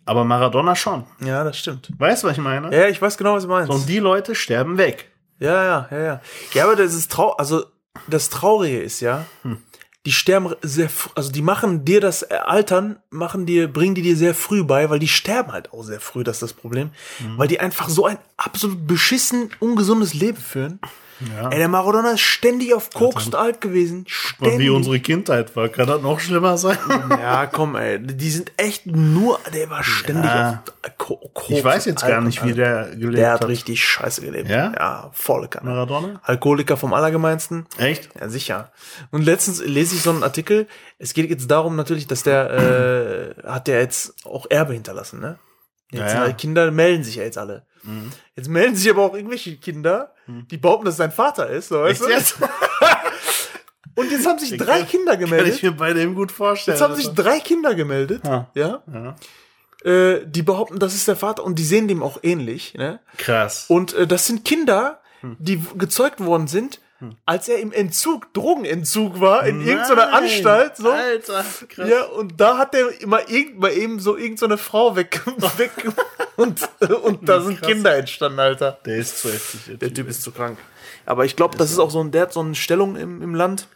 Aber 0.06 0.26
Maradona 0.26 0.76
schon. 0.76 1.06
ja, 1.22 1.44
das 1.44 1.58
stimmt. 1.58 1.90
Weißt 1.98 2.24
du, 2.24 2.28
was 2.28 2.34
ich 2.38 2.44
meine? 2.44 2.76
Ja, 2.76 2.88
ich 2.88 3.02
weiß 3.02 3.18
genau, 3.18 3.36
was 3.36 3.44
du 3.44 3.50
meinst. 3.50 3.72
Und 3.72 3.88
die 3.88 4.00
Leute 4.00 4.36
sterben 4.36 4.78
weg. 4.78 5.10
Ja, 5.40 5.64
ja, 5.64 5.88
ja, 5.92 6.00
ja. 6.00 6.22
Ja, 6.54 6.66
aber 6.66 6.76
das 6.76 6.94
ist 6.94 7.12
trau 7.12 7.32
also 7.32 7.66
das 8.08 8.30
Traurige 8.30 8.82
ist 8.82 9.00
ja, 9.00 9.26
die 10.06 10.12
sterben 10.12 10.54
sehr, 10.62 10.90
fr- 10.90 11.12
also 11.16 11.32
die 11.32 11.42
machen 11.42 11.86
dir 11.86 12.02
das 12.02 12.24
Altern, 12.24 12.98
machen 13.10 13.46
dir, 13.46 13.72
bringen 13.72 13.96
die 13.96 14.02
dir 14.02 14.18
sehr 14.18 14.36
früh 14.36 14.64
bei, 14.64 14.90
weil 14.90 15.00
die 15.00 15.08
sterben 15.08 15.52
halt 15.54 15.72
auch 15.72 15.84
sehr 15.84 16.02
früh, 16.02 16.24
das 16.24 16.38
ist 16.38 16.42
das 16.42 16.54
Problem, 16.54 16.90
weil 17.38 17.48
die 17.48 17.60
einfach 17.60 17.88
so 17.90 18.06
ein 18.06 18.18
absolut 18.36 18.86
beschissen, 18.86 19.50
ungesundes 19.60 20.14
Leben 20.14 20.38
führen. 20.38 20.80
Ja. 21.36 21.50
Ey, 21.50 21.58
der 21.58 21.68
Maradona 21.68 22.12
ist 22.12 22.22
ständig 22.22 22.74
auf 22.74 22.90
Koks 22.90 23.26
und 23.28 23.36
alt 23.36 23.62
gewesen. 23.62 24.06
Ständig. 24.08 24.60
wie 24.60 24.70
unsere 24.70 25.00
Kindheit 25.00 25.56
war, 25.56 25.70
kann 25.70 25.88
das 25.88 26.02
noch 26.02 26.20
schlimmer 26.20 26.58
sein? 26.58 26.78
ja, 27.10 27.46
komm, 27.46 27.76
ey, 27.76 28.00
die 28.00 28.30
sind 28.30 28.52
echt 28.58 28.86
nur, 28.86 29.40
der 29.54 29.70
war 29.70 29.84
ständig 29.84 30.26
Ja. 30.26 30.64
auf 30.84 30.98
Ko 30.98 31.16
Koks. 31.34 31.50
Ich 31.50 31.64
weiß 31.64 31.86
jetzt 31.86 32.06
gar 32.06 32.22
nicht, 32.22 32.44
wie 32.46 32.54
der 32.54 32.90
gelebt 32.96 33.18
Der 33.18 33.32
hat 33.34 33.42
hat. 33.42 33.48
richtig 33.48 33.84
scheiße 33.84 34.22
gelebt. 34.22 34.50
Ja? 34.50 34.74
Ja, 34.78 35.10
volle 35.14 35.48
Kanne. 35.48 35.70
Maradona? 35.70 36.20
Alkoholiker 36.24 36.78
vom 36.78 36.94
Allergemeinsten. 36.94 37.66
Echt? 37.78 38.10
Ja, 38.20 38.28
sicher. 38.30 38.72
Und 39.12 39.24
letztens 39.24 39.64
lese 39.64 39.96
ich 39.96 40.02
so 40.02 40.10
einen 40.10 40.24
Artikel. 40.24 40.68
Es 41.00 41.14
geht 41.14 41.30
jetzt 41.30 41.50
darum 41.50 41.76
natürlich, 41.76 42.08
dass 42.08 42.24
der 42.24 43.34
äh, 43.44 43.48
hat 43.48 43.68
der 43.68 43.80
jetzt 43.80 44.14
auch 44.26 44.46
Erbe 44.50 44.74
hinterlassen, 44.74 45.20
ne? 45.20 45.38
Jetzt 45.92 46.14
Ja, 46.14 46.26
ja. 46.28 46.34
Kinder 46.34 46.72
melden 46.72 47.04
sich 47.04 47.16
ja 47.18 47.24
jetzt 47.24 47.38
alle. 47.38 47.66
Jetzt 48.36 48.50
melden 48.50 48.76
sich 48.76 48.90
aber 48.90 49.04
auch 49.04 49.14
irgendwelche 49.16 49.58
Kinder, 49.58 50.14
die 50.28 50.58
behaupten, 50.58 50.86
dass 50.86 50.94
es 50.94 50.98
sein 51.00 51.12
Vater 51.12 51.50
ist. 51.50 51.70
So, 51.70 51.82
weißt 51.82 52.02
du? 52.02 52.10
jetzt? 52.10 52.38
Und 53.96 54.12
jetzt 54.12 54.26
haben 54.26 54.40
sich 54.40 54.58
drei 54.58 54.80
kann- 54.80 54.88
Kinder 54.88 55.12
Kann 55.12 55.20
gemeldet. 55.26 55.56
ich 55.56 55.64
mir 55.64 55.72
bei 55.72 55.94
dem 55.94 56.16
gut 56.16 56.32
vorstellen. 56.32 56.76
Jetzt 56.76 56.82
haben 56.84 56.96
sich 56.96 57.10
Alter. 57.10 57.24
drei 57.24 57.40
Kinder 57.40 57.76
gemeldet, 57.76 58.24
Ja. 58.26 58.50
ja, 58.56 58.82
ja. 58.92 59.90
äh, 59.90 60.26
die 60.26 60.42
behaupten, 60.42 60.80
das 60.80 60.96
ist 60.96 61.08
der 61.08 61.16
Vater 61.16 61.44
und 61.44 61.60
die 61.60 61.64
sehen 61.64 61.88
dem 61.88 62.02
auch 62.02 62.18
ähnlich, 62.24 62.74
ne? 62.74 63.00
Krass. 63.18 63.66
Und 63.68 63.94
äh, 63.94 64.08
das 64.08 64.26
sind 64.26 64.46
Kinder, 64.46 65.00
Hm. 65.22 65.38
die 65.40 65.64
gezeugt 65.78 66.20
worden 66.22 66.48
sind, 66.48 66.80
als 67.26 67.48
er 67.50 67.60
im 67.60 67.72
Entzug, 67.72 68.34
Drogenentzug 68.34 69.20
war, 69.20 69.46
in 69.46 69.62
irgendeiner 69.62 70.06
Nein. 70.08 70.24
Anstalt, 70.24 70.78
so. 70.78 70.92
Alter, 70.92 71.46
krass. 71.70 71.90
Ja, 71.90 72.04
und 72.06 72.40
da 72.40 72.58
hat 72.58 72.74
er 72.76 73.02
immer 73.02 73.28
irgend, 73.30 73.60
mal 73.60 73.72
eben 73.72 74.00
so 74.00 74.18
irgendeine 74.18 74.58
Frau 74.58 74.96
weg, 74.96 75.22
weg 75.58 75.72
und, 76.38 76.60
und 77.04 77.28
da 77.30 77.42
sind 77.42 77.60
Krass. 77.60 77.68
Kinder 77.70 77.96
entstanden, 77.96 78.40
Alter. 78.40 78.80
Der 78.86 78.98
ist 78.98 79.20
zu 79.20 79.32
heftig. 79.32 79.80
Der 79.80 79.94
Typ 79.94 80.08
ist 80.10 80.22
zu 80.24 80.32
krank. 80.32 80.58
Aber 81.06 81.26
ich 81.26 81.36
glaube, 81.36 81.58
das 81.58 81.72
ist 81.72 81.80
auch 81.80 81.92
so 81.92 82.02
ein, 82.02 82.12
der 82.12 82.24
hat 82.24 82.34
so 82.34 82.40
eine 82.40 82.56
Stellung 82.56 82.96
im, 82.96 83.22
im 83.22 83.36
Land. 83.36 83.68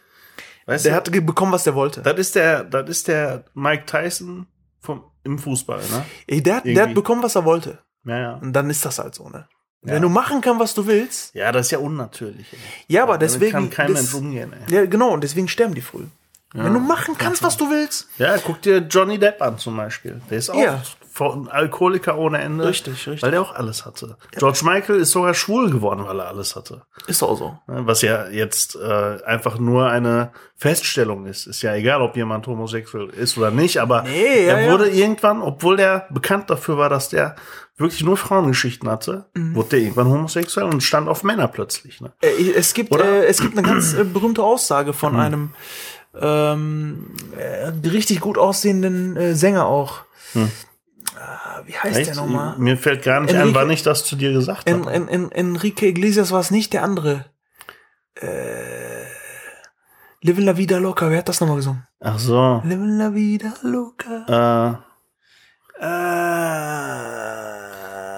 Weißt 0.66 0.84
Der 0.84 1.00
du, 1.00 1.18
hat 1.18 1.26
bekommen, 1.26 1.52
was 1.52 1.64
der 1.64 1.74
wollte. 1.74 2.02
das 2.02 2.18
ist 2.18 2.34
der, 2.34 2.62
das 2.64 2.88
ist 2.90 3.08
der 3.08 3.44
Mike 3.54 3.84
Tyson 3.86 4.46
vom, 4.80 5.02
im 5.24 5.38
Fußball, 5.38 5.78
ne? 5.78 6.04
Ey, 6.26 6.42
der, 6.42 6.56
hat- 6.56 6.64
der 6.66 6.82
hat 6.88 6.94
bekommen, 6.94 7.22
was 7.22 7.34
er 7.36 7.44
wollte. 7.44 7.78
Ja, 8.04 8.18
ja. 8.18 8.32
Und 8.34 8.52
dann 8.52 8.68
ist 8.70 8.84
das 8.84 8.98
halt 8.98 9.14
so, 9.14 9.28
ne? 9.28 9.48
Ja. 9.84 9.94
Wenn 9.94 10.02
du 10.02 10.08
machen 10.08 10.40
kannst, 10.40 10.60
was 10.60 10.74
du 10.74 10.86
willst. 10.86 11.34
Ja, 11.34 11.52
das 11.52 11.66
ist 11.66 11.70
ja 11.72 11.78
unnatürlich. 11.78 12.46
Ey. 12.52 12.58
Ja, 12.88 13.04
aber 13.04 13.12
Damit 13.18 13.34
deswegen. 13.34 13.52
kann 13.52 13.70
kein 13.70 13.92
Mensch 13.92 14.12
umgehen, 14.12 14.52
ey. 14.66 14.74
Ja, 14.74 14.86
genau, 14.86 15.10
und 15.10 15.22
deswegen 15.22 15.46
sterben 15.48 15.74
die 15.74 15.80
früh. 15.82 16.04
Wenn 16.54 16.72
du 16.72 16.80
machen 16.80 17.16
kannst, 17.18 17.42
was 17.42 17.56
du 17.58 17.68
willst. 17.70 18.08
Ja, 18.16 18.36
guck 18.38 18.62
dir 18.62 18.78
Johnny 18.78 19.18
Depp 19.18 19.40
an 19.42 19.58
zum 19.58 19.76
Beispiel. 19.76 20.20
Der 20.30 20.38
ist 20.38 20.48
auch 20.50 20.56
Ja. 20.58 20.82
Ein 21.20 21.48
Alkoholiker 21.48 22.16
ohne 22.18 22.38
Ende. 22.38 22.66
Richtig, 22.66 22.94
richtig. 23.06 23.22
Weil 23.22 23.30
der 23.32 23.42
auch 23.42 23.54
alles 23.54 23.84
hatte. 23.86 24.16
George 24.36 24.60
Michael 24.64 25.00
ist 25.00 25.10
sogar 25.12 25.34
schwul 25.34 25.70
geworden, 25.70 26.04
weil 26.06 26.18
er 26.20 26.28
alles 26.28 26.56
hatte. 26.56 26.82
Ist 27.06 27.22
auch 27.22 27.36
so. 27.36 27.58
Ne, 27.66 27.86
Was 27.86 28.02
ja 28.02 28.28
jetzt 28.28 28.76
äh, 28.76 29.18
einfach 29.24 29.58
nur 29.58 29.88
eine 29.88 30.30
Feststellung 30.56 31.26
ist. 31.26 31.46
Ist 31.46 31.62
ja 31.62 31.74
egal, 31.74 32.02
ob 32.02 32.16
jemand 32.16 32.46
homosexuell 32.46 33.08
ist 33.10 33.36
oder 33.38 33.50
nicht, 33.50 33.78
aber 33.78 34.02
Nee, 34.02 34.46
ja, 34.46 34.54
er 34.54 34.66
ja. 34.66 34.72
wurde 34.72 34.88
irgendwann, 34.90 35.42
obwohl 35.42 35.76
der 35.76 36.06
bekannt 36.10 36.50
dafür 36.50 36.78
war, 36.78 36.88
dass 36.88 37.08
der 37.08 37.36
wirklich 37.76 38.02
nur 38.02 38.16
Frauengeschichten 38.16 38.88
hatte, 38.90 39.26
Mhm. 39.34 39.54
wurde 39.54 39.68
der 39.70 39.78
irgendwann 39.80 40.08
homosexuell 40.08 40.66
und 40.66 40.82
stand 40.82 41.08
auf 41.08 41.22
Männer 41.22 41.46
plötzlich. 41.48 42.00
Ne? 42.00 42.12
Äh, 42.22 42.50
Es 42.56 42.74
gibt, 42.74 42.94
äh, 42.94 43.24
es 43.26 43.40
gibt 43.40 43.56
eine 43.56 43.66
ganz 43.66 43.94
äh, 43.94 44.02
berühmte 44.04 44.42
Aussage 44.42 44.92
von 44.92 45.14
einem 45.16 45.50
ähm, 46.20 47.06
äh, 47.36 47.70
richtig 47.88 48.20
gut 48.20 48.38
aussehenden 48.38 49.16
äh, 49.16 49.34
Sänger 49.34 49.66
auch. 49.66 50.00
Ah, 50.34 50.40
wie 51.68 51.74
heißt 51.76 52.06
der 52.06 52.14
nochmal? 52.16 52.56
Mir 52.58 52.76
fällt 52.76 53.02
gar 53.04 53.20
nicht 53.20 53.32
ein, 53.34 53.48
Enrique- 53.48 53.54
wann 53.54 53.70
ich 53.70 53.82
das 53.84 54.04
zu 54.04 54.16
dir 54.16 54.32
gesagt 54.32 54.68
habe. 54.70 54.90
en, 54.92 55.06
en, 55.08 55.30
Enrique 55.30 55.82
Iglesias 55.86 56.32
war 56.32 56.40
es 56.40 56.50
nicht, 56.50 56.72
der 56.72 56.82
andere. 56.82 57.26
Äh, 58.16 59.04
Livin 60.22 60.44
la 60.44 60.56
vida 60.56 60.78
loca, 60.78 61.08
wer 61.10 61.18
hat 61.18 61.28
das 61.28 61.40
nochmal 61.40 61.56
gesungen? 61.58 61.86
Ach 62.00 62.18
so. 62.18 62.60
Livin 62.64 62.98
la 62.98 63.14
vida 63.14 63.54
loca. 63.62 64.78
Äh, 64.80 64.88
Äh, 65.80 65.84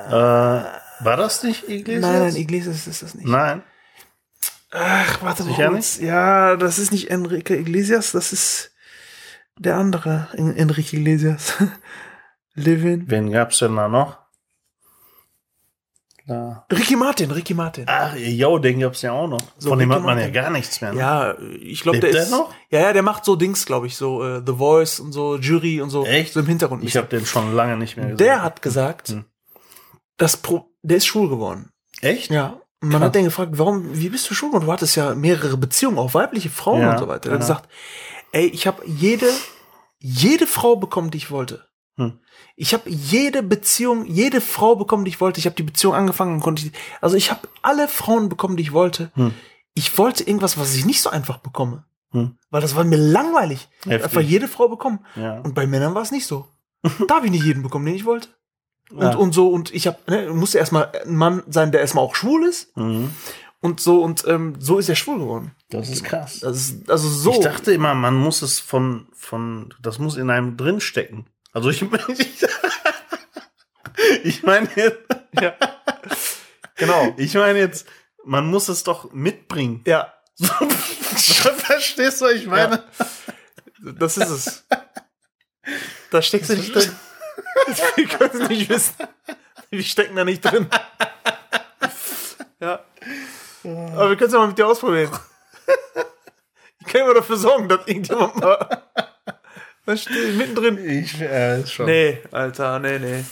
äh, 0.09 0.63
war 1.05 1.17
das 1.17 1.43
nicht 1.43 1.69
Iglesias? 1.69 2.03
nein, 2.11 2.21
nein, 2.23 2.37
Iglesias 2.37 2.87
ist 2.87 3.03
das 3.03 3.15
nicht. 3.15 3.27
Nein. 3.29 3.63
Ach, 4.71 5.23
warte 5.23 5.43
mal 5.45 5.51
Sicher 5.51 5.69
kurz. 5.69 5.99
Ja, 6.01 6.57
das 6.57 6.79
ist 6.79 6.93
nicht 6.93 7.11
Enrique 7.11 7.51
Iglesias, 7.59 8.13
das 8.13 8.33
ist 8.33 8.71
der 9.59 9.77
andere 9.77 10.29
En- 10.35 10.57
Enrique 10.57 10.95
Iglesias. 10.97 11.55
Livin. 12.61 13.05
Wen 13.09 13.31
gab's 13.33 13.59
denn 13.59 13.77
da 13.77 13.88
noch? 13.88 14.18
Da. 16.27 16.64
Ricky 16.70 16.94
Martin, 16.96 17.31
Ricky 17.33 17.55
Martin. 17.55 17.87
Ach, 17.88 18.14
jo, 18.14 18.59
den 18.59 18.79
gab's 18.79 19.03
ja 19.03 19.11
auch 19.12 19.27
noch. 19.27 19.40
So, 19.59 19.70
Von 19.70 19.79
dem 19.81 19.90
Ricky 19.90 20.01
hat 20.01 20.07
man 20.07 20.18
ja 20.18 20.25
Martin. 20.27 20.35
gar 20.35 20.51
nichts 20.51 20.81
mehr. 20.81 20.92
Ne? 20.92 21.01
Ja, 21.01 21.35
ich 21.61 21.81
glaube, 21.81 21.99
der 21.99 22.12
der 22.12 22.23
ist. 22.23 22.31
noch? 22.31 22.55
Ja, 22.70 22.81
ja, 22.81 22.92
der 22.92 23.03
macht 23.03 23.25
so 23.25 23.35
Dings, 23.37 23.66
glaube 23.66 23.87
ich, 23.88 23.96
so 23.96 24.23
äh, 24.25 24.40
The 24.46 24.53
Voice 24.55 25.01
und 25.01 25.12
so 25.12 25.37
Jury 25.38 25.81
und 25.81 25.90
so. 25.90 26.05
Echt? 26.07 26.35
So 26.35 26.40
im 26.40 26.46
Hintergrund. 26.46 26.85
Ich 26.85 26.96
habe 26.96 27.09
den 27.09 27.27
schon 27.27 27.53
lange 27.55 27.77
nicht 27.77 27.96
mehr 27.96 28.05
gesehen. 28.07 28.18
der 28.18 28.42
hat 28.42 28.62
gesagt, 28.62 29.09
Hm. 29.09 29.25
das 30.18 30.37
Pro 30.37 30.66
der 30.83 30.99
ist 30.99 31.07
schwul 31.07 31.29
geworden. 31.29 31.70
Echt? 32.01 32.31
Ja. 32.31 32.61
Und 32.83 32.88
man 32.88 33.01
Krass. 33.01 33.07
hat 33.09 33.14
den 33.16 33.25
gefragt, 33.25 33.53
warum, 33.59 33.99
wie 33.99 34.09
bist 34.09 34.31
du 34.31 34.35
schwul 34.35 34.51
geworden? 34.51 34.66
Du 34.66 34.73
hattest 34.73 34.96
ja 34.96 35.14
mehrere 35.14 35.57
Beziehungen, 35.57 35.99
auch 35.99 36.14
weibliche 36.14 36.49
Frauen 36.49 36.81
Ja, 36.83 36.92
und 36.92 36.99
so 36.99 37.09
weiter. 37.09 37.29
Er 37.31 37.35
hat 37.35 37.40
ja. 37.40 37.46
gesagt, 37.55 37.68
ey, 38.33 38.46
ich 38.46 38.66
habe 38.66 38.83
jede, 38.87 39.27
jede 39.99 40.46
Frau 40.46 40.77
bekommen, 40.77 41.11
die 41.11 41.18
ich 41.18 41.31
wollte. 41.31 41.66
Hm. 42.01 42.19
Ich 42.57 42.73
habe 42.73 42.89
jede 42.89 43.43
Beziehung, 43.43 44.07
jede 44.07 44.41
Frau 44.41 44.75
bekommen, 44.75 45.05
die 45.05 45.11
ich 45.11 45.21
wollte. 45.21 45.39
Ich 45.39 45.47
habe 45.47 45.57
die 45.57 45.63
Beziehung 45.63 45.95
angefangen 45.95 46.35
und 46.35 46.41
konnte, 46.41 46.71
also 47.03 47.17
ich 47.17 47.31
habe 47.31 47.47
alle 47.61 47.89
Frauen 47.89 48.29
bekommen, 48.31 48.57
die 48.57 48.63
ich 48.63 48.73
wollte. 48.73 49.11
Hm. 49.15 49.33
Ich 49.75 49.99
wollte 49.99 50.25
irgendwas, 50.25 50.59
was 50.59 50.75
ich 50.75 50.87
nicht 50.87 51.03
so 51.03 51.11
einfach 51.11 51.39
bekomme. 51.39 51.85
Hm. 52.13 52.37
Weil 52.51 52.61
das 52.63 52.75
war 52.75 52.85
mir 52.85 52.97
langweilig. 52.97 53.69
Heftig. 53.85 54.05
Einfach 54.05 54.21
jede 54.23 54.49
Frau 54.49 54.69
bekommen. 54.69 55.01
Ja. 55.15 55.41
Und 55.41 55.55
bei 55.55 55.67
Männern 55.67 55.95
war 55.95 56.03
es 56.03 56.11
nicht 56.11 56.27
so. 56.27 56.49
da 57.07 57.17
habe 57.17 57.27
ich 57.27 57.33
nicht 57.33 57.45
jeden 57.45 57.63
bekommen, 57.63 57.85
den 57.85 57.95
ich 57.95 58.07
wollte. 58.07 58.29
Und, 58.91 59.03
Ja. 59.03 59.15
und 59.17 59.33
so, 59.33 59.49
und 59.49 59.73
ich 59.73 59.87
habe, 59.87 59.99
ne, 60.09 60.31
musste 60.33 60.59
erstmal 60.59 60.91
ein 61.07 61.15
Mann 61.17 61.43
sein, 61.49 61.71
der 61.71 61.81
erstmal 61.83 62.05
auch 62.05 62.15
schwul 62.17 62.45
ist. 62.45 62.77
Mhm. 62.77 63.13
Und 63.61 63.81
so, 63.81 64.03
und 64.03 64.25
ähm, 64.27 64.55
so 64.59 64.79
ist 64.79 64.89
er 64.89 64.97
schwul 64.97 65.19
geworden. 65.19 65.53
Das 65.69 65.91
ist 65.91 66.03
krass. 66.03 66.41
Das 66.41 66.57
ist, 66.57 66.91
also 66.91 67.09
so. 67.09 67.33
Ich 67.33 67.41
dachte 67.41 67.73
immer, 67.73 67.95
man 67.95 68.15
muss 68.15 68.41
es 68.41 68.59
von, 68.59 69.07
von, 69.13 69.75
das 69.83 69.99
muss 69.99 70.17
in 70.17 70.31
einem 70.31 70.57
drin 70.57 70.81
stecken. 70.81 71.27
Also 71.53 71.71
ich, 71.71 71.83
ich, 72.09 72.45
ich 74.25 74.43
meine 74.43 74.69
jetzt, 74.77 74.99
ja. 75.41 75.55
genau. 76.77 77.15
ich 77.17 77.35
meine 77.35 77.59
jetzt, 77.59 77.87
man 78.25 78.47
muss 78.47 78.69
es 78.69 78.85
doch 78.85 79.13
mitbringen. 79.13 79.83
Ja, 79.87 80.13
Verstehst 80.41 82.21
du, 82.21 82.25
was 82.25 82.33
ich 82.33 82.47
meine? 82.47 82.83
das 83.79 84.17
ist 84.17 84.31
es. 84.31 84.65
Da 86.11 86.23
steckst 86.23 86.51
du 86.51 86.57
nicht 86.57 86.75
drin. 86.75 86.97
Wir 87.97 88.09
können 88.09 88.43
es 88.43 88.49
nicht 88.49 88.69
wissen. 88.69 88.95
Wir 89.71 89.83
stecken 89.85 90.17
da 90.17 90.25
nicht 90.25 90.41
drin. 90.41 90.69
Ja. 92.59 92.85
Aber 93.63 94.11
wir 94.11 94.17
können 94.17 94.27
es 94.27 94.33
ja 94.33 94.39
mal 94.39 94.49
mit 94.49 94.59
dir 94.59 94.67
ausprobieren. 94.67 95.11
Ich 96.81 96.87
kann 96.87 97.03
immer 97.03 97.15
dafür 97.15 97.37
sorgen, 97.37 97.69
dass 97.69 97.87
irgendjemand 97.87 98.37
mal. 98.37 98.83
Da 99.90 99.96
steht 99.96 100.37
mittendrin. 100.37 100.79
Ich, 100.88 101.20
äh, 101.20 101.66
schon. 101.66 101.87
Nee, 101.87 102.18
Alter, 102.31 102.79
nee, 102.79 103.00
nee. 103.00 103.24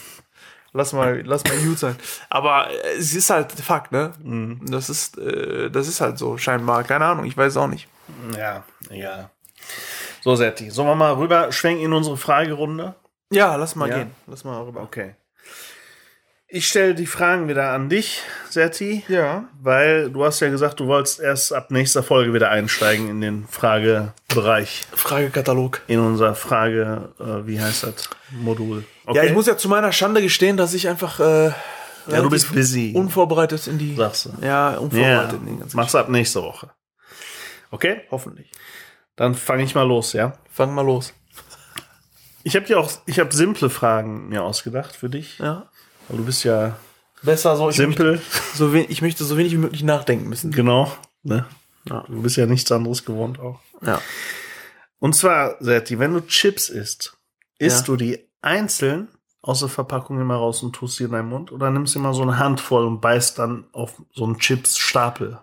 Lass 0.72 0.92
mal, 0.92 1.22
lass 1.24 1.44
mal 1.44 1.56
gut 1.58 1.78
sein. 1.78 1.94
Aber 2.28 2.68
äh, 2.68 2.96
es 2.98 3.14
ist 3.14 3.30
halt 3.30 3.52
Fakt, 3.52 3.92
ne? 3.92 4.12
Das 4.66 4.90
ist, 4.90 5.16
äh, 5.18 5.70
das 5.70 5.86
ist 5.86 6.00
halt 6.00 6.18
so, 6.18 6.36
scheinbar. 6.36 6.82
Keine 6.82 7.04
Ahnung, 7.04 7.26
ich 7.26 7.36
weiß 7.36 7.56
auch 7.58 7.68
nicht. 7.68 7.86
Ja, 8.36 8.64
egal. 8.90 9.30
So, 10.20 10.34
Setti, 10.34 10.68
sollen 10.70 10.88
wir 10.88 10.96
mal 10.96 11.12
rüber 11.14 11.52
schwenken 11.52 11.84
in 11.84 11.92
unsere 11.92 12.16
Fragerunde? 12.16 12.96
Ja, 13.30 13.54
lass 13.54 13.76
mal 13.76 13.88
Ja. 13.88 13.98
gehen. 13.98 14.10
Lass 14.26 14.42
mal 14.42 14.60
rüber. 14.60 14.82
Okay. 14.82 15.14
Ich 16.50 16.66
stelle 16.66 16.94
die 16.94 17.04
Fragen 17.06 17.46
wieder 17.48 17.72
an 17.72 17.90
dich, 17.90 18.22
Setti, 18.48 19.04
Ja. 19.06 19.44
weil 19.60 20.10
du 20.10 20.24
hast 20.24 20.40
ja 20.40 20.48
gesagt, 20.48 20.80
du 20.80 20.86
wolltest 20.86 21.20
erst 21.20 21.52
ab 21.52 21.70
nächster 21.70 22.02
Folge 22.02 22.32
wieder 22.32 22.48
einsteigen 22.50 23.10
in 23.10 23.20
den 23.20 23.46
Fragebereich, 23.46 24.86
Fragekatalog. 24.94 25.82
in 25.88 26.00
unser 26.00 26.34
Frage, 26.34 27.12
äh, 27.20 27.46
wie 27.46 27.60
heißt 27.60 27.82
das, 27.82 28.08
Modul. 28.30 28.84
Okay? 29.04 29.18
Ja, 29.18 29.24
ich 29.24 29.32
muss 29.34 29.46
ja 29.46 29.58
zu 29.58 29.68
meiner 29.68 29.92
Schande 29.92 30.22
gestehen, 30.22 30.56
dass 30.56 30.72
ich 30.72 30.88
einfach 30.88 31.20
äh, 31.20 31.48
ja, 32.06 32.22
du 32.22 32.30
bist 32.30 32.50
busy, 32.54 32.94
unvorbereitet 32.96 33.66
in 33.66 33.76
die. 33.76 33.94
sagst 33.94 34.24
du. 34.24 34.30
Ja, 34.40 34.72
Ja, 34.72 34.78
unvorbereitet 34.78 35.40
in 35.40 35.46
die 35.54 35.60
ganze 35.60 35.76
machst 35.76 35.92
du 35.92 35.98
ab 35.98 36.08
nächste 36.08 36.42
Woche. 36.42 36.70
Okay, 37.70 38.00
Hoffentlich. 38.10 38.50
dann 39.16 39.34
fange 39.34 39.64
ich 39.64 39.74
mal 39.74 39.86
los, 39.86 40.14
ja? 40.14 40.32
Fang 40.50 40.72
mal 40.74 40.80
los. 40.86 41.12
Ich 42.42 42.56
habe 42.56 42.64
dir 42.64 42.80
auch, 42.80 42.90
ich 43.04 43.18
habe 43.20 43.34
simple 43.36 43.68
Fragen 43.68 44.30
mir 44.30 44.42
ausgedacht 44.42 44.96
für 44.96 45.10
dich, 45.10 45.38
Ja. 45.40 45.68
Weil 46.08 46.18
du 46.18 46.24
bist 46.24 46.44
ja 46.44 46.76
Besser 47.22 47.56
so. 47.56 47.68
Ich, 47.70 47.76
simpel, 47.76 48.12
möchte, 48.12 48.56
so 48.56 48.72
ich 48.74 49.02
möchte 49.02 49.24
so 49.24 49.36
wenig 49.36 49.52
wie 49.52 49.56
möglich 49.58 49.82
nachdenken 49.82 50.28
müssen. 50.28 50.50
genau. 50.52 50.92
Ne? 51.24 51.46
Ja. 51.88 52.04
Du 52.08 52.22
bist 52.22 52.36
ja 52.36 52.46
nichts 52.46 52.70
anderes 52.70 53.04
gewohnt 53.04 53.40
auch. 53.40 53.60
Ja. 53.82 54.00
Und 55.00 55.14
zwar, 55.14 55.56
Serti, 55.60 55.98
wenn 55.98 56.12
du 56.12 56.20
Chips 56.20 56.68
isst, 56.68 57.16
isst 57.58 57.80
Ja. 57.80 57.84
du 57.86 57.96
die 57.96 58.18
einzeln 58.42 59.08
aus 59.42 59.60
der 59.60 59.68
Verpackung 59.68 60.20
immer 60.20 60.36
raus 60.36 60.62
und 60.62 60.74
tust 60.74 60.96
sie 60.96 61.04
in 61.04 61.12
deinen 61.12 61.28
Mund 61.28 61.50
oder 61.52 61.70
nimmst 61.70 61.94
du 61.94 61.98
immer 61.98 62.14
so 62.14 62.22
eine 62.22 62.38
Handvoll 62.38 62.84
und 62.86 63.00
beißt 63.00 63.38
dann 63.38 63.64
auf 63.72 64.00
so 64.14 64.24
einen 64.24 64.38
Chips-Stapel? 64.38 65.38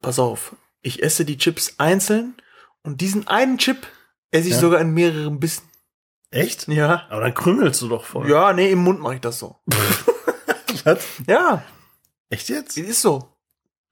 Pass 0.00 0.18
auf. 0.18 0.54
Ich 0.82 1.02
esse 1.02 1.24
die 1.24 1.36
Chips 1.38 1.74
einzeln 1.78 2.34
und 2.82 3.00
diesen 3.00 3.26
einen 3.26 3.58
Chip 3.58 3.86
esse 4.30 4.48
ich 4.48 4.54
Ja. 4.54 4.60
sogar 4.60 4.80
in 4.80 4.92
mehreren 4.92 5.40
Bissen. 5.40 5.64
Echt? 6.30 6.68
Ja. 6.68 7.06
Aber 7.08 7.22
dann 7.22 7.34
krümelst 7.34 7.80
du 7.82 7.88
doch 7.88 8.04
voll. 8.04 8.28
Ja, 8.30 8.52
nee, 8.52 8.70
im 8.70 8.80
Mund 8.80 9.00
mache 9.00 9.14
ich 9.14 9.20
das 9.20 9.38
so. 9.38 9.56
Was? 10.84 11.04
Ja, 11.26 11.62
Echt 12.30 12.48
jetzt? 12.48 12.76
es 12.76 12.88
ist 12.88 13.02
so. 13.02 13.28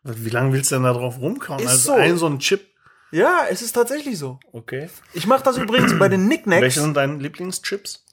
Wie 0.02 0.30
lange 0.30 0.52
willst 0.52 0.70
du 0.70 0.76
denn 0.76 0.84
da 0.84 0.92
drauf 0.92 1.18
rumkauen? 1.18 1.60
Ist 1.60 1.68
also 1.68 1.92
so. 1.92 1.92
ein 1.94 2.16
so 2.16 2.26
ein 2.26 2.38
Chip. 2.38 2.66
Ja, 3.10 3.46
es 3.50 3.62
ist 3.62 3.72
tatsächlich 3.72 4.18
so. 4.18 4.38
Okay. 4.52 4.88
Ich 5.14 5.26
mache 5.26 5.42
das 5.42 5.56
übrigens 5.56 5.98
bei 5.98 6.08
den 6.08 6.26
Knickknacks. 6.26 6.62
Welche 6.62 6.80
sind 6.80 6.94
deine 6.94 7.16
Lieblingschips? 7.16 8.04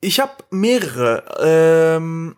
Ich 0.00 0.20
habe 0.20 0.32
mehrere. 0.50 1.24
Ähm, 1.40 2.36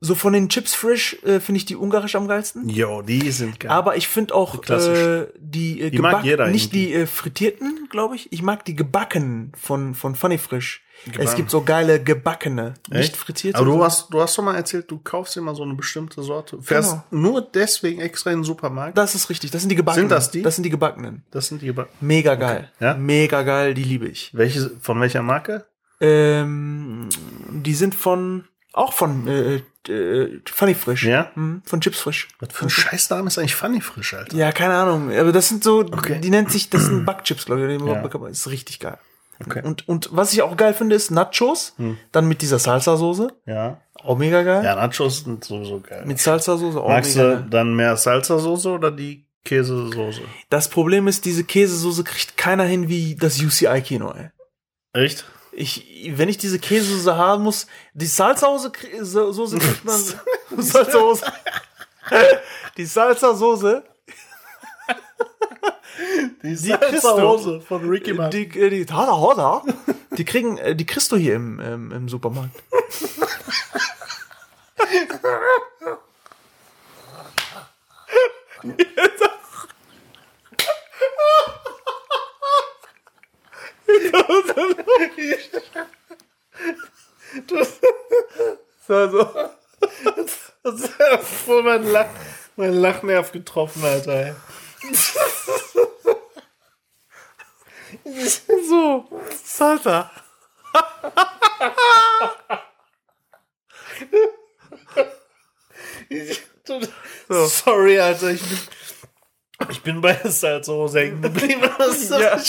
so 0.00 0.14
von 0.14 0.32
den 0.32 0.48
Chips 0.48 0.74
Frisch 0.74 1.16
äh, 1.24 1.40
finde 1.40 1.56
ich 1.58 1.64
die 1.64 1.74
ungarisch 1.76 2.14
am 2.14 2.28
geilsten. 2.28 2.68
Jo, 2.68 3.02
die 3.02 3.30
sind 3.32 3.58
geil. 3.58 3.70
Aber 3.72 3.96
ich 3.96 4.06
finde 4.06 4.34
auch 4.34 4.54
äh, 4.68 5.26
die, 5.38 5.80
äh, 5.80 5.90
Die 5.90 5.98
mag 5.98 6.22
jeder 6.24 6.46
nicht 6.48 6.72
die 6.72 6.92
äh, 6.94 7.06
frittierten, 7.06 7.88
glaube 7.90 8.14
ich. 8.14 8.32
Ich 8.32 8.42
mag 8.42 8.64
die 8.64 8.76
gebackenen 8.76 9.52
von 9.60 9.94
von 9.94 10.14
Funny 10.14 10.38
Frisch. 10.38 10.82
Gebacken. 11.04 11.22
Es 11.28 11.34
gibt 11.36 11.50
so 11.50 11.62
geile 11.62 12.02
gebackene, 12.02 12.74
nicht 12.88 12.98
Echt? 13.00 13.16
frittierte. 13.16 13.56
Aber 13.58 13.66
du 13.66 13.84
hast, 13.84 14.12
du 14.12 14.20
hast 14.20 14.36
doch 14.36 14.42
mal 14.42 14.56
erzählt, 14.56 14.90
du 14.90 14.98
kaufst 14.98 15.36
immer 15.36 15.54
so 15.54 15.62
eine 15.62 15.74
bestimmte 15.74 16.22
Sorte. 16.24 16.60
Fährst 16.60 16.90
Genau. 16.90 17.04
nur 17.22 17.40
deswegen 17.40 18.00
extra 18.00 18.30
in 18.32 18.38
den 18.38 18.44
Supermarkt. 18.44 18.98
Das 18.98 19.14
ist 19.14 19.30
richtig. 19.30 19.52
Das 19.52 19.62
sind 19.62 19.68
die 19.68 19.76
gebackenen. 19.76 20.08
Sind 20.08 20.10
das 20.16 20.30
die? 20.32 20.42
Das 20.42 20.56
sind 20.56 20.64
die 20.64 20.70
gebackenen. 20.70 21.22
Das 21.30 21.46
sind 21.46 21.62
die. 21.62 21.68
Über- 21.68 21.88
Mega 22.00 22.34
geil. 22.34 22.72
Ja? 22.80 22.94
Mega 22.94 23.42
geil. 23.42 23.74
Die 23.74 23.84
liebe 23.84 24.08
ich. 24.08 24.30
Welche, 24.34 24.70
von 24.80 25.00
welcher 25.00 25.22
Marke? 25.22 25.66
Ähm, 26.00 27.08
die 27.50 27.74
sind 27.74 27.94
von 27.94 28.44
auch 28.72 28.92
von 28.92 29.26
äh, 29.28 29.62
äh, 29.88 30.40
Funny 30.50 30.74
Frisch. 30.74 31.04
Ja? 31.04 31.30
Mhm, 31.34 31.62
von 31.64 31.80
Chips 31.80 32.00
Frisch. 32.00 32.28
Was 32.40 32.52
für 32.52 32.66
ein 32.66 32.70
Scheißname 32.70 33.26
ist 33.28 33.38
eigentlich 33.38 33.54
Funny 33.54 33.80
Frisch, 33.80 34.14
Alter? 34.14 34.36
Ja, 34.36 34.52
keine 34.52 34.74
Ahnung. 34.74 35.10
Aber 35.12 35.32
das 35.32 35.48
sind 35.48 35.64
so, 35.64 35.80
Okay. 35.80 36.20
die 36.20 36.30
nennt 36.30 36.50
sich, 36.50 36.70
das 36.70 36.84
sind 36.86 37.04
Backchips, 37.06 37.46
glaube 37.46 37.72
ich. 37.72 37.80
Ja. 37.80 38.26
ist 38.28 38.48
richtig 38.50 38.80
geil. 38.80 38.98
Okay. 39.44 39.62
Und, 39.64 39.88
und 39.88 40.08
was 40.12 40.32
ich 40.32 40.42
auch 40.42 40.56
geil 40.56 40.74
finde, 40.74 40.96
ist 40.96 41.10
Nachos. 41.10 41.74
Dann 42.12 42.26
mit 42.28 42.42
dieser 42.42 42.58
Salsa-Soße. 42.58 43.30
Ja. 43.46 43.80
Auch 44.02 44.18
mega 44.18 44.42
geil. 44.42 44.64
Ja, 44.64 44.74
Nachos 44.74 45.24
sind 45.24 45.44
sowieso 45.44 45.80
geil. 45.80 46.02
Mit 46.06 46.18
Salsa-Soße 46.18 46.76
auch 46.80 46.88
Magst 46.88 47.16
mega 47.16 47.28
du 47.28 47.34
geil. 47.36 47.46
dann 47.50 47.74
mehr 47.76 47.96
Salsa-Soße 47.96 48.68
oder 48.68 48.90
die 48.90 49.26
Käsesoße? 49.44 50.22
Das 50.50 50.68
Problem 50.68 51.06
ist, 51.08 51.24
diese 51.24 51.44
Käsesoße 51.44 52.02
kriegt 52.04 52.36
keiner 52.36 52.64
hin 52.64 52.88
wie 52.88 53.14
das 53.16 53.40
UCI-Kino, 53.40 54.12
ey. 54.12 54.30
Echt? 54.92 55.24
Ich, 55.60 56.12
wenn 56.14 56.28
ich 56.28 56.38
diese 56.38 56.60
Käsesoße 56.60 57.16
haben 57.16 57.42
muss, 57.42 57.66
die 57.92 58.06
Salsa-Soße 58.06 58.70
krie- 58.70 59.02
so- 59.02 59.32
Soße 59.32 59.58
kriegt 59.58 59.84
man. 59.84 60.00
Salsa-Soße. 60.56 61.32
Die 62.76 62.86
Salsa-Soße, 62.86 63.82
Die 66.44 66.54
Salsa-Soße 66.54 67.60
von 67.62 67.88
Ricky 67.88 68.12
die, 68.30 68.44
äh, 68.58 68.70
die, 68.70 68.86
Hada, 68.92 69.16
Hada, 69.20 69.62
die 70.16 70.24
kriegen, 70.24 70.58
äh, 70.58 70.76
die 70.76 70.86
kriegst 70.86 71.10
du 71.10 71.16
hier 71.16 71.34
im, 71.34 71.58
im, 71.58 71.90
im 71.92 72.08
Supermarkt. 72.08 72.54
So, 88.86 89.08
so. 89.10 89.50
Das 90.62 90.82
ist 90.82 90.92
voll 91.44 91.62
mein, 91.62 91.84
Lach, 91.84 92.08
mein 92.56 92.72
Lachnerv 92.72 93.32
getroffen, 93.32 93.84
Alter. 93.84 94.36
So, 98.68 99.08
Salsa. 99.44 100.10
So. 106.64 107.46
Sorry, 107.46 108.00
Alter. 108.00 108.30
Ich 108.30 108.42
bin, 108.42 108.58
ich 109.70 109.82
bin 109.82 110.00
bei 110.00 110.12
der 110.12 110.30
Salzsoße 110.30 111.00
hängen 111.00 111.22
geblieben. 111.22 111.62
Ja. 112.18 112.40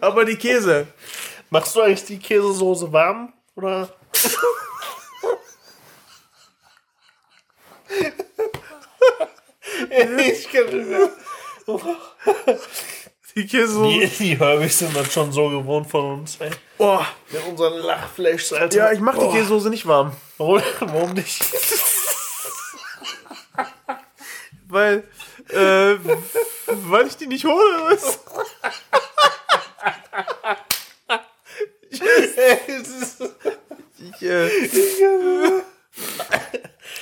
Aber 0.00 0.24
die 0.24 0.36
Käse. 0.36 0.86
Machst 1.50 1.74
du 1.76 1.80
eigentlich 1.82 2.04
die 2.04 2.18
Käsesoße 2.18 2.92
warm? 2.92 3.32
Oder? 3.56 3.88
ich 9.90 10.50
kann 10.50 10.64
nicht 10.66 10.88
mehr. 10.88 11.10
Die 13.36 13.46
Käsesoße. 13.46 13.88
Die, 13.88 14.06
die 14.24 14.38
Herbig 14.38 14.72
sind 14.72 14.96
das 14.96 15.12
schon 15.12 15.32
so 15.32 15.48
gewohnt 15.48 15.90
von 15.90 16.20
uns, 16.20 16.36
ey. 16.40 16.50
Oh, 16.78 17.00
Mit 17.30 17.44
unseren 17.46 17.78
Lachfleischs, 17.78 18.52
Alter. 18.52 18.76
ja, 18.76 18.92
ich 18.92 19.00
mach 19.00 19.14
die 19.14 19.24
Oh, 19.24 19.32
Käsesoße 19.32 19.70
nicht 19.70 19.86
warm. 19.86 20.12
Warum, 20.38 20.62
warum 20.80 21.12
nicht? 21.14 21.44
Weil, 24.68 25.04
weil 26.66 27.06
ich 27.06 27.16
die 27.16 27.26
nicht 27.26 27.44
hole. 27.44 27.98
Ich, 33.98 34.22
äh, 34.22 34.48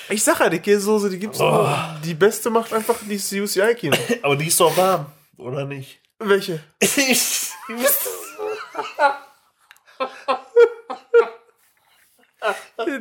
ich 0.09 0.23
sag 0.23 0.41
ja, 0.41 0.49
die 0.49 0.61
Käsesoße, 0.61 1.11
die 1.11 1.19
gibt's 1.19 1.39
nur. 1.39 1.99
Die 2.05 2.15
beste 2.15 2.51
macht 2.51 2.73
einfach 2.73 2.97
dieses 3.09 3.33
UCI-Kino. 3.33 3.97
Aber 4.23 4.37
die 4.37 4.47
ist 4.49 4.61
doch 4.61 4.77
warm, 4.77 5.07
oder 5.39 5.65
nicht? 5.65 6.01
Welche? 6.19 6.63
Ich, 6.81 7.51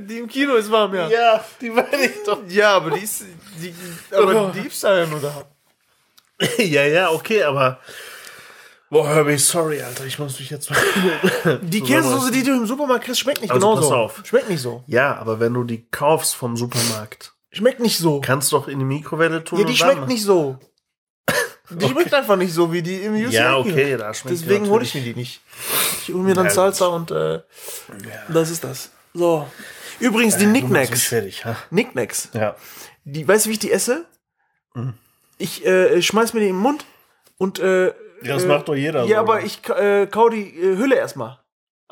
Die 0.07 0.19
im 0.19 0.27
Kino 0.27 0.55
ist 0.55 0.69
warm, 0.71 0.93
ja. 0.93 1.07
ja, 1.07 1.43
die 1.59 1.69
meine 1.69 2.05
ich 2.05 2.23
doch. 2.23 2.39
Ja, 2.47 2.75
aber 2.75 2.91
die 2.91 3.03
ist, 3.03 3.23
die, 3.59 3.73
aber 4.11 4.51
die 4.51 4.67
ist 4.67 4.83
ja 4.83 5.05
nur 5.05 5.19
da. 5.19 5.45
Ja, 6.57 6.83
ja, 6.85 7.11
okay, 7.11 7.43
aber. 7.43 7.79
Boah, 8.89 9.07
Herbie, 9.07 9.37
sorry, 9.37 9.81
Alter, 9.81 10.05
ich 10.05 10.19
muss 10.19 10.37
mich 10.39 10.49
jetzt 10.49 10.69
mal. 10.69 11.59
Die 11.61 11.81
Käsesoße, 11.81 12.31
die 12.31 12.43
du 12.43 12.51
im 12.51 12.65
Supermarkt 12.67 13.05
kriegst, 13.05 13.21
schmeckt 13.21 13.41
nicht 13.41 13.51
Also 13.51 13.69
genauso. 13.69 13.87
pass 13.89 13.97
auf. 13.97 14.21
Schmeckt 14.25 14.49
nicht 14.49 14.61
so. 14.61 14.83
Ja, 14.87 15.15
aber 15.15 15.39
wenn 15.39 15.53
du 15.53 15.63
die 15.63 15.87
kaufst 15.89 16.35
vom 16.35 16.57
Supermarkt, 16.57 17.33
Schmeckt 17.53 17.79
nicht 17.79 17.97
so. 17.97 18.19
kannst 18.19 18.51
du 18.51 18.57
doch 18.57 18.67
in 18.67 18.79
die 18.79 18.85
Mikrowelle 18.85 19.43
tun. 19.45 19.59
Ja, 19.59 19.65
die 19.65 19.77
schmeckt 19.77 20.07
nicht 20.07 20.23
so. 20.23 20.57
Die 21.69 21.87
schmeckt 21.87 22.13
einfach 22.13 22.35
nicht 22.35 22.53
so 22.53 22.73
wie 22.73 22.81
die 22.81 22.97
im 22.97 23.13
UC. 23.15 23.31
Ja, 23.31 23.55
okay, 23.55 23.95
da 23.95 24.13
schmeckt 24.13 24.41
die 24.41 24.43
Deswegen 24.45 24.67
hole 24.69 24.83
ich 24.83 24.93
mir 24.93 24.99
die 25.03 25.13
nicht. 25.15 25.39
Ich 26.01 26.09
hole 26.13 26.21
mir 26.21 26.33
dann 26.33 26.47
Ja, 26.47 26.51
Salsa 26.51 26.87
und 26.87 27.11
äh, 27.11 27.39
das 28.27 28.49
ist 28.49 28.65
das. 28.65 28.89
So. 29.13 29.47
Übrigens, 30.01 30.35
die 30.35 30.47
mich 30.47 30.63
Knickknacks. 30.65 31.03
fertig, 31.03 31.45
ha? 31.45 31.55
Knickknacks. 31.69 32.27
Ja. 32.33 32.57
Die, 33.05 33.25
weißt 33.25 33.45
du, 33.45 33.49
wie 33.49 33.53
ich 33.53 33.59
die 33.59 33.71
esse? 33.71 34.03
Mhm. 34.73 34.95
Ich 35.41 35.65
äh, 35.65 36.01
schmeiß 36.01 36.33
mir 36.33 36.39
die 36.41 36.49
im 36.49 36.57
Mund 36.57 36.85
und 37.37 37.59
äh, 37.59 37.87
Ja, 37.87 37.93
das 38.35 38.43
äh, 38.43 38.47
macht 38.47 38.67
doch 38.67 38.75
jeder 38.75 39.03
Ja, 39.03 39.17
so, 39.17 39.21
aber 39.21 39.33
oder? 39.35 39.43
ich 39.45 39.67
äh, 39.69 40.07
kau 40.07 40.29
die 40.29 40.49
äh, 40.57 40.77
Hülle 40.77 40.95
erstmal. 40.95 41.39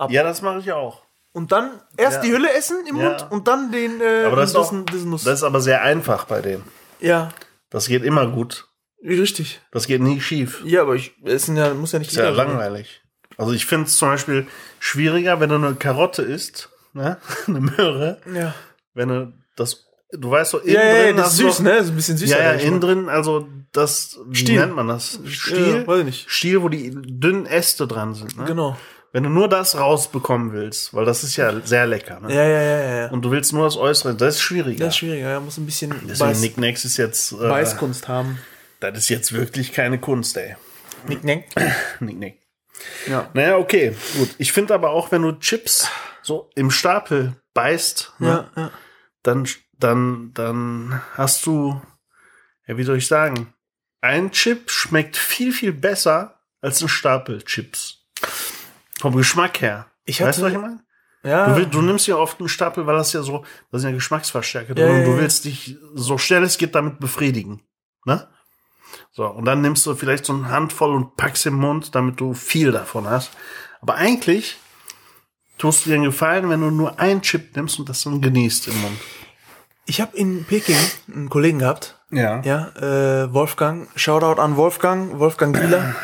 Ja, 0.09 0.23
das 0.23 0.41
mache 0.41 0.59
ich 0.59 0.71
auch. 0.71 1.03
Und 1.33 1.51
dann 1.51 1.81
erst 1.97 2.17
Ja. 2.17 2.21
die 2.23 2.31
Hülle 2.31 2.51
essen 2.53 2.77
im 2.87 2.95
Ja. 2.97 3.09
Mund 3.09 3.27
und 3.31 3.47
dann 3.47 3.71
den 3.71 3.99
äh, 4.01 4.23
Aber 4.25 4.35
das 4.37 4.51
ist, 4.51 4.55
auch, 4.55 4.73
das 4.85 5.25
ist 5.25 5.43
aber 5.43 5.61
sehr 5.61 5.81
einfach 5.83 6.25
bei 6.25 6.41
dem. 6.41 6.63
ja, 6.99 7.29
Das 7.69 7.87
geht 7.87 8.03
immer 8.03 8.27
gut. 8.27 8.67
richtig. 9.03 9.61
Das 9.71 9.87
geht 9.87 10.01
nie 10.01 10.19
schief. 10.21 10.61
Ja, 10.65 10.81
aber 10.81 10.95
ich 10.95 11.13
essen 11.25 11.55
ja, 11.57 11.73
muss 11.73 11.91
ja 11.91 11.99
nicht 11.99 12.11
Ist 12.11 12.17
ja 12.17 12.29
langweilig. 12.29 13.01
Also 13.37 13.53
ich 13.53 13.65
finde 13.65 13.85
es 13.85 13.95
zum 13.97 14.09
Beispiel 14.09 14.47
schwieriger, 14.79 15.39
wenn 15.39 15.49
du 15.49 15.55
eine 15.55 15.75
Karotte 15.75 16.21
isst, 16.23 16.69
ne? 16.93 17.17
eine 17.47 17.61
Möhre, 17.61 18.21
Ja. 18.33 18.53
wenn 18.93 19.09
du 19.09 19.33
das, 19.55 19.85
du 20.11 20.31
weißt 20.31 20.51
so, 20.51 20.59
innen 20.59 20.75
Ja, 20.75 20.81
ja, 20.83 20.93
ja, 20.95 21.03
drin 21.07 21.17
das 21.17 21.31
ist 21.31 21.37
süß, 21.37 21.59
ne? 21.61 21.69
Das 21.75 21.85
ist 21.85 21.89
ein 21.91 21.95
bisschen 21.95 22.17
süßer. 22.17 22.37
Ja, 22.39 22.53
ja, 22.53 22.59
innen 22.59 22.81
drin, 22.81 23.09
also 23.09 23.47
das, 23.71 24.19
wie 24.27 24.35
Stiel. 24.37 24.59
nennt 24.59 24.75
man 24.75 24.87
das? 24.87 25.19
Ja, 25.23 25.29
Stiel? 25.29 25.87
weiß 25.87 25.99
ich 25.99 26.05
nicht. 26.05 26.29
Stiel, 26.31 26.61
wo 26.61 26.69
die 26.69 26.91
dünnen 26.93 27.45
Äste 27.45 27.87
dran 27.87 28.13
sind. 28.15 28.37
Ne? 28.37 28.45
Genau. 28.45 28.77
Wenn 29.11 29.23
du 29.23 29.29
nur 29.29 29.47
das 29.49 29.75
rausbekommen 29.77 30.53
willst, 30.53 30.93
weil 30.93 31.03
das 31.05 31.23
ist 31.23 31.35
ja 31.35 31.59
sehr 31.61 31.87
lecker, 31.87 32.19
ne? 32.19 32.33
Ja, 32.33 32.43
ja, 32.43 32.61
ja, 32.61 32.79
ja. 32.81 32.95
ja. 33.05 33.09
Und 33.09 33.23
du 33.23 33.31
willst 33.31 33.53
nur 33.53 33.63
das 33.65 33.75
Äußere, 33.75 34.13
das 34.15 34.35
ist 34.35 34.41
schwieriger. 34.41 34.85
Das 34.85 34.93
ist 34.93 34.97
schwieriger, 34.99 35.29
ja. 35.29 35.39
Muss 35.39 35.57
ein 35.57 35.65
bisschen 35.65 35.91
Deswegen 36.07 36.29
Beiß, 36.29 36.41
Nicknacks 36.41 36.85
ist 36.85 36.97
jetzt, 36.97 37.31
äh, 37.31 37.35
Beißkunst 37.37 38.07
haben. 38.07 38.37
das 38.79 38.97
ist 38.97 39.09
jetzt 39.09 39.33
wirklich 39.33 39.71
keine 39.73 39.99
Kunst, 39.99 40.37
ey. 40.37 40.55
Nick, 41.07 41.23
Nick-Nack. 41.99 42.33
Ja. 43.07 43.29
Naja, 43.33 43.57
okay, 43.57 43.95
gut. 44.17 44.29
Ich 44.37 44.51
finde 44.51 44.73
aber 44.73 44.91
auch, 44.91 45.11
wenn 45.11 45.21
du 45.21 45.31
Chips 45.33 45.87
so 46.21 46.49
im 46.55 46.69
Stapel 46.71 47.33
beißt, 47.53 48.13
ne, 48.19 48.27
Ja, 48.55 48.61
ja. 48.61 48.71
dann, 49.23 49.47
dann, 49.79 50.31
dann 50.33 51.01
hast 51.15 51.45
du, 51.45 51.81
ja, 52.67 52.77
wie 52.77 52.83
soll 52.83 52.97
ich 52.97 53.07
sagen, 53.07 53.53
ein 54.01 54.31
Chip 54.31 54.69
schmeckt 54.69 55.17
viel, 55.17 55.51
viel 55.51 55.73
besser 55.73 56.39
als 56.61 56.81
ein 56.81 56.89
Stapel 56.89 57.41
Chips. 57.43 58.05
Vom 58.99 59.15
Geschmack 59.15 59.61
her. 59.61 59.87
Ich 60.05 60.21
weißt 60.21 60.39
du, 60.39 60.45
hatte- 60.45 60.55
was 60.55 60.61
ich 60.61 60.67
meine? 60.69 60.83
Ja. 61.21 61.53
Du, 61.53 61.65
du 61.67 61.81
nimmst 61.81 62.07
ja 62.07 62.15
oft 62.15 62.39
einen 62.39 62.47
Stapel, 62.47 62.85
weil 62.87 62.95
das 62.95 63.11
ja 63.11 63.21
so, 63.21 63.43
das 63.71 63.81
sind 63.81 63.89
ja 63.89 63.95
Geschmacksverstärker 63.95 64.73
drin 64.73 64.87
Ja, 64.87 64.93
und 64.99 65.03
du 65.05 65.17
willst 65.17 65.43
dich 65.45 65.77
so 65.93 66.17
schnell 66.17 66.43
es 66.43 66.57
geht 66.57 66.75
damit 66.75 66.99
befriedigen. 66.99 67.61
Ne? 68.05 68.25
So, 69.11 69.25
und 69.27 69.43
dann 69.45 69.59
nimmst 69.61 69.85
du 69.85 69.95
vielleicht 69.95 70.23
so 70.25 70.33
eine 70.33 70.47
Handvoll 70.49 70.93
und 70.93 71.17
packst 71.17 71.45
im 71.45 71.55
Mund, 71.55 71.93
damit 71.93 72.19
du 72.21 72.33
viel 72.33 72.71
davon 72.71 73.05
hast. 73.09 73.31
Aber 73.81 73.95
eigentlich 73.95 74.57
tust 75.57 75.85
du 75.85 75.89
dir 75.89 75.95
einen 75.95 76.05
Gefallen, 76.05 76.49
wenn 76.49 76.61
du 76.61 76.71
nur 76.71 76.99
einen 76.99 77.21
Chip 77.21 77.53
nimmst 77.55 77.79
und 77.79 77.89
das 77.89 78.03
dann 78.03 78.21
genießt 78.21 78.69
im 78.69 78.81
Mund. 78.81 78.97
Ich 79.89 80.01
habe 80.01 80.15
in 80.15 80.45
Peking 80.45 80.75
einen 81.13 81.29
Kollegen 81.29 81.59
gehabt. 81.59 81.99
Ja. 82.11 82.41
Ja, 82.41 82.69
äh, 82.77 83.33
Wolfgang. 83.33 83.87
Shoutout 83.95 84.39
an 84.41 84.55
Wolfgang. 84.55 85.19
Wolfgang 85.19 85.55
Gieler. 85.59 85.95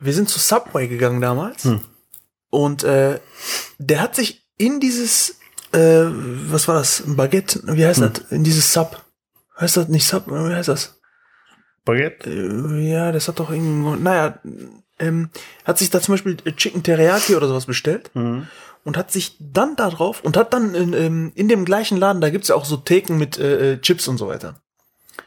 Wir 0.00 0.12
sind 0.14 0.28
zu 0.28 0.38
Subway 0.38 0.86
gegangen 0.88 1.20
damals. 1.20 1.64
Hm. 1.64 1.80
Und 2.50 2.82
äh, 2.84 3.20
der 3.78 4.00
hat 4.00 4.14
sich 4.16 4.46
in 4.56 4.80
dieses, 4.80 5.38
äh, 5.72 6.04
was 6.06 6.68
war 6.68 6.74
das? 6.76 7.00
Ein 7.06 7.16
Baguette? 7.16 7.60
Wie 7.64 7.84
heißt 7.84 8.00
Hm. 8.00 8.12
das? 8.12 8.32
In 8.32 8.44
dieses 8.44 8.72
Sub. 8.72 9.02
Heißt 9.60 9.76
das 9.76 9.88
nicht 9.88 10.06
Sub? 10.06 10.28
Wie 10.28 10.54
heißt 10.54 10.68
das? 10.68 10.98
Baguette? 11.84 12.30
Äh, 12.30 12.90
Ja, 12.90 13.12
das 13.12 13.28
hat 13.28 13.38
doch 13.40 13.50
irgendwo, 13.50 13.96
naja, 13.96 14.38
ähm, 14.98 15.30
hat 15.64 15.78
sich 15.78 15.90
da 15.90 16.00
zum 16.00 16.14
Beispiel 16.14 16.36
Chicken 16.56 16.82
Teriyaki 16.82 17.34
oder 17.36 17.48
sowas 17.48 17.66
bestellt 17.66 18.10
Mhm. 18.14 18.46
Und 18.84 18.96
hat 18.96 19.10
sich 19.12 19.36
dann 19.40 19.76
da 19.76 19.90
drauf 19.90 20.20
und 20.22 20.36
hat 20.36 20.52
dann 20.52 20.74
in, 20.74 20.92
ähm, 20.92 21.32
in 21.34 21.48
dem 21.48 21.64
gleichen 21.64 21.98
Laden, 21.98 22.20
da 22.20 22.30
gibt's 22.30 22.48
ja 22.48 22.54
auch 22.54 22.64
so 22.64 22.76
Theken 22.76 23.18
mit 23.18 23.38
äh, 23.38 23.72
äh, 23.74 23.80
Chips 23.80 24.08
und 24.08 24.18
so 24.18 24.28
weiter, 24.28 24.60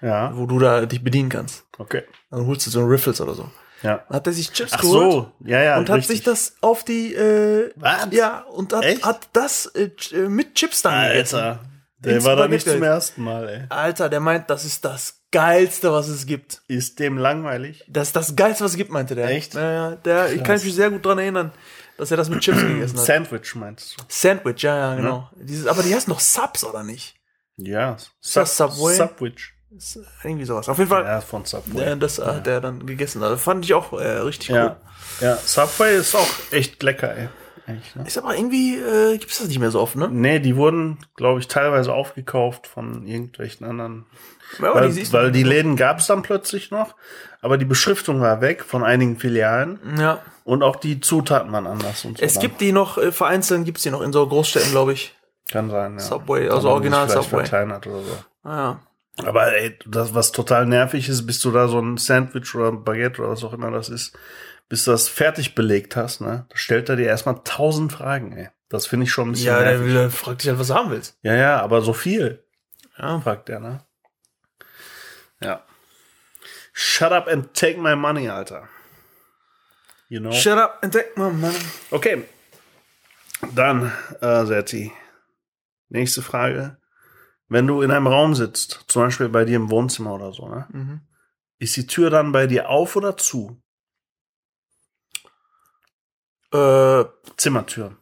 Ja, 0.01 0.35
wo 0.35 0.45
du 0.45 0.59
da 0.59 0.85
dich 0.85 1.03
bedienen 1.03 1.29
kannst. 1.29 1.63
okay. 1.77 2.03
Dann 2.29 2.45
holst 2.47 2.65
du 2.65 2.69
so 2.71 2.83
Riffles 2.85 3.19
oder 3.21 3.33
so. 3.33 3.49
Ja. 3.83 4.05
Hat 4.09 4.27
er 4.27 4.33
sich 4.33 4.51
Chips 4.53 4.73
Ach 4.73 4.81
geholt 4.81 5.11
so, 5.11 5.31
ja, 5.43 5.61
ja. 5.61 5.77
und 5.77 5.89
hat 5.89 5.97
richtig. 5.97 6.17
sich 6.17 6.23
das 6.23 6.55
auf 6.61 6.83
die, 6.83 7.13
äh, 7.15 7.71
Was? 7.75 8.07
ja, 8.11 8.41
und 8.41 8.73
hat, 8.73 8.83
Echt? 8.83 9.03
hat 9.03 9.27
das 9.33 9.65
äh, 9.67 9.89
äh, 10.13 10.29
mit 10.29 10.53
Chips 10.55 10.81
dann 10.83 11.07
gegessen. 11.09 11.35
Alter. 11.37 11.59
Der 11.99 12.23
war 12.23 12.35
da 12.35 12.47
nicht 12.47 12.67
zum 12.67 12.81
ersten 12.81 13.23
Mal, 13.23 13.47
ey. 13.47 13.61
Alter, 13.69 14.09
der 14.09 14.19
meint, 14.19 14.49
das 14.49 14.65
ist 14.65 14.83
das 14.85 15.21
Geilste, 15.31 15.91
was 15.91 16.07
es 16.07 16.25
gibt. 16.25 16.61
Ist 16.67 16.99
dem 16.99 17.17
langweilig? 17.17 17.83
Das 17.87 18.07
ist 18.07 18.15
das 18.15 18.35
Geilste, 18.35 18.63
was 18.63 18.71
es 18.71 18.77
gibt, 18.77 18.91
meinte 18.91 19.13
der. 19.15 19.29
Echt? 19.29 19.53
Ja, 19.53 19.71
ja, 19.71 19.95
der, 19.97 20.33
ich 20.33 20.43
kann 20.43 20.59
mich 20.59 20.73
sehr 20.73 20.89
gut 20.89 21.05
dran 21.05 21.19
erinnern, 21.19 21.51
dass 22.01 22.09
er 22.09 22.17
das 22.17 22.29
mit 22.29 22.39
Chips 22.41 22.59
gegessen 22.61 22.97
hat. 22.97 23.05
Sandwich 23.05 23.53
meinst 23.55 23.95
du? 23.99 24.03
Sandwich, 24.07 24.63
ja, 24.63 24.75
ja, 24.75 24.95
genau. 24.95 25.29
Dieses, 25.35 25.67
aber 25.67 25.83
die 25.83 25.93
heißen 25.93 26.09
noch 26.11 26.19
Subs, 26.19 26.63
oder 26.63 26.81
nicht? 26.83 27.15
Ja. 27.57 27.95
das 28.33 28.57
Subway? 28.57 28.95
Subwich. 28.95 29.53
Ist 29.77 29.99
irgendwie 30.23 30.45
sowas. 30.45 30.67
Auf 30.67 30.79
jeden 30.79 30.89
Fall, 30.89 31.03
Ja, 31.05 31.21
von 31.21 31.45
Subway. 31.45 31.91
äh, 31.91 31.97
das 31.97 32.17
hat 32.17 32.47
er 32.47 32.59
dann 32.59 32.85
gegessen. 32.87 33.21
Also 33.21 33.37
fand 33.37 33.63
ich 33.65 33.73
auch 33.75 33.93
äh, 33.93 34.17
richtig 34.17 34.49
cool. 34.49 34.55
Ja. 34.55 34.77
Ja, 35.21 35.35
Subway 35.37 35.95
ist 35.97 36.15
auch 36.15 36.27
echt 36.49 36.81
lecker, 36.81 37.15
ey. 37.15 37.29
Eigentlich, 37.67 37.95
ne? 37.95 38.03
Ist 38.05 38.17
aber 38.17 38.35
irgendwie, 38.35 38.77
äh, 38.77 39.17
gibt's 39.17 39.39
das 39.39 39.47
nicht 39.47 39.59
mehr 39.59 39.71
so 39.71 39.79
oft, 39.79 39.95
ne? 39.95 40.09
Nee, 40.11 40.39
die 40.39 40.55
wurden, 40.55 40.97
glaube 41.15 41.39
ich, 41.39 41.47
teilweise 41.47 41.93
aufgekauft 41.93 42.67
von 42.67 43.05
irgendwelchen 43.07 43.65
anderen. 43.67 44.05
Ja, 44.59 44.73
weil 44.75 44.91
die 44.91 45.13
weil 45.13 45.31
die 45.31 45.43
Läden 45.43 45.75
gab 45.77 45.99
es 45.99 46.07
dann 46.07 46.23
plötzlich 46.23 46.71
noch, 46.71 46.95
aber 47.41 47.57
die 47.57 47.65
Beschriftung 47.65 48.19
war 48.19 48.41
weg 48.41 48.63
von 48.63 48.83
einigen 48.83 49.17
Filialen 49.17 49.79
Ja. 49.97 50.19
und 50.43 50.61
auch 50.63 50.75
die 50.75 50.99
Zutaten 50.99 51.51
waren 51.53 51.67
anders 51.67 52.03
und 52.03 52.17
so. 52.17 52.23
Es 52.25 52.33
dann. 52.33 52.41
gibt 52.41 52.59
die 52.61 52.71
noch, 52.73 52.97
äh, 52.97 53.11
vereinzelt 53.13 53.63
gibt's 53.63 53.83
die 53.83 53.91
noch 53.91 54.01
in 54.01 54.11
so 54.11 54.27
Großstädten, 54.27 54.71
glaube 54.71 54.93
ich. 54.93 55.15
Kann 55.49 55.69
sein, 55.69 55.93
ja. 55.93 55.99
Subway, 55.99 56.49
also 56.49 56.69
Original 56.69 57.09
Subway. 57.09 57.29
verkleinert 57.45 57.87
oder 57.87 58.01
so. 58.01 58.17
Ah, 58.43 58.57
ja. 58.57 58.79
Aber 59.25 59.53
ey, 59.53 59.77
das, 59.85 60.13
was 60.15 60.31
total 60.31 60.65
nervig 60.65 61.07
ist, 61.09 61.25
bis 61.25 61.39
du 61.41 61.51
da 61.51 61.67
so 61.67 61.79
ein 61.79 61.97
Sandwich 61.97 62.53
oder 62.55 62.69
ein 62.69 62.83
Baguette 62.83 63.21
oder 63.21 63.31
was 63.31 63.43
auch 63.43 63.53
immer 63.53 63.69
das 63.71 63.89
ist, 63.89 64.17
bis 64.71 64.85
du 64.85 64.91
das 64.91 65.09
fertig 65.09 65.53
belegt 65.53 65.97
hast, 65.97 66.21
ne, 66.21 66.45
da 66.49 66.55
stellt 66.55 66.87
er 66.87 66.95
dir 66.95 67.05
erstmal 67.05 67.41
tausend 67.43 67.91
Fragen, 67.91 68.31
ey. 68.31 68.49
Das 68.69 68.87
finde 68.87 69.03
ich 69.03 69.11
schon 69.11 69.27
ein 69.27 69.31
bisschen 69.33 69.47
Ja, 69.47 69.59
der, 69.61 69.81
will- 69.83 69.93
der 69.93 70.09
fragt 70.09 70.41
dich 70.41 70.47
halt, 70.49 70.57
was 70.59 70.67
du 70.69 70.75
haben 70.75 70.91
willst. 70.91 71.17
Ja, 71.23 71.35
ja, 71.35 71.59
aber 71.61 71.81
so 71.81 71.91
viel, 71.91 72.41
Ja. 72.97 73.19
fragt 73.19 73.49
er, 73.49 73.59
ne? 73.59 73.85
Ja. 75.41 75.65
Shut 76.71 77.11
up 77.11 77.27
and 77.27 77.53
take 77.53 77.77
my 77.79 77.95
money, 77.97 78.29
Alter. 78.29 78.69
You 80.07 80.21
know? 80.21 80.31
Shut 80.31 80.57
up 80.57 80.79
and 80.81 80.93
take 80.93 81.11
my 81.17 81.29
money. 81.31 81.57
Okay. 81.91 82.23
Dann, 83.53 83.91
äh, 84.21 84.45
Serti. 84.45 84.91
Nächste 85.89 86.21
Frage. 86.21 86.77
Wenn 87.49 87.67
du 87.67 87.81
in 87.81 87.91
einem 87.91 88.07
Raum 88.07 88.35
sitzt, 88.35 88.85
zum 88.87 89.01
Beispiel 89.03 89.27
bei 89.27 89.43
dir 89.43 89.57
im 89.57 89.69
Wohnzimmer 89.69 90.13
oder 90.13 90.31
so, 90.31 90.47
ne? 90.47 90.65
Mhm. 90.71 91.01
Ist 91.59 91.75
die 91.75 91.87
Tür 91.87 92.09
dann 92.09 92.31
bei 92.31 92.47
dir 92.47 92.69
auf 92.69 92.95
oder 92.95 93.17
zu? 93.17 93.61
Äh, 96.53 97.05
Zimmertür, 97.37 97.95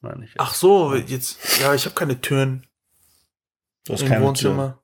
meine 0.00 0.24
ich. 0.24 0.32
ach 0.38 0.54
so, 0.54 0.94
jetzt, 0.94 1.60
ja, 1.60 1.74
ich 1.74 1.84
habe 1.84 1.94
keine 1.94 2.20
Türen 2.20 2.66
du 3.84 3.94
hast 3.94 4.02
im 4.02 4.08
keine 4.08 4.24
Wohnzimmer. 4.24 4.78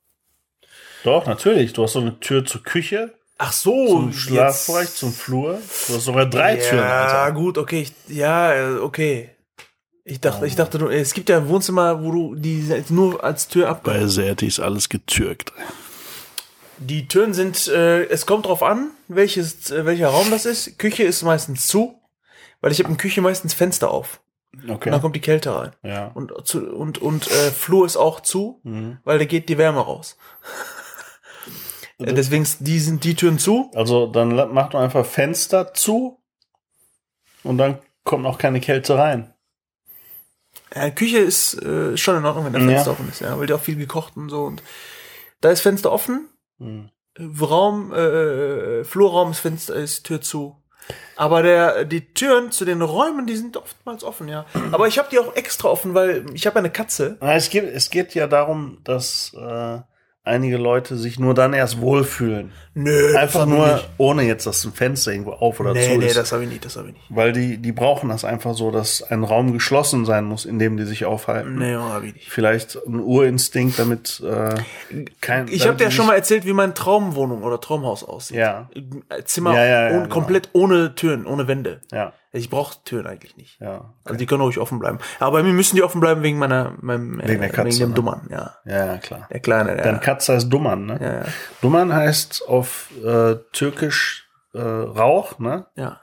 Tür. 0.61 0.73
Doch, 1.05 1.27
natürlich. 1.27 1.73
Du 1.73 1.83
hast 1.83 1.93
so 1.95 2.01
eine 2.01 2.19
Tür 2.21 2.45
zur 2.45 2.63
Küche, 2.63 3.13
Ach 3.45 3.53
so, 3.53 3.89
zum 3.89 4.13
Schlafbereich, 4.13 4.95
zum 4.95 5.13
Flur. 5.13 5.61
Du 5.89 5.95
hast 5.95 6.05
sogar 6.05 6.27
drei 6.27 6.59
ja, 6.59 6.71
Türen, 6.71 6.85
Alter. 6.85 7.33
gut, 7.33 7.59
okay, 7.59 7.83
ich, 7.83 7.93
ja, 8.15 8.79
okay. 8.81 9.31
Ich 10.05 10.21
dachte, 10.21 10.47
ich 10.47 10.55
dachte, 10.55 10.79
es 10.93 11.13
gibt 11.13 11.29
ja 11.29 11.49
Wohnzimmer, 11.49 12.03
wo 12.05 12.13
du 12.13 12.35
die 12.37 12.85
nur 12.89 13.23
als 13.23 13.49
Tür 13.49 13.69
ab. 13.69 13.83
Bei 13.83 14.07
Serti 14.07 14.47
ist 14.47 14.61
alles 14.61 14.89
getürkt. 14.89 15.53
Die 16.79 17.09
Türen 17.09 17.35
sind, 17.35 17.67
äh, 17.67 18.05
es 18.05 18.27
kommt 18.27 18.47
drauf 18.47 18.63
an, 18.63 18.91
welches, 19.09 19.73
äh, 19.73 19.87
welcher 19.87 20.09
Raum 20.09 20.31
das 20.31 20.47
ist. 20.47 20.79
Küche 20.79 21.03
ist 21.03 21.23
meistens 21.23 21.67
zu, 21.67 22.01
weil 22.63 22.73
ich 22.73 22.79
habe 22.79 22.89
in 22.89 22.97
Küche 22.97 23.21
meistens 23.21 23.53
Fenster 23.53 23.91
auf. 23.91 24.21
Okay. 24.55 24.71
Und 24.71 24.93
dann 24.93 25.01
kommt 25.03 25.17
die 25.17 25.21
Kälte 25.21 25.55
rein. 25.55 25.73
ja. 25.83 26.09
Und, 26.09 26.33
zu, 26.47 26.61
und, 26.75 26.99
und 26.99 27.27
äh, 27.31 27.51
Flur 27.51 27.85
ist 27.87 27.97
auch 27.99 28.21
zu, 28.21 28.61
Mhm. 28.65 28.99
weil 29.05 29.19
da 29.19 29.25
geht 29.27 29.49
die 29.51 29.59
Wärme 29.59 29.81
raus. 29.81 30.17
Äh, 31.99 32.13
Deswegen 32.15 32.47
die 32.61 32.79
sind 32.81 33.05
die 33.05 33.15
Türen 33.15 33.39
zu. 33.39 33.71
Also 33.75 34.07
dann 34.07 34.31
la- 34.33 34.47
mach 34.47 34.71
doch 34.71 34.81
einfach 34.81 35.05
Fenster 35.07 35.73
zu 35.75 36.23
und 37.43 37.59
dann 37.59 37.79
kommt 38.05 38.27
auch 38.27 38.39
keine 38.39 38.61
Kälte 38.61 38.97
rein. 38.99 39.33
Ja, 40.75 40.91
Küche 40.91 41.19
ist 41.19 41.55
äh, 41.63 41.97
schon 41.97 42.17
in 42.17 42.25
Ordnung, 42.25 42.47
wenn 42.53 42.55
Ja. 42.69 42.75
Fenster 42.75 42.91
offen 42.93 43.09
ist, 43.09 43.21
ja, 43.21 43.39
weil 43.39 43.47
die 43.47 43.53
auch 43.55 43.61
viel 43.61 43.77
gekocht 43.77 44.17
und 44.17 44.29
so. 44.31 44.45
Und 44.45 44.63
da 45.41 45.51
ist 45.51 45.61
Fenster 45.61 45.93
offen, 45.93 46.29
Hm. 46.59 46.91
Raum, 47.41 47.93
äh, 47.93 48.85
Flurraum 48.85 49.33
ist 49.33 49.41
Fenster, 49.41 49.75
ist 49.75 50.05
Tür 50.05 50.21
zu. 50.23 50.62
Aber 51.17 51.43
der, 51.43 51.85
die 51.85 52.13
Türen 52.15 52.51
zu 52.51 52.65
den 52.65 52.83
Räumen, 52.83 53.27
die 53.27 53.37
sind 53.37 53.57
oftmals 53.57 54.03
offen, 54.03 54.29
ja. 54.29 54.47
Aber 54.73 54.89
ich 54.89 54.99
habe 54.99 55.09
die 55.11 55.19
auch 55.19 55.37
extra 55.37 55.69
offen, 55.69 55.95
weil 55.95 56.25
ich 56.35 56.47
habe 56.47 56.59
eine 56.59 56.71
Katze. 56.71 57.17
Es, 57.21 57.51
geht, 57.51 57.65
es 57.65 57.91
geht 57.91 58.15
ja 58.15 58.27
darum, 58.27 58.79
dass 58.85 59.33
äh, 59.35 59.79
einige 60.25 60.57
Leute 60.57 60.97
sich 60.97 61.19
nur 61.19 61.35
dann 61.35 61.53
erst 61.53 61.81
wohlfühlen. 61.81 62.53
Nö, 62.75 63.17
Einfach 63.17 63.45
nur, 63.45 63.83
ohne 63.99 64.23
jetzt, 64.23 64.47
dass 64.47 64.65
ein 64.65 64.73
Fenster 64.73 65.11
irgendwo 65.13 65.33
auf 65.33 65.59
oder 65.61 65.73
Nee, 65.75 65.93
zu 65.93 65.99
nee, 65.99 66.07
ist. 66.07 66.17
das 66.17 66.33
habe 66.33 66.45
ich 66.45 66.49
nicht, 66.49 66.65
das 66.65 66.77
habe 66.77 66.89
ich 66.89 66.95
nicht. 66.95 67.07
Weil 67.09 67.33
die, 67.33 67.59
die 67.59 67.73
brauchen 67.73 68.09
das 68.09 68.25
einfach 68.25 68.55
so, 68.55 68.71
dass 68.71 69.03
ein 69.03 69.25
Raum 69.25 69.53
geschlossen 69.53 70.05
sein 70.05 70.25
muss, 70.25 70.45
in 70.45 70.59
dem 70.59 70.77
die 70.77 70.85
sich 70.85 71.05
aufhalten. 71.05 71.57
Nee, 71.57 71.75
habe 71.75 72.07
ich 72.07 72.15
nicht. 72.15 72.31
Vielleicht 72.31 72.77
ein 72.87 73.01
Urinstinkt, 73.01 73.79
damit 73.79 74.23
äh, 74.25 74.55
kein. 75.21 75.49
Ich 75.49 75.67
habe 75.67 75.77
dir 75.77 75.85
ja 75.85 75.91
schon 75.91 76.07
mal 76.07 76.15
erzählt, 76.15 76.47
wie 76.47 76.53
meine 76.53 76.75
Traumwohnung 76.75 77.43
oder 77.43 77.61
Traumhaus 77.61 78.05
aussieht. 78.05 78.37
Ja. 78.37 78.71
Zimmer 79.25 79.55
Ja, 79.55 79.65
ja, 79.65 79.83
ja, 79.83 79.91
ohne, 79.91 80.03
genau. 80.05 80.15
komplett 80.15 80.49
ohne 80.53 80.95
Türen, 80.95 81.27
ohne 81.27 81.49
Wände. 81.49 81.81
Ja, 81.91 82.13
Ich 82.35 82.49
brauche 82.49 82.83
Türen 82.85 83.07
eigentlich 83.07 83.37
nicht. 83.37 83.61
ja. 83.61 83.93
Also 84.05 84.17
die 84.19 84.25
können 84.25 84.41
ruhig 84.41 84.59
offen 84.59 84.79
bleiben. 84.79 84.99
Aber 85.19 85.33
bei 85.39 85.43
mir 85.43 85.53
müssen 85.53 85.77
die 85.77 85.83
offen 85.83 86.01
bleiben 86.01 86.23
wegen 86.23 86.39
meiner, 86.39 86.73
meinem, 86.81 87.21
äh, 87.21 87.29
Wegen 87.29 87.41
der 87.43 87.51
Katze, 87.51 87.69
wegen 87.69 87.79
dem 87.79 87.89
ne? 87.91 87.95
Dummern, 87.95 88.29
ja. 88.31 88.57
Ja, 88.65 88.87
ja, 88.87 88.99
klar. 88.99 89.29
Der 89.31 89.41
Kleine, 89.41 89.75
der. 89.75 89.85
Dein 89.85 90.01
Katz 90.01 90.31
heißt 90.31 90.51
Dummern, 90.51 90.87
ne? 90.87 90.99
ja, 91.01 91.13
ja, 91.13 91.25
Dummern 91.61 91.95
heißt 91.95 92.49
auf 92.49 92.89
äh, 93.05 93.37
Türkisch 93.53 94.29
äh, 94.55 94.61
Rauch, 94.61 95.39
ne? 95.39 95.67
ja. 95.77 96.01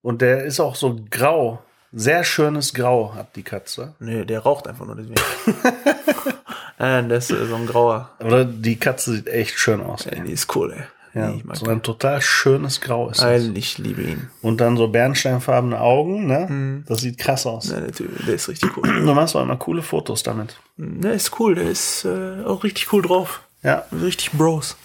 Und 0.00 0.20
der 0.20 0.44
ist 0.44 0.58
auch 0.58 0.74
so 0.74 0.98
grau. 1.10 1.62
Sehr 1.92 2.24
schönes 2.24 2.72
Grau 2.74 3.14
hat 3.14 3.36
die 3.36 3.42
Katze. 3.42 3.94
Nee, 4.00 4.24
der 4.24 4.40
raucht 4.40 4.66
einfach 4.66 4.86
nur 4.86 4.96
deswegen. 4.96 5.20
Nein, 6.78 7.08
das 7.10 7.30
ist 7.30 7.48
so 7.48 7.54
ein 7.54 7.66
grauer. 7.66 8.10
Oder 8.18 8.44
die 8.44 8.76
Katze 8.76 9.12
sieht 9.12 9.28
echt 9.28 9.58
schön 9.58 9.80
aus. 9.82 10.06
Ey. 10.06 10.22
die 10.22 10.32
ist 10.32 10.56
cool, 10.56 10.72
ey. 10.72 10.84
Ja, 11.14 11.28
Nee, 11.28 11.42
so 11.52 11.66
ein 11.66 11.82
total 11.82 12.22
schönes 12.22 12.80
Grau 12.80 13.10
ist 13.10 13.20
das. 13.20 13.44
Ich 13.54 13.78
liebe 13.78 14.02
ihn. 14.02 14.30
Und 14.40 14.60
dann 14.60 14.76
so 14.76 14.88
bernsteinfarbene 14.88 15.80
Augen, 15.80 16.26
ne? 16.26 16.46
Mhm. 16.48 16.84
Das 16.86 17.00
sieht 17.00 17.18
krass 17.18 17.46
aus. 17.46 17.70
Ja, 17.70 17.80
der, 17.80 18.34
ist 18.34 18.48
richtig 18.48 18.76
cool. 18.76 18.82
Du 19.04 19.14
machst 19.14 19.36
auch 19.36 19.42
immer 19.42 19.56
coole 19.56 19.82
Fotos 19.82 20.22
damit. 20.22 20.58
Der 20.76 21.12
ist 21.12 21.38
cool, 21.38 21.54
der 21.54 21.68
ist 21.68 22.04
äh, 22.04 22.42
auch 22.44 22.64
richtig 22.64 22.92
cool 22.92 23.02
drauf. 23.02 23.42
Ja, 23.62 23.84
Richtig 23.92 24.32
Bros. 24.32 24.76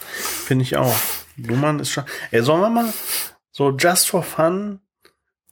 finde 0.45 0.63
ich 0.63 0.75
auch. 0.77 0.95
Dummern 1.37 1.79
ist 1.79 1.91
schon. 1.91 2.03
Ey, 2.31 2.43
sollen 2.43 2.61
wir 2.61 2.69
mal 2.69 2.93
so 3.51 3.71
just 3.71 4.09
for 4.09 4.21
fun 4.23 4.81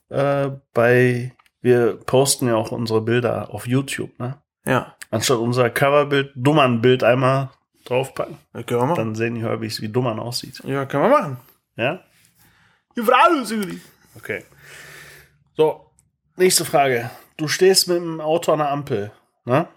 äh, 0.09 0.49
bei. 0.73 1.31
Wir 1.61 1.95
posten 1.95 2.47
ja 2.47 2.55
auch 2.55 2.71
unsere 2.71 3.01
Bilder 3.01 3.51
auf 3.51 3.65
YouTube, 3.65 4.19
ne? 4.19 4.37
Ja, 4.67 4.95
Anstatt 5.15 5.37
unser 5.37 5.69
Coverbild, 5.69 6.31
Dummern-Bild 6.35 7.03
einmal 7.03 7.49
draufpacken. 7.85 8.37
das 8.53 8.65
können 8.65 8.81
wir 8.81 8.85
machen. 8.87 8.97
Dann 8.97 9.15
sehen 9.15 9.35
die 9.35 9.43
Herbys, 9.43 9.81
wie 9.81 9.89
Dummern 9.89 10.19
aussieht. 10.19 10.59
Ja, 10.65 10.85
können 10.85 11.03
wir 11.03 11.09
machen. 11.09 11.37
Ja? 11.77 11.99
Die 12.97 13.01
Frage 13.01 13.35
ist 13.41 13.51
irgendwie- 13.51 13.81
Okay. 14.15 14.43
So, 15.55 15.91
nächste 16.35 16.65
Frage. 16.65 17.09
Du 17.37 17.47
stehst 17.47 17.87
mit 17.87 17.97
dem 17.97 18.21
Auto 18.21 18.51
an 18.53 18.59
der 18.59 18.69
Ampel, 18.71 19.11
ne? 19.45 19.67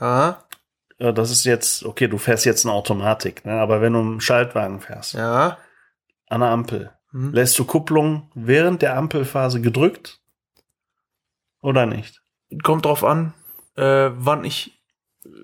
Ja, 0.00 0.44
Ja, 0.98 1.10
das 1.10 1.30
ist 1.32 1.44
jetzt, 1.44 1.84
okay, 1.84 2.06
du 2.06 2.18
fährst 2.18 2.44
jetzt 2.44 2.64
eine 2.64 2.72
Automatik, 2.72 3.44
ne? 3.44 3.60
aber 3.60 3.80
wenn 3.80 3.92
du 3.94 3.98
einen 4.00 4.20
Schaltwagen 4.20 4.80
fährst, 4.80 5.14
ja. 5.14 5.58
an 6.28 6.40
der 6.40 6.50
Ampel, 6.50 6.92
Hm. 7.10 7.32
lässt 7.32 7.58
du 7.58 7.64
Kupplung 7.64 8.30
während 8.34 8.80
der 8.82 8.96
Ampelphase 8.96 9.60
gedrückt 9.60 10.20
oder 11.62 11.86
nicht? 11.86 12.22
Kommt 12.62 12.84
drauf 12.84 13.02
an, 13.04 13.34
äh, 13.76 14.10
wann 14.14 14.44
ich 14.44 14.80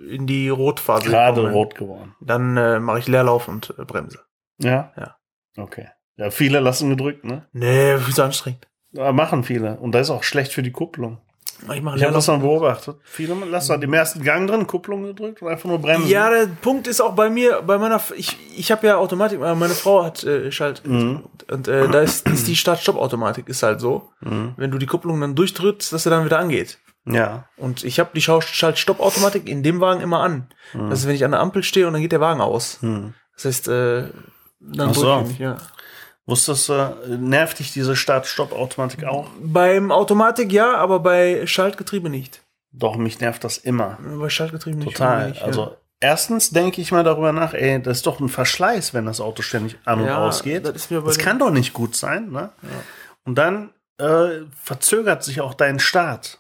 in 0.09 0.27
die 0.27 0.49
Rotphase 0.49 1.09
Gerade 1.09 1.41
komme. 1.43 1.53
rot 1.53 1.75
geworden. 1.75 2.15
Dann 2.21 2.57
äh, 2.57 2.81
mache 2.81 2.99
ich 2.99 3.09
Leerlauf 3.09 3.49
und 3.49 3.75
äh, 3.79 3.85
bremse. 3.85 4.21
Ja? 4.59 4.93
Ja. 4.97 5.17
Okay. 5.57 5.89
Ja, 6.17 6.31
viele 6.31 6.61
lassen 6.61 6.91
gedrückt, 6.91 7.25
ne? 7.25 7.47
Nee, 7.53 7.97
zu 8.13 8.23
anstrengend. 8.23 8.67
Ja, 8.93 9.13
machen 9.13 9.43
viele. 9.45 9.77
Und 9.79 9.93
das 9.93 10.09
ist 10.09 10.11
auch 10.11 10.23
schlecht 10.23 10.53
für 10.53 10.63
die 10.63 10.73
Kupplung. 10.73 11.19
Ich 11.63 11.77
Ich 11.77 12.03
habe 12.05 12.13
das 12.15 12.27
mal 12.27 12.39
beobachtet. 12.39 12.97
Viele 13.05 13.35
lassen 13.45 13.73
halt 13.73 13.83
im 13.85 13.93
ersten 13.93 14.23
Gang 14.23 14.49
drin, 14.49 14.67
Kupplung 14.67 15.03
gedrückt 15.03 15.43
und 15.43 15.49
einfach 15.49 15.69
nur 15.69 15.79
bremsen. 15.79 16.09
Ja, 16.09 16.31
der 16.31 16.47
Punkt 16.47 16.87
ist 16.87 17.03
auch 17.03 17.15
bei 17.15 17.29
mir, 17.29 17.61
bei 17.63 17.77
meiner, 17.77 18.01
ich, 18.17 18.37
ich 18.57 18.73
habe 18.73 18.87
ja 18.87 18.97
Automatik, 18.97 19.41
äh, 19.41 19.55
meine 19.55 19.75
Frau 19.75 20.03
hat 20.05 20.25
äh, 20.25 20.51
Schalt 20.51 20.83
Mhm. 20.87 21.25
und 21.51 21.69
äh, 21.69 21.89
da 21.89 22.01
ist, 22.01 22.27
ist 22.29 22.49
die 22.49 22.57
Start-Stopp-Automatik 22.57 23.49
ist 23.49 23.63
halt 23.63 23.81
so, 23.81 24.09
Mhm. 24.21 24.55
wenn 24.57 24.71
du 24.71 24.79
die 24.79 24.87
Kupplung 24.87 25.21
dann 25.21 25.35
durchdrückst, 25.35 25.93
dass 25.93 26.07
er 26.07 26.11
dann 26.11 26.25
wieder 26.25 26.39
angeht. 26.39 26.79
Ja. 27.15 27.49
Und 27.57 27.85
ich 27.85 28.01
habe 28.01 28.11
die 28.15 28.23
Schalt-Stopp-Automatik 28.23 29.49
in 29.49 29.63
dem 29.63 29.81
Wagen 29.81 30.01
immer 30.01 30.21
an. 30.21 30.49
Mhm. 30.73 30.91
Das 30.91 31.01
ist, 31.01 31.07
wenn 31.07 31.15
ich 31.15 31.25
an 31.25 31.33
der 31.33 31.41
Ampel 31.41 31.63
stehe 31.63 31.87
und 31.87 31.93
dann 31.93 32.03
geht 32.03 32.13
der 32.13 32.21
Wagen 32.21 32.41
aus. 32.41 32.79
Hm. 32.81 33.15
Das 33.35 33.45
heißt, 33.45 33.69
äh, 33.69 34.05
dann 34.61 34.95
so. 34.95 35.27
ich 35.31 35.39
ja. 35.39 35.57
Wusstest 36.27 36.69
du, 36.69 36.73
äh, 36.75 37.17
nervt 37.17 37.59
dich 37.59 37.73
diese 37.73 37.97
Start-Stopp-Automatik 37.97 39.05
auch? 39.05 39.29
Beim 39.43 39.91
Automatik 39.91 40.53
ja, 40.53 40.77
aber 40.77 41.01
bei 41.01 41.47
Schaltgetriebe 41.47 42.09
nicht. 42.09 42.43
Doch, 42.73 42.97
mich 42.97 43.21
nervt 43.21 43.43
das 43.43 43.59
immer. 43.59 43.99
Bei 44.19 44.29
Schaltgetriebe 44.29 44.79
nicht. 44.79 44.97
Total. 44.97 45.31
Nicht, 45.31 45.43
also, 45.43 45.77
erstens 45.99 46.51
denke 46.51 46.81
ich 46.81 46.93
mal 46.93 47.03
darüber 47.03 47.33
nach, 47.33 47.53
ey, 47.55 47.83
das 47.83 47.99
ist 47.99 48.07
doch 48.07 48.21
ein 48.21 48.29
Verschleiß, 48.29 48.95
wenn 48.95 49.07
das 49.07 49.21
Auto 49.21 49.43
ständig 49.43 49.77
an 49.85 50.01
und 50.01 50.07
Ja, 50.07 50.19
ausgeht. 50.19 50.67
das 50.67 50.77
ist 50.77 50.91
mir 50.91 51.01
das 51.03 51.19
kann 51.19 51.39
doch 51.39 51.51
nicht 51.51 51.73
gut 51.73 51.97
sein, 51.97 52.31
ne? 52.31 52.51
Und 53.25 53.37
dann 53.37 53.71
äh, 53.99 54.43
verzögert 54.63 55.25
sich 55.25 55.41
auch 55.41 55.55
dein 55.55 55.81
Start. 55.81 56.39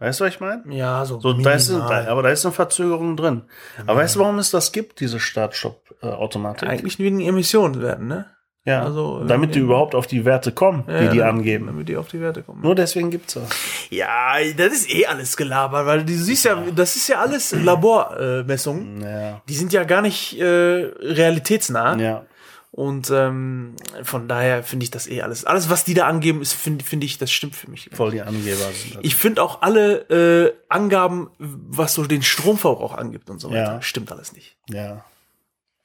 Weißt 0.00 0.18
du, 0.18 0.24
was 0.24 0.34
ich 0.34 0.40
meine? 0.40 0.62
ja, 0.70 1.04
so. 1.04 1.20
So, 1.20 1.34
da 1.34 1.52
ist, 1.52 1.70
aber 1.70 2.22
da 2.22 2.30
ist 2.30 2.46
eine 2.46 2.52
Verzögerung 2.52 3.18
drin. 3.18 3.42
Aber 3.86 4.00
weißt 4.00 4.16
du, 4.16 4.20
warum 4.20 4.38
es 4.38 4.50
das 4.50 4.72
gibt, 4.72 5.00
diese 5.00 5.20
Start-Stopp-Automatik? 5.20 6.66
Eigentlich 6.68 6.98
wegen 6.98 7.20
Emissionen 7.20 8.08
ne? 8.08 8.24
ja, 8.64 8.82
also, 8.82 9.24
damit 9.24 9.54
die 9.54 9.58
äh, 9.58 9.62
überhaupt 9.62 9.94
auf 9.94 10.06
die 10.06 10.24
Werte 10.24 10.52
kommen, 10.52 10.84
die 10.88 11.08
die 11.10 11.22
angeben. 11.22 11.66
Damit 11.66 11.90
die 11.90 11.98
auf 11.98 12.08
die 12.08 12.20
Werte 12.20 12.42
kommen. 12.42 12.62
Nur 12.62 12.74
deswegen 12.74 13.10
gibt's 13.10 13.34
das. 13.34 13.44
Ja, 13.90 14.36
das 14.56 14.72
ist 14.72 14.94
eh 14.94 15.04
alles 15.04 15.36
gelabert, 15.36 15.84
weil 15.84 16.04
du 16.04 16.12
siehst 16.14 16.46
ja, 16.46 16.56
das 16.74 16.96
ist 16.96 17.08
ja 17.08 17.20
alles 17.20 17.52
Labormessungen. 17.52 19.02
Ja. 19.02 19.42
Die 19.48 19.54
sind 19.54 19.74
ja 19.74 19.84
gar 19.84 20.00
nicht 20.00 20.40
äh, 20.40 20.44
realitätsnah. 20.44 21.96
Ja. 21.96 22.24
Und 22.72 23.10
ähm, 23.10 23.74
von 24.04 24.28
daher 24.28 24.62
finde 24.62 24.84
ich 24.84 24.90
das 24.92 25.08
eh 25.08 25.22
alles. 25.22 25.44
Alles, 25.44 25.70
was 25.70 25.82
die 25.84 25.94
da 25.94 26.06
angeben, 26.06 26.40
ist, 26.40 26.52
finde 26.52 26.84
finde 26.84 27.04
ich, 27.04 27.18
das 27.18 27.32
stimmt 27.32 27.56
für 27.56 27.68
mich. 27.68 27.90
Voll 27.92 28.12
die 28.12 28.22
Angeber 28.22 28.56
sind 28.72 28.94
das. 28.94 29.00
Ich 29.02 29.16
finde 29.16 29.42
auch 29.42 29.62
alle 29.62 30.02
äh, 30.08 30.54
Angaben, 30.68 31.30
was 31.38 31.94
so 31.94 32.04
den 32.06 32.22
Stromverbrauch 32.22 32.94
angibt 32.96 33.28
und 33.28 33.40
so 33.40 33.50
weiter, 33.50 33.74
Ja. 33.74 33.82
stimmt 33.82 34.12
alles 34.12 34.32
nicht. 34.32 34.56
ja. 34.68 35.04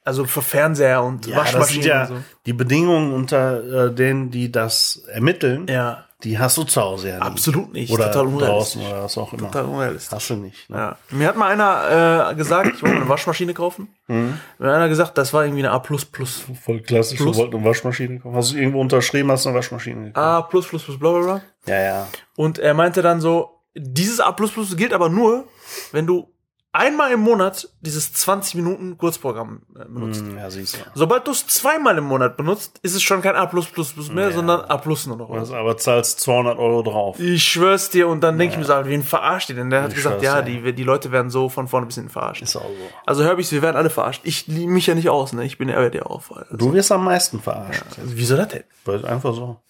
Also 0.04 0.24
für 0.24 0.40
Fernseher 0.40 1.02
und 1.02 1.26
Ja, 1.26 1.38
das 1.38 1.50
sind 1.50 1.58
Waschmaschinen 1.58 1.88
ja 1.88 2.06
so. 2.06 2.14
die 2.46 2.52
Bedingungen, 2.52 3.12
unter 3.12 3.86
äh, 3.88 3.92
denen 3.92 4.30
die 4.30 4.52
das 4.52 5.02
ermitteln, 5.08 5.66
Ja, 5.68 6.05
die 6.24 6.38
hast 6.38 6.56
du 6.56 6.64
zu 6.64 6.80
Hause 6.80 7.08
ja 7.08 7.14
nicht. 7.16 7.22
absolut 7.26 7.72
nicht. 7.72 7.92
Oder 7.92 8.10
Total 8.10 8.38
draußen 8.38 8.80
oder 8.80 9.04
was 9.04 9.18
auch 9.18 9.32
immer. 9.34 9.48
Total 9.48 9.64
unrealistisch. 9.66 10.12
Hast 10.12 10.30
du 10.30 10.36
nicht. 10.36 10.70
Ne? 10.70 10.76
Ja. 10.76 10.96
Mir 11.10 11.28
hat 11.28 11.36
mal 11.36 11.50
einer 11.50 12.30
äh, 12.30 12.34
gesagt, 12.34 12.72
ich 12.74 12.82
wollte 12.82 12.96
eine 12.96 13.08
Waschmaschine 13.08 13.52
kaufen. 13.52 13.88
Mhm. 14.06 14.38
Mir 14.58 14.68
hat 14.68 14.76
einer 14.76 14.88
gesagt, 14.88 15.18
das 15.18 15.32
war 15.34 15.44
irgendwie 15.44 15.64
eine 15.66 15.72
A. 15.72 15.80
Voll 15.80 16.80
klassisch, 16.80 17.18
Plus- 17.18 17.36
du 17.36 17.42
wolltest 17.42 17.54
eine 17.54 17.64
Waschmaschine 17.64 18.20
kaufen. 18.20 18.36
Hast 18.36 18.52
du 18.52 18.56
irgendwo 18.56 18.80
unterschrieben, 18.80 19.30
hast 19.30 19.44
du 19.44 19.50
eine 19.50 19.58
Waschmaschine 19.58 20.06
gekauft? 20.06 20.16
A 20.26 20.42
plus 20.42 20.66
plus 20.66 20.84
plus 20.84 20.98
bla 20.98 21.10
bla 21.12 21.20
bla. 21.22 21.40
Ja, 21.66 21.80
ja. 21.82 22.08
Und 22.36 22.58
er 22.58 22.74
meinte 22.74 23.02
dann 23.02 23.20
so, 23.20 23.50
dieses 23.74 24.20
A 24.20 24.32
plus 24.32 24.52
plus 24.52 24.74
gilt 24.76 24.94
aber 24.94 25.08
nur, 25.10 25.44
wenn 25.92 26.06
du 26.06 26.32
einmal 26.76 27.10
im 27.12 27.20
Monat 27.20 27.68
dieses 27.80 28.12
20 28.12 28.54
Minuten 28.54 28.98
Kurzprogramm 28.98 29.62
äh, 29.74 29.84
benutzt. 29.86 30.20
Hm, 30.20 30.36
ja, 30.38 30.50
siehst 30.50 30.76
du. 30.76 30.80
Sobald 30.94 31.26
du 31.26 31.30
es 31.32 31.46
zweimal 31.46 31.98
im 31.98 32.04
Monat 32.04 32.36
benutzt, 32.36 32.78
ist 32.82 32.94
es 32.94 33.02
schon 33.02 33.22
kein 33.22 33.34
A 33.36 33.46
plus 33.46 33.66
plus 33.66 33.92
plus 33.92 34.10
mehr, 34.10 34.28
Ja. 34.28 34.34
sondern 34.34 34.60
A 34.62 34.76
plus 34.78 35.06
nur 35.06 35.16
noch. 35.16 35.28
Du 35.28 35.38
hast 35.40 35.52
aber 35.52 35.76
zahlst 35.76 36.20
200 36.20 36.58
Euro 36.58 36.82
drauf. 36.82 37.18
Ich 37.18 37.42
schwör's 37.44 37.90
dir 37.90 38.08
und 38.08 38.20
dann 38.20 38.38
denke 38.38 38.54
ich 38.54 38.58
mir 38.58 38.64
so, 38.64 38.74
wen 38.84 39.02
verarscht 39.02 39.48
ihr 39.50 39.56
denn? 39.56 39.70
Der 39.70 39.82
hat 39.82 39.90
Ich 39.90 39.96
gesagt, 39.96 40.22
ja, 40.22 40.42
die, 40.42 40.72
die 40.74 40.84
Leute 40.84 41.10
werden 41.12 41.30
so 41.30 41.48
von 41.48 41.68
vorne 41.68 41.86
bis 41.86 41.96
hinten 41.96 42.10
verarscht. 42.10 42.42
Ist 42.42 42.56
auch 42.56 42.62
so. 42.62 42.74
Also 43.06 43.24
Herbys, 43.24 43.50
wir 43.52 43.62
werden 43.62 43.76
alle 43.76 43.90
verarscht. 43.90 44.20
Ich 44.24 44.46
liebe 44.46 44.70
mich 44.72 44.86
ja 44.86 44.94
nicht 44.94 45.08
aus, 45.08 45.32
ne? 45.32 45.44
Ich 45.44 45.58
bin 45.58 45.68
ja 45.68 45.88
der 45.90 46.10
auf. 46.10 46.30
Also, 46.36 46.56
Du 46.56 46.72
wirst 46.72 46.92
am 46.92 47.04
meisten 47.04 47.40
verarscht. 47.40 47.82
wieso 48.04 48.36
das 48.36 48.48
denn? 48.48 48.64
Weil 48.84 49.04
Einfach 49.04 49.34
so. 49.34 49.60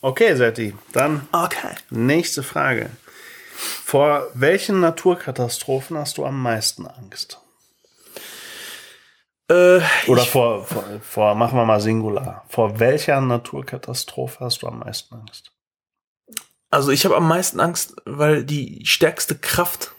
Okay, 0.00 0.34
Setti, 0.34 0.74
dann 0.92 1.28
Okay. 1.30 1.68
nächste 1.90 2.42
Frage. 2.42 2.90
Vor 3.92 4.26
welchen 4.32 4.80
Naturkatastrophen 4.80 5.98
hast 5.98 6.16
du 6.16 6.24
am 6.24 6.40
meisten 6.40 6.86
Angst? 6.86 7.38
Äh, 9.50 9.80
Oder 10.06 10.22
vor, 10.24 10.64
vor, 10.64 10.82
vor, 11.02 11.34
machen 11.34 11.58
wir 11.58 11.66
mal 11.66 11.78
Singular. 11.78 12.42
Vor 12.48 12.80
welcher 12.80 13.20
Naturkatastrophe 13.20 14.46
hast 14.46 14.62
du 14.62 14.68
am 14.68 14.78
meisten 14.78 15.14
Angst? 15.14 15.52
also 16.70 16.90
ich 16.90 17.04
habe 17.04 17.18
am 17.18 17.28
meisten 17.28 17.60
Angst, 17.60 17.94
weil 18.06 18.44
die 18.44 18.80
stärkste 18.86 19.36
Kraft, 19.36 19.92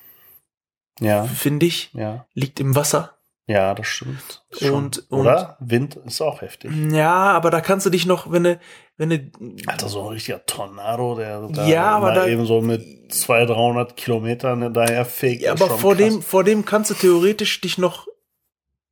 Ja, 0.99 1.25
finde 1.25 1.67
ich, 1.67 1.91
ja, 1.93 2.25
liegt 2.33 2.59
im 2.59 2.75
Wasser. 2.75 3.15
ja, 3.45 3.75
das 3.75 3.85
stimmt. 3.85 4.43
Schon. 4.57 4.71
Und- 4.73 5.11
und- 5.11 5.19
Oder? 5.19 5.55
Wind 5.59 5.97
ist 5.97 6.19
auch 6.19 6.41
heftig. 6.41 6.71
Ja, 6.91 7.13
aber 7.13 7.51
da 7.51 7.61
kannst 7.61 7.85
du 7.85 7.91
dich 7.91 8.07
noch, 8.07 8.31
wenn 8.31 8.43
du, 8.43 8.59
wenn 8.97 9.09
du, 9.09 9.31
Alter, 9.67 9.89
so 9.89 10.01
ein 10.03 10.07
richtiger 10.13 10.45
Tornado, 10.45 11.15
der 11.15 11.47
da 11.47 11.65
Ja, 11.67 11.91
aber 11.91 12.13
da- 12.13 12.27
eben 12.27 12.45
so 12.45 12.61
mit 12.61 13.11
200, 13.13 13.49
300 13.57 13.97
Kilometern 13.97 14.73
daher 14.73 15.05
fegt. 15.05 15.41
ja, 15.41 15.51
aber 15.53 15.69
vor 15.69 15.95
krass. 15.95 16.03
dem, 16.05 16.21
vor 16.21 16.43
dem 16.43 16.63
kannst 16.65 16.91
du 16.91 16.93
theoretisch 16.95 17.59
dich 17.61 17.77
noch 17.77 18.07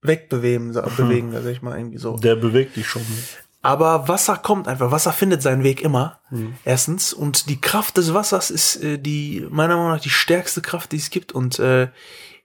wegbewegen, 0.01 0.73
sa- 0.73 0.87
bewegen, 0.97 1.31
sag 1.31 1.45
ich 1.45 1.61
mal 1.61 1.77
irgendwie 1.77 1.97
so. 1.99 2.17
Der 2.17 2.35
bewegt 2.35 2.75
dich 2.75 2.87
schon. 2.87 3.03
Aber 3.61 4.07
Wasser 4.07 4.37
kommt 4.37 4.67
einfach. 4.67 4.89
Wasser 4.89 5.13
findet 5.13 5.43
seinen 5.43 5.63
Weg 5.63 5.81
immer. 5.81 6.19
Mhm. 6.31 6.55
Erstens. 6.65 7.13
Und 7.13 7.47
die 7.49 7.61
Kraft 7.61 7.97
des 7.97 8.11
Wassers 8.13 8.49
ist 8.49 8.77
äh, 8.83 8.97
die, 8.97 9.45
meiner 9.51 9.75
Meinung 9.77 9.91
nach, 9.91 10.01
die 10.01 10.09
stärkste 10.09 10.61
Kraft, 10.61 10.91
die 10.91 10.97
es 10.97 11.11
gibt. 11.11 11.31
Und 11.31 11.59
äh, 11.59 11.89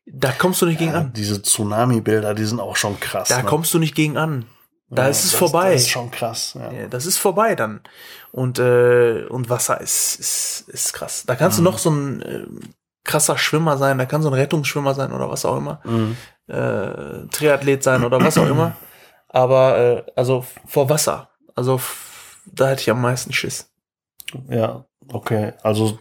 Da 0.05 0.31
kommst 0.33 0.61
du 0.61 0.67
nicht 0.67 0.79
gegen 0.79 0.93
Ja, 0.93 0.99
an. 0.99 1.13
diese 1.17 1.41
Tsunami-Bilder, 1.41 2.35
die 2.35 2.45
sind 2.45 2.61
auch 2.61 2.77
schon 2.77 3.01
krass. 3.01 3.29
Da 3.31 3.39
ne? 3.39 3.45
kommst 3.45 3.73
du 3.73 3.79
nicht 3.79 3.95
gegen 3.95 4.19
an. 4.19 4.45
Da 4.89 5.05
Ja, 5.05 5.09
ist 5.09 5.25
es 5.25 5.31
das, 5.33 5.39
vorbei. 5.39 5.73
Das 5.73 5.83
ist 5.83 5.89
schon 5.91 6.11
krass. 6.11 6.55
Ja. 6.59 6.71
Ja, 6.73 6.87
das 6.87 7.07
ist 7.07 7.19
vorbei 7.19 7.55
dann. 7.57 7.81
Und, 8.33 8.59
äh, 8.59 9.25
und 9.29 9.49
Wasser 9.51 9.81
ist, 9.81 10.21
ist, 10.21 10.69
ist 10.69 10.93
krass. 10.93 11.25
Da 11.27 11.35
kannst 11.35 11.59
Mhm. 11.59 11.65
du 11.65 11.71
noch 11.71 11.79
so 11.79 11.91
ein 11.91 12.23
äh, 12.23 12.47
krasser 13.05 13.37
Schwimmer 13.39 13.79
sein, 13.79 13.99
da 13.99 14.07
kann 14.07 14.23
so 14.23 14.29
ein 14.29 14.35
Rettungsschwimmer 14.35 14.95
sein 14.95 15.13
oder 15.13 15.29
was 15.31 15.45
auch 15.45 15.57
immer. 15.57 15.81
Mhm. 15.85 16.17
Äh, 16.49 17.27
Triathlet 17.33 17.83
sein 17.83 18.05
oder 18.05 18.21
was 18.21 18.39
auch 18.39 18.47
immer. 18.47 18.77
Aber 19.29 19.79
äh, 19.79 20.03
also 20.15 20.45
vor 20.67 20.89
Wasser. 20.89 21.31
Also 21.57 21.81
da 22.47 22.69
hätte 22.69 22.83
ich 22.83 22.91
am 22.91 23.01
meisten 23.03 23.33
Schiss. 23.33 23.69
ja, 24.49 24.85
okay. 25.09 25.53
Also 25.63 25.99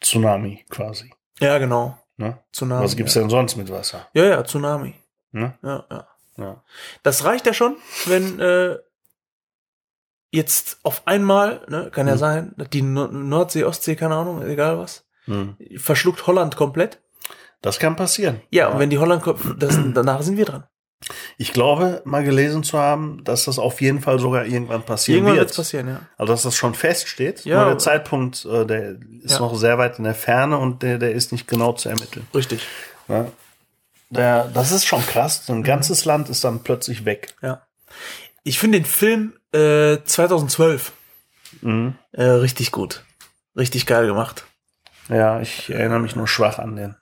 Tsunami 0.00 0.64
quasi. 0.70 1.12
Ja, 1.40 1.58
genau. 1.58 1.96
Ne? 2.16 2.38
Tsunami. 2.52 2.84
Was 2.84 2.96
gibt's 2.96 3.14
ja. 3.14 3.20
denn 3.22 3.30
sonst 3.30 3.56
mit 3.56 3.70
Wasser? 3.70 4.06
Ja, 4.12 4.24
ja, 4.24 4.42
Tsunami. 4.44 4.94
Ne? 5.32 5.56
Ja, 5.62 5.84
ja. 5.90 6.06
Ja. 6.36 6.62
Das 7.02 7.24
reicht 7.24 7.46
ja 7.46 7.52
schon, 7.54 7.76
wenn 8.06 8.40
äh, 8.40 8.76
jetzt 10.30 10.78
auf 10.82 11.06
einmal, 11.06 11.64
ne, 11.68 11.90
kann 11.92 12.06
ja 12.08 12.14
Mhm. 12.14 12.18
sein, 12.18 12.54
die 12.72 12.82
Nor- 12.82 13.08
Nordsee, 13.12 13.64
Ostsee, 13.64 13.94
keine 13.96 14.16
Ahnung, 14.16 14.42
egal 14.42 14.78
was, 14.78 15.06
Hm. 15.26 15.56
verschluckt 15.76 16.26
Holland 16.26 16.56
komplett. 16.56 17.00
Das 17.62 17.78
kann 17.78 17.96
passieren. 17.96 18.42
Ja, 18.50 18.68
und 18.68 18.78
wenn 18.78 18.90
die 18.90 18.98
Holland, 18.98 19.22
ko- 19.22 19.38
das, 19.56 19.78
danach 19.94 20.22
sind 20.22 20.36
wir 20.36 20.44
dran. 20.44 20.64
Ich 21.38 21.52
glaube, 21.52 22.00
mal 22.04 22.24
gelesen 22.24 22.62
zu 22.62 22.78
haben, 22.78 23.22
dass 23.24 23.44
das 23.44 23.58
auf 23.58 23.80
jeden 23.80 24.00
Fall 24.00 24.18
sogar 24.18 24.46
irgendwann 24.46 24.84
passieren 24.84 25.18
Irgendwann 25.18 25.36
wird. 25.36 25.42
wird 25.48 25.50
es 25.50 25.56
passieren, 25.56 25.88
ja. 25.88 26.00
Also 26.16 26.32
dass 26.32 26.42
das 26.42 26.56
schon 26.56 26.74
feststeht. 26.74 27.44
Ja. 27.44 27.56
Nur 27.60 27.66
der 27.66 27.78
Zeitpunkt, 27.78 28.44
äh, 28.46 28.64
der 28.66 28.96
ist 29.22 29.32
Ja. 29.34 29.38
noch 29.40 29.54
sehr 29.54 29.76
weit 29.78 29.98
in 29.98 30.04
der 30.04 30.14
Ferne 30.14 30.58
und 30.58 30.82
der, 30.82 30.98
der 30.98 31.12
ist 31.12 31.30
nicht 31.32 31.46
genau 31.46 31.72
zu 31.74 31.90
ermitteln. 31.90 32.26
Richtig. 32.34 32.66
Ne? 33.06 33.30
Der, 34.14 34.44
das 34.48 34.72
ist 34.72 34.86
schon 34.86 35.04
krass. 35.06 35.44
So 35.46 35.52
ein 35.52 35.62
ganzes 35.62 36.04
Land 36.04 36.28
ist 36.28 36.44
dann 36.44 36.62
plötzlich 36.62 37.04
weg. 37.04 37.34
Ja. 37.42 37.66
Ich 38.42 38.58
finde 38.58 38.78
den 38.80 38.84
Film 38.86 39.34
äh, 39.52 39.98
2012 40.04 40.92
Mhm. 41.60 41.94
äh, 42.12 42.24
richtig 42.24 42.72
gut. 42.72 43.04
Richtig 43.56 43.86
geil 43.86 44.06
gemacht. 44.06 44.44
Ja, 45.08 45.40
ich 45.40 45.70
erinnere 45.70 46.00
mich 46.00 46.16
nur 46.16 46.26
schwach 46.26 46.58
an 46.58 46.74
den. 46.76 46.96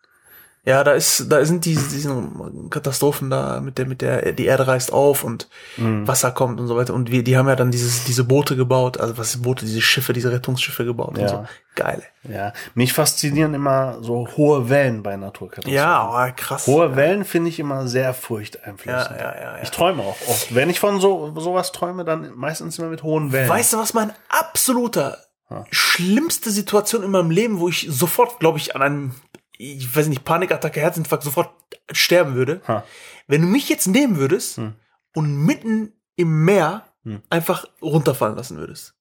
Ja, 0.65 0.85
da 0.85 0.93
ist, 0.93 1.27
da 1.29 1.45
sind 1.45 1.65
diese, 1.65 1.89
diese 1.91 2.31
Katastrophen 2.71 3.31
da 3.31 3.61
mit 3.61 3.79
der, 3.79 3.87
mit 3.87 4.01
der, 4.01 4.31
die 4.33 4.47
Erde 4.47 4.69
reißt 4.69 4.93
auf 4.93 5.25
und 5.25 5.49
Mhm. 5.77 6.07
Wasser 6.07 6.31
kommt 6.31 6.61
und 6.61 6.69
so 6.69 6.77
weiter. 6.77 6.95
Und 6.95 7.11
wir, 7.11 7.25
die 7.25 7.37
haben 7.37 7.49
ja 7.49 7.57
dann 7.57 7.71
dieses, 7.73 8.05
diese 8.05 8.23
Boote 8.25 8.55
gebaut, 8.55 9.01
also 9.01 9.19
was 9.19 9.35
ist 9.35 9.43
Boote, 9.43 9.65
diese 9.65 9.81
Schiffe, 9.81 10.13
diese 10.13 10.31
Rettungsschiffe 10.31 10.85
gebaut 10.85 11.17
Ja. 11.17 11.23
und 11.23 11.29
so. 11.29 11.45
Geil. 11.75 12.03
Ja, 12.29 12.53
mich 12.75 12.93
faszinieren 12.93 13.55
immer 13.55 13.99
so 14.03 14.29
hohe 14.37 14.69
Wellen 14.69 15.03
bei 15.03 15.17
Naturkatastrophen. 15.17 15.75
Ja, 15.75 16.29
oh, 16.29 16.33
krass. 16.37 16.67
Hohe 16.67 16.95
Wellen 16.95 17.25
finde 17.25 17.49
ich 17.49 17.59
immer 17.59 17.89
sehr 17.89 18.13
furchteinflößend. 18.15 19.17
Ja, 19.19 19.33
ja, 19.33 19.35
ja, 19.35 19.57
ja. 19.57 19.63
Ich 19.63 19.71
träume 19.71 20.03
auch 20.03 20.17
oft. 20.29 20.55
Wenn 20.55 20.69
ich 20.71 20.79
von 20.79 21.01
so 21.01 21.33
sowas 21.41 21.73
träume, 21.73 22.05
dann 22.05 22.31
meistens 22.37 22.79
immer 22.79 22.89
mit 22.89 23.03
hohen 23.03 23.33
Wellen. 23.33 23.49
Weißt 23.49 23.73
du, 23.73 23.79
was 23.79 23.95
mein 23.95 24.13
absoluter 24.29 25.17
Ja. 25.51 25.65
schlimmste 25.71 26.51
Situation 26.51 27.03
in 27.03 27.11
meinem 27.11 27.31
Leben, 27.31 27.59
wo 27.59 27.69
ich 27.69 27.89
sofort, 27.91 28.39
glaube 28.39 28.59
ich, 28.59 28.77
an 28.77 28.83
einem, 28.83 29.15
ich 29.63 29.95
weiß 29.97 30.09
nicht, 30.09 30.25
Panikattacke, 30.25 30.81
Herzinfarkt 30.81 31.25
sofort 31.25 31.51
sterben 31.91 32.35
würde? 32.35 32.61
Ha. 32.69 32.85
Wenn 33.27 33.43
du 33.43 33.49
mich 33.49 33.69
jetzt 33.69 33.87
nehmen 33.87 34.17
würdest 34.17 34.57
Hm. 34.57 34.75
und 35.15 35.37
mitten 35.45 35.93
im 36.17 36.45
Meer 36.45 36.85
Hm. 37.05 37.23
einfach 37.31 37.65
runterfallen 37.81 38.37
lassen 38.37 38.59
würdest. 38.59 38.95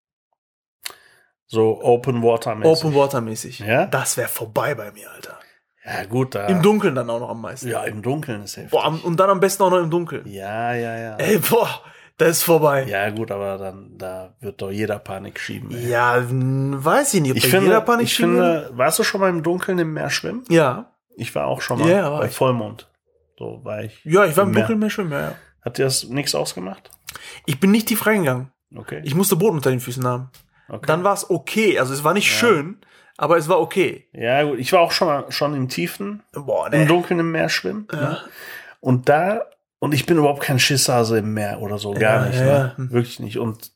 So 1.48 1.82
Open 1.84 2.24
Water 2.24 2.56
mäßig. 2.56 2.86
Open 2.86 2.96
Water 2.96 3.22
mäßig. 3.22 3.60
Ja? 3.60 3.86
Das 3.86 4.16
wäre 4.18 4.30
vorbei 4.30 4.74
bei 4.76 4.92
mir, 4.92 5.12
Alter. 5.12 5.38
Ja, 5.84 6.06
gut, 6.06 6.36
da. 6.36 6.46
Im 6.48 6.62
Dunkeln 6.62 6.94
dann 6.96 7.10
auch 7.10 7.20
noch 7.20 7.30
am 7.30 7.42
meisten. 7.42 7.68
Ja, 7.68 7.84
im 7.84 8.02
Dunkeln 8.02 8.44
ist 8.44 8.56
heftig. 8.56 8.72
Boah, 8.72 8.86
und 9.04 9.20
dann 9.20 9.30
am 9.30 9.40
besten 9.40 9.64
auch 9.64 9.72
noch 9.72 9.80
im 9.80 9.90
Dunkeln. 9.90 10.28
Ja, 10.28 10.74
ja, 10.74 10.96
ja. 10.98 11.16
Ey, 11.18 11.40
boah, 11.40 11.82
das 12.22 12.38
ist 12.38 12.44
vorbei. 12.44 12.86
Ja, 12.88 13.10
gut, 13.10 13.32
aber 13.32 13.58
dann, 13.58 13.98
da 13.98 14.34
wird 14.40 14.62
doch 14.62 14.72
jeder 14.72 15.00
Panik 15.00 15.40
schieben. 15.40 15.72
ey. 15.72 15.90
Ja, 15.90 16.24
weiß 16.28 17.14
ich 17.16 17.22
nicht, 17.22 17.32
ob 17.32 17.38
Ich 17.38 17.44
da 17.44 17.50
finde, 17.50 17.66
jeder 17.68 17.82
Panik 17.82 18.06
ich 18.06 18.14
schieben 18.14 18.36
finde, 18.36 18.70
warst 18.74 19.00
du 19.00 19.04
schon 19.04 19.22
mal 19.22 19.30
im 19.30 19.44
Dunkeln 19.44 19.80
im 19.80 19.94
Meer 19.94 20.10
schwimmen? 20.10 20.44
Ja. 20.50 20.92
Ich 21.18 21.34
war 21.36 21.48
auch 21.48 21.62
schon 21.62 21.80
mal 21.80 21.90
Ja, 21.90 22.10
bei 22.18 22.28
ich. 22.28 22.36
Vollmond. 22.36 22.88
So 23.38 23.60
war 23.64 23.84
ich. 23.84 24.00
Ja, 24.06 24.26
ich 24.26 24.36
war 24.38 24.44
im 24.46 24.52
Meer. 24.52 24.62
Dunkeln 24.62 24.80
mehr 24.80 24.90
schwimmen, 24.90 25.12
ja, 25.12 25.22
ja. 25.22 25.36
Hat 25.62 25.78
dir 25.78 25.86
das 25.86 26.06
nichts 26.06 26.34
ausgemacht? 26.36 26.90
Ich 27.46 27.60
bin 27.60 27.72
nicht 27.72 27.88
tief 27.88 28.06
reingegangen. 28.06 28.52
Okay. 28.76 29.02
Ich 29.04 29.14
musste 29.16 29.36
Boden 29.36 29.58
unter 29.58 29.70
den 29.70 29.80
Füßen 29.82 30.06
haben. 30.08 30.30
okay. 30.70 30.86
Dann 30.88 31.04
war 31.04 31.14
es 31.14 31.30
okay. 31.30 31.78
Also 31.78 31.94
es 31.94 32.04
war 32.04 32.14
nicht 32.14 32.32
schön, 32.32 32.78
aber 33.18 33.38
es 33.38 33.50
war 33.50 33.60
okay. 33.60 34.08
ja, 34.14 34.44
gut. 34.44 34.60
Ich 34.60 34.72
war 34.74 34.80
auch 34.80 34.92
schon 34.92 35.08
mal 35.08 35.26
schon 35.32 35.54
im 35.56 35.68
Tiefen, 35.70 36.24
Boah, 36.34 36.72
im 36.72 36.80
ne. 36.82 36.86
Dunkeln 36.86 37.20
im 37.20 37.32
Meer 37.32 37.50
schwimmen. 37.50 37.88
Ja. 37.92 38.00
Ne? 38.00 38.18
Und 38.80 39.10
da, 39.10 39.42
und 39.82 39.94
ich 39.94 40.06
bin 40.06 40.18
überhaupt 40.18 40.42
kein 40.44 40.60
Schisshase 40.60 41.18
im 41.18 41.34
Meer 41.34 41.60
oder 41.62 41.78
so, 41.80 41.92
gar 41.94 42.02
Ja, 42.02 42.26
nicht. 42.28 42.40
ne? 42.40 42.48
ja. 42.48 42.78
Hm. 42.78 42.92
Wirklich 42.92 43.20
nicht. 43.20 43.38
Und 43.40 43.72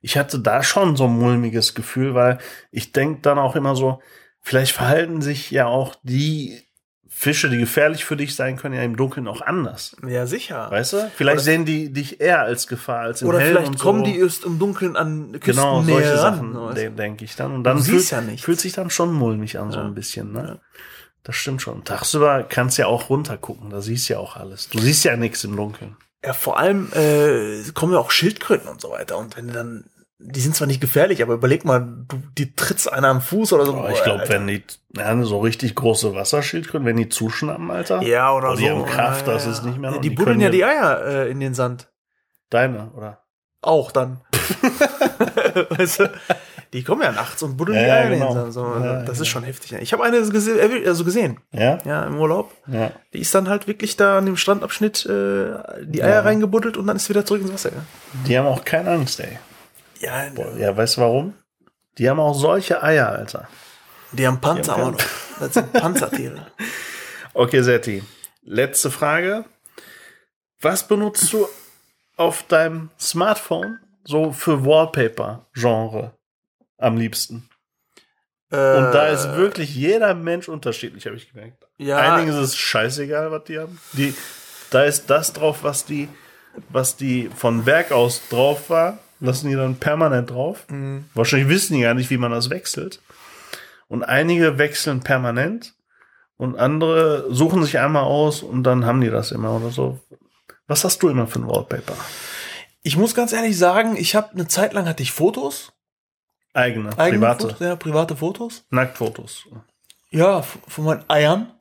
ich 0.00 0.16
hatte 0.16 0.38
da 0.38 0.62
schon 0.62 0.96
so 0.96 1.04
ein 1.04 1.18
mulmiges 1.18 1.74
Gefühl, 1.74 2.14
weil 2.14 2.38
ich 2.70 2.92
denke 2.92 3.20
dann 3.22 3.38
auch 3.38 3.56
immer 3.56 3.74
so, 3.76 4.00
vielleicht 4.40 4.72
verhalten 4.72 5.20
sich 5.20 5.50
ja 5.50 5.66
auch 5.66 5.94
die 6.02 6.62
Fische, 7.10 7.50
die 7.50 7.58
gefährlich 7.58 8.04
für 8.04 8.16
dich 8.16 8.36
sein 8.36 8.56
können, 8.56 8.74
ja 8.76 8.82
im 8.82 8.96
Dunkeln 8.96 9.26
auch 9.26 9.40
anders. 9.40 9.96
Ja, 10.06 10.26
sicher. 10.26 10.70
Weißt 10.70 10.92
du? 10.92 11.10
Vielleicht 11.16 11.38
Oder- 11.38 11.42
sehen 11.42 11.64
die 11.64 11.92
dich 11.92 12.20
eher 12.20 12.42
als 12.42 12.68
Gefahr 12.68 13.00
als 13.00 13.22
im 13.22 13.28
Oder 13.28 13.40
Hellen 13.40 13.56
vielleicht 13.56 13.70
und 13.72 13.78
kommen 13.80 14.04
so. 14.04 14.12
die 14.12 14.18
erst 14.20 14.44
im 14.44 14.58
Dunkeln 14.60 14.96
an 14.96 15.32
Küsten 15.32 15.54
Genau, 15.56 15.82
solche 15.82 16.10
ran. 16.10 16.16
Sachen, 16.16 16.52
so, 16.54 16.72
denke 16.90 17.24
ich 17.24 17.34
dann. 17.34 17.52
Und 17.52 17.64
dann 17.64 17.80
fühlt, 17.82 18.08
ja 18.10 18.22
fühlt 18.38 18.60
sich 18.60 18.72
dann 18.74 18.88
schon 18.90 19.12
mulmig 19.12 19.58
an, 19.58 19.72
so 19.72 19.80
Ja. 19.80 19.84
ein 19.86 19.94
bisschen. 19.94 20.32
Ne? 20.32 20.44
Ja. 20.46 20.58
Das 21.28 21.36
stimmt 21.36 21.60
schon. 21.60 21.84
Tagsüber 21.84 22.42
kannst 22.42 22.78
du 22.78 22.82
ja 22.82 22.88
auch 22.88 23.10
runtergucken, 23.10 23.68
da 23.68 23.82
siehst 23.82 24.08
du 24.08 24.14
ja 24.14 24.18
auch 24.18 24.36
alles. 24.36 24.70
Du 24.70 24.78
siehst 24.78 25.04
ja 25.04 25.14
nichts 25.14 25.44
im 25.44 25.54
Dunkeln. 25.56 25.94
Ja, 26.24 26.32
vor 26.32 26.58
allem 26.58 26.90
äh, 26.94 27.62
kommen 27.74 27.92
ja 27.92 27.98
auch 27.98 28.10
Schildkröten 28.10 28.66
und 28.66 28.80
so 28.80 28.92
weiter. 28.92 29.18
Und 29.18 29.36
wenn 29.36 29.48
du 29.48 29.52
dann, 29.52 29.84
die 30.18 30.40
sind 30.40 30.56
zwar 30.56 30.66
nicht 30.66 30.80
gefährlich, 30.80 31.22
aber 31.22 31.34
überleg 31.34 31.66
mal, 31.66 31.80
du, 32.08 32.16
die 32.38 32.54
trittst 32.54 32.90
einer 32.90 33.08
am 33.08 33.20
Fuß 33.20 33.52
oder 33.52 33.66
so. 33.66 33.74
Aber 33.76 33.92
ich 33.92 34.02
glaube, 34.02 34.26
wenn 34.28 34.46
die, 34.46 34.64
ja, 34.96 35.22
so 35.22 35.40
richtig 35.40 35.74
große 35.74 36.14
Wasserschildkröten, 36.14 36.86
wenn 36.86 36.96
die 36.96 37.10
zuschnappen, 37.10 37.70
Alter. 37.70 38.00
ja 38.02 38.32
oder 38.32 38.52
Oh, 38.52 38.54
so. 38.54 38.60
die 38.62 38.70
haben 38.70 38.86
Kraft, 38.86 39.26
ja, 39.26 39.34
das 39.34 39.44
ist 39.44 39.64
nicht 39.64 39.76
mehr. 39.76 39.90
Ja, 39.90 39.96
und 39.96 40.02
die, 40.02 40.10
buddeln 40.10 40.40
ja 40.40 40.48
die 40.48 40.64
Eier 40.64 41.04
äh, 41.04 41.30
in 41.30 41.40
den 41.40 41.52
Sand. 41.52 41.90
Deine, 42.48 42.90
oder? 42.96 43.22
Auch 43.60 43.92
dann. 43.92 44.22
weißt 45.76 46.00
du? 46.00 46.10
Die 46.72 46.82
kommen 46.84 47.00
ja 47.02 47.12
nachts 47.12 47.42
und 47.42 47.56
buddeln 47.56 47.78
Ja, 47.78 47.84
die 47.84 47.90
Eier 47.90 48.10
genau. 48.10 48.50
So, 48.50 48.62
Ja, 48.62 49.02
das 49.02 49.16
ja. 49.18 49.22
ist 49.22 49.28
schon 49.28 49.42
heftig. 49.44 49.72
Ich 49.80 49.92
habe 49.92 50.04
eine 50.04 50.20
gese 50.20 50.52
erwi- 50.62 50.86
also 50.86 51.04
gesehen, 51.04 51.38
Ja? 51.52 51.78
ja, 51.84 52.04
im 52.04 52.18
Urlaub. 52.20 52.52
Ja. 52.66 52.90
Die 53.14 53.20
ist 53.20 53.34
dann 53.34 53.48
halt 53.48 53.66
wirklich 53.66 53.96
da 53.96 54.18
an 54.18 54.26
dem 54.26 54.36
Strandabschnitt 54.36 55.06
äh, 55.06 55.54
die 55.84 56.02
Eier 56.02 56.24
reingebuddelt 56.24 56.76
und 56.76 56.86
dann 56.86 56.96
ist 56.96 57.04
sie 57.06 57.10
wieder 57.10 57.24
zurück 57.24 57.40
ins 57.42 57.52
Wasser. 57.52 57.70
Die 58.26 58.36
haben 58.38 58.46
auch 58.46 58.64
keine 58.64 58.90
Angst, 58.90 59.20
ey. 59.20 59.38
ja 60.00 60.26
Boah, 60.34 60.56
ja, 60.58 60.76
weißt 60.76 60.98
du 60.98 61.00
warum? 61.00 61.34
Die 61.96 62.08
haben 62.08 62.20
auch 62.20 62.34
solche 62.34 62.82
Eier, 62.82 63.08
Alter. 63.08 63.48
die 64.12 64.26
haben 64.26 64.40
Panzer 64.40 64.62
Die 64.62 64.70
haben 64.80 64.82
auch 64.82 64.92
noch. 64.92 65.06
Das 65.40 65.54
sind 65.54 65.72
Panzertiere. 65.72 66.46
Okay, 67.34 67.62
Setti. 67.62 68.02
Letzte 68.42 68.90
Frage. 68.90 69.44
Was 70.60 70.88
benutzt 70.88 71.32
du 71.32 71.46
auf 72.16 72.42
deinem 72.48 72.90
Smartphone 72.98 73.78
so 74.04 74.32
für 74.32 74.64
Wallpaper-Genre 74.64 76.12
am 76.78 76.96
liebsten? 76.96 77.48
Und 78.50 78.56
da 78.58 79.08
ist 79.08 79.36
wirklich 79.36 79.74
jeder 79.74 80.14
Mensch 80.14 80.48
unterschiedlich, 80.48 81.04
habe 81.04 81.16
ich 81.16 81.30
gemerkt. 81.30 81.64
Äh. 81.78 81.84
Ja. 81.84 81.98
Einigen 81.98 82.30
ist 82.30 82.36
es 82.36 82.56
scheißegal, 82.56 83.30
was 83.30 83.44
die 83.44 83.58
haben. 83.58 83.78
Die, 83.92 84.14
da 84.70 84.84
ist 84.84 85.10
das 85.10 85.34
drauf, 85.34 85.64
was 85.64 85.84
die, 85.84 86.08
was 86.70 86.96
die 86.96 87.30
von 87.34 87.66
Werk 87.66 87.92
aus 87.92 88.22
drauf 88.30 88.70
war, 88.70 89.00
lassen 89.20 89.50
die 89.50 89.54
dann 89.54 89.76
permanent 89.76 90.30
drauf. 90.30 90.64
Mhm. 90.70 91.04
Wahrscheinlich 91.12 91.50
wissen 91.50 91.74
die 91.74 91.82
gar 91.82 91.92
nicht, 91.92 92.08
wie 92.08 92.16
man 92.16 92.30
das 92.30 92.48
wechselt. 92.48 93.02
Und 93.86 94.02
einige 94.02 94.56
wechseln 94.56 95.00
permanent 95.00 95.74
und 96.38 96.56
andere 96.58 97.26
suchen 97.28 97.62
sich 97.64 97.78
einmal 97.78 98.04
aus 98.04 98.42
und 98.42 98.62
dann 98.62 98.86
haben 98.86 99.02
die 99.02 99.10
das 99.10 99.30
immer 99.30 99.52
oder 99.56 99.70
so. 99.70 100.00
Was 100.66 100.84
hast 100.84 101.02
du 101.02 101.08
immer 101.10 101.26
für 101.26 101.40
ein 101.40 101.48
Wallpaper? 101.48 101.96
Ich 102.82 102.96
muss 102.96 103.14
ganz 103.14 103.32
ehrlich 103.32 103.58
sagen, 103.58 103.96
ich 103.96 104.14
habe 104.14 104.32
eine 104.32 104.48
Zeit 104.48 104.72
lang 104.72 104.88
hatte 104.88 105.02
ich 105.02 105.12
Fotos, 105.12 105.72
Eigene, 106.54 106.96
eigene 106.98 107.20
private, 107.20 107.42
Fotos, 107.48 107.60
ja, 107.60 107.76
private 107.76 108.16
Fotos. 108.16 108.64
Nacktfotos. 108.70 109.44
Ja, 110.10 110.42
von 110.42 110.84
meinen 110.84 111.04
Eiern. 111.08 111.52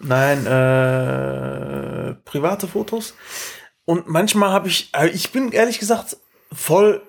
Nein, 0.00 0.46
äh, 0.46 2.14
private 2.24 2.68
Fotos. 2.68 3.14
Und 3.84 4.08
manchmal 4.08 4.50
habe 4.50 4.68
ich, 4.68 4.90
äh, 4.94 5.08
ich 5.08 5.32
bin 5.32 5.52
ehrlich 5.52 5.78
gesagt 5.78 6.16
voll 6.52 7.02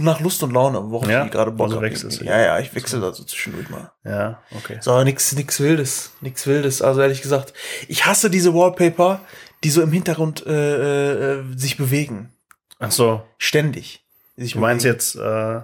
nach 0.00 0.18
Lust 0.20 0.42
und 0.42 0.52
Laune, 0.52 0.90
worauf 0.90 1.08
Ja? 1.08 1.24
ich 1.24 1.30
gerade 1.30 1.52
Bock 1.52 1.66
Also 1.66 1.76
hab. 1.76 1.82
wechselst 1.82 2.20
du. 2.20 2.24
Ja, 2.24 2.40
ja, 2.40 2.58
ich 2.58 2.74
wechsle 2.74 3.00
da 3.00 3.12
so 3.12 3.22
zwischendurch 3.22 3.68
mal. 3.68 3.92
Ja, 4.04 4.42
okay. 4.56 4.78
So, 4.80 5.02
nix, 5.04 5.32
nix 5.34 5.60
Wildes, 5.60 6.10
nix 6.20 6.46
Wildes. 6.46 6.82
Also 6.82 7.00
ehrlich 7.00 7.22
gesagt, 7.22 7.52
ich 7.86 8.06
hasse 8.06 8.28
diese 8.28 8.54
Wallpaper, 8.54 9.20
die 9.62 9.70
so 9.70 9.82
im 9.82 9.92
Hintergrund 9.92 10.44
äh, 10.46 11.34
äh, 11.38 11.44
sich 11.56 11.76
bewegen. 11.76 12.32
Ach 12.80 12.90
so, 12.90 13.22
Ständig. 13.38 14.04
Du 14.36 14.58
meinst 14.58 14.82
bewegen. 14.82 14.94
jetzt 14.98 15.14
äh, 15.16 15.60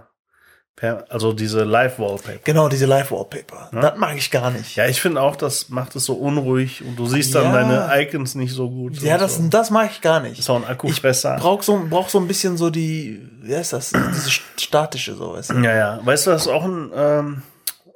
also 1.09 1.33
diese 1.33 1.65
Live-Wallpaper. 1.65 2.41
Genau, 2.45 2.69
diese 2.69 2.87
Live-Wallpaper. 2.87 3.71
Das 3.73 3.97
mag 3.99 4.17
ich 4.17 4.31
gar 4.31 4.51
nicht. 4.51 4.75
Ja, 4.77 4.87
ich 4.87 5.01
finde 5.01 5.21
auch, 5.21 5.37
das 5.37 5.69
macht 5.69 5.95
es 5.97 6.05
so 6.05 6.15
unruhig 6.15 6.83
und 6.85 6.97
du 6.97 7.07
siehst 7.07 7.35
dann 7.35 7.45
Ja. 7.45 7.53
deine 7.53 8.03
Icons 8.03 8.35
nicht 8.35 8.53
so 8.53 8.69
gut. 8.69 9.01
Ja, 9.01 9.19
das, 9.19 9.37
so. 9.37 9.49
das 9.49 9.71
mag 9.71 9.91
ich 9.93 10.01
gar 10.01 10.21
nicht. 10.21 10.39
ist 10.39 10.51
auch 10.51 10.57
ein 10.57 10.65
Akkufresser. 10.69 11.37
Ich 11.37 11.43
brauch 11.43 11.63
so, 11.63 11.81
brauch 11.89 12.09
so 12.09 12.19
ein 12.19 12.27
bisschen 12.27 12.57
so 12.57 12.71
die, 12.71 13.21
wie 13.43 13.55
heißt 13.55 13.73
das? 13.75 13.91
Diese 13.91 14.31
statische, 14.59 15.15
so, 15.15 15.35
weißt 15.35 15.51
du? 15.51 15.55
Ja, 15.59 15.75
ja. 15.75 16.01
Weißt 16.05 16.27
du, 16.27 16.33
was 16.33 16.49
auch 16.49 16.65
ein 16.65 16.91
ähm, 16.95 17.43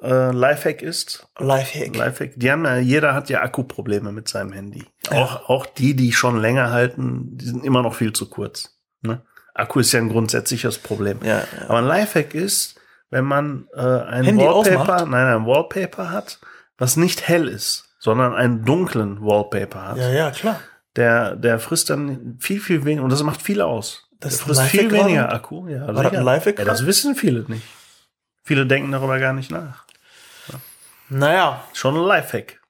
äh, 0.02 0.30
Lifehack 0.32 0.82
ist? 0.82 1.26
Lifehack. 1.38 1.96
Lifehack. 1.96 2.32
Die 2.36 2.50
haben 2.50 2.64
ja, 2.64 2.76
jeder 2.78 3.14
hat 3.14 3.28
ja 3.30 3.42
Akkuprobleme 3.42 4.12
mit 4.12 4.28
seinem 4.28 4.52
Handy. 4.52 4.84
Auch, 5.10 5.48
auch 5.48 5.66
die, 5.66 5.94
die 5.94 6.12
schon 6.12 6.38
länger 6.40 6.70
halten, 6.70 7.36
die 7.36 7.46
sind 7.46 7.64
immer 7.64 7.82
noch 7.82 7.94
viel 7.94 8.12
zu 8.12 8.28
kurz. 8.28 8.76
Ne? 9.02 9.22
Akku 9.54 9.80
ist 9.80 9.92
ja 9.92 10.00
ein 10.00 10.10
grundsätzliches 10.10 10.78
Problem. 10.78 11.18
Ja, 11.22 11.38
ja. 11.38 11.44
Aber 11.68 11.78
ein 11.78 11.86
Lifehack 11.86 12.34
ist, 12.34 12.75
wenn 13.10 13.24
man 13.24 13.68
äh, 13.74 13.80
ein 13.80 14.24
Handy 14.24 14.44
Wallpaper, 14.44 14.80
ausmacht? 14.80 15.08
nein, 15.08 15.26
ein 15.26 15.46
Wallpaper 15.46 16.10
hat, 16.10 16.38
was 16.78 16.96
nicht 16.96 17.26
hell 17.28 17.48
ist, 17.48 17.94
sondern 17.98 18.34
einen 18.34 18.64
dunklen 18.64 19.20
Wallpaper 19.22 19.88
hat. 19.88 19.96
Ja, 19.98 20.10
ja, 20.10 20.30
klar. 20.30 20.60
Der, 20.96 21.36
der 21.36 21.58
frisst 21.58 21.90
dann 21.90 22.36
viel, 22.40 22.60
viel 22.60 22.84
weniger, 22.84 23.04
und 23.04 23.10
das 23.10 23.22
macht 23.22 23.42
viel 23.42 23.60
aus. 23.60 24.08
Das 24.20 24.38
der 24.38 24.46
frisst 24.46 24.62
viel 24.62 24.90
weniger? 24.90 25.30
Akku. 25.32 25.68
Ja, 25.68 25.86
War 25.94 26.04
das 26.04 26.12
ein 26.14 26.24
Lifehack 26.24 26.58
ja, 26.58 26.64
das 26.64 26.86
wissen 26.86 27.14
viele 27.14 27.44
nicht. 27.48 27.64
Viele 28.44 28.64
denken 28.66 28.90
darüber 28.92 29.18
gar 29.18 29.32
nicht 29.34 29.50
nach. 29.50 29.84
Naja, 31.08 31.62
Schon 31.72 31.96
ein 31.96 32.02
Lifehack. 32.04 32.60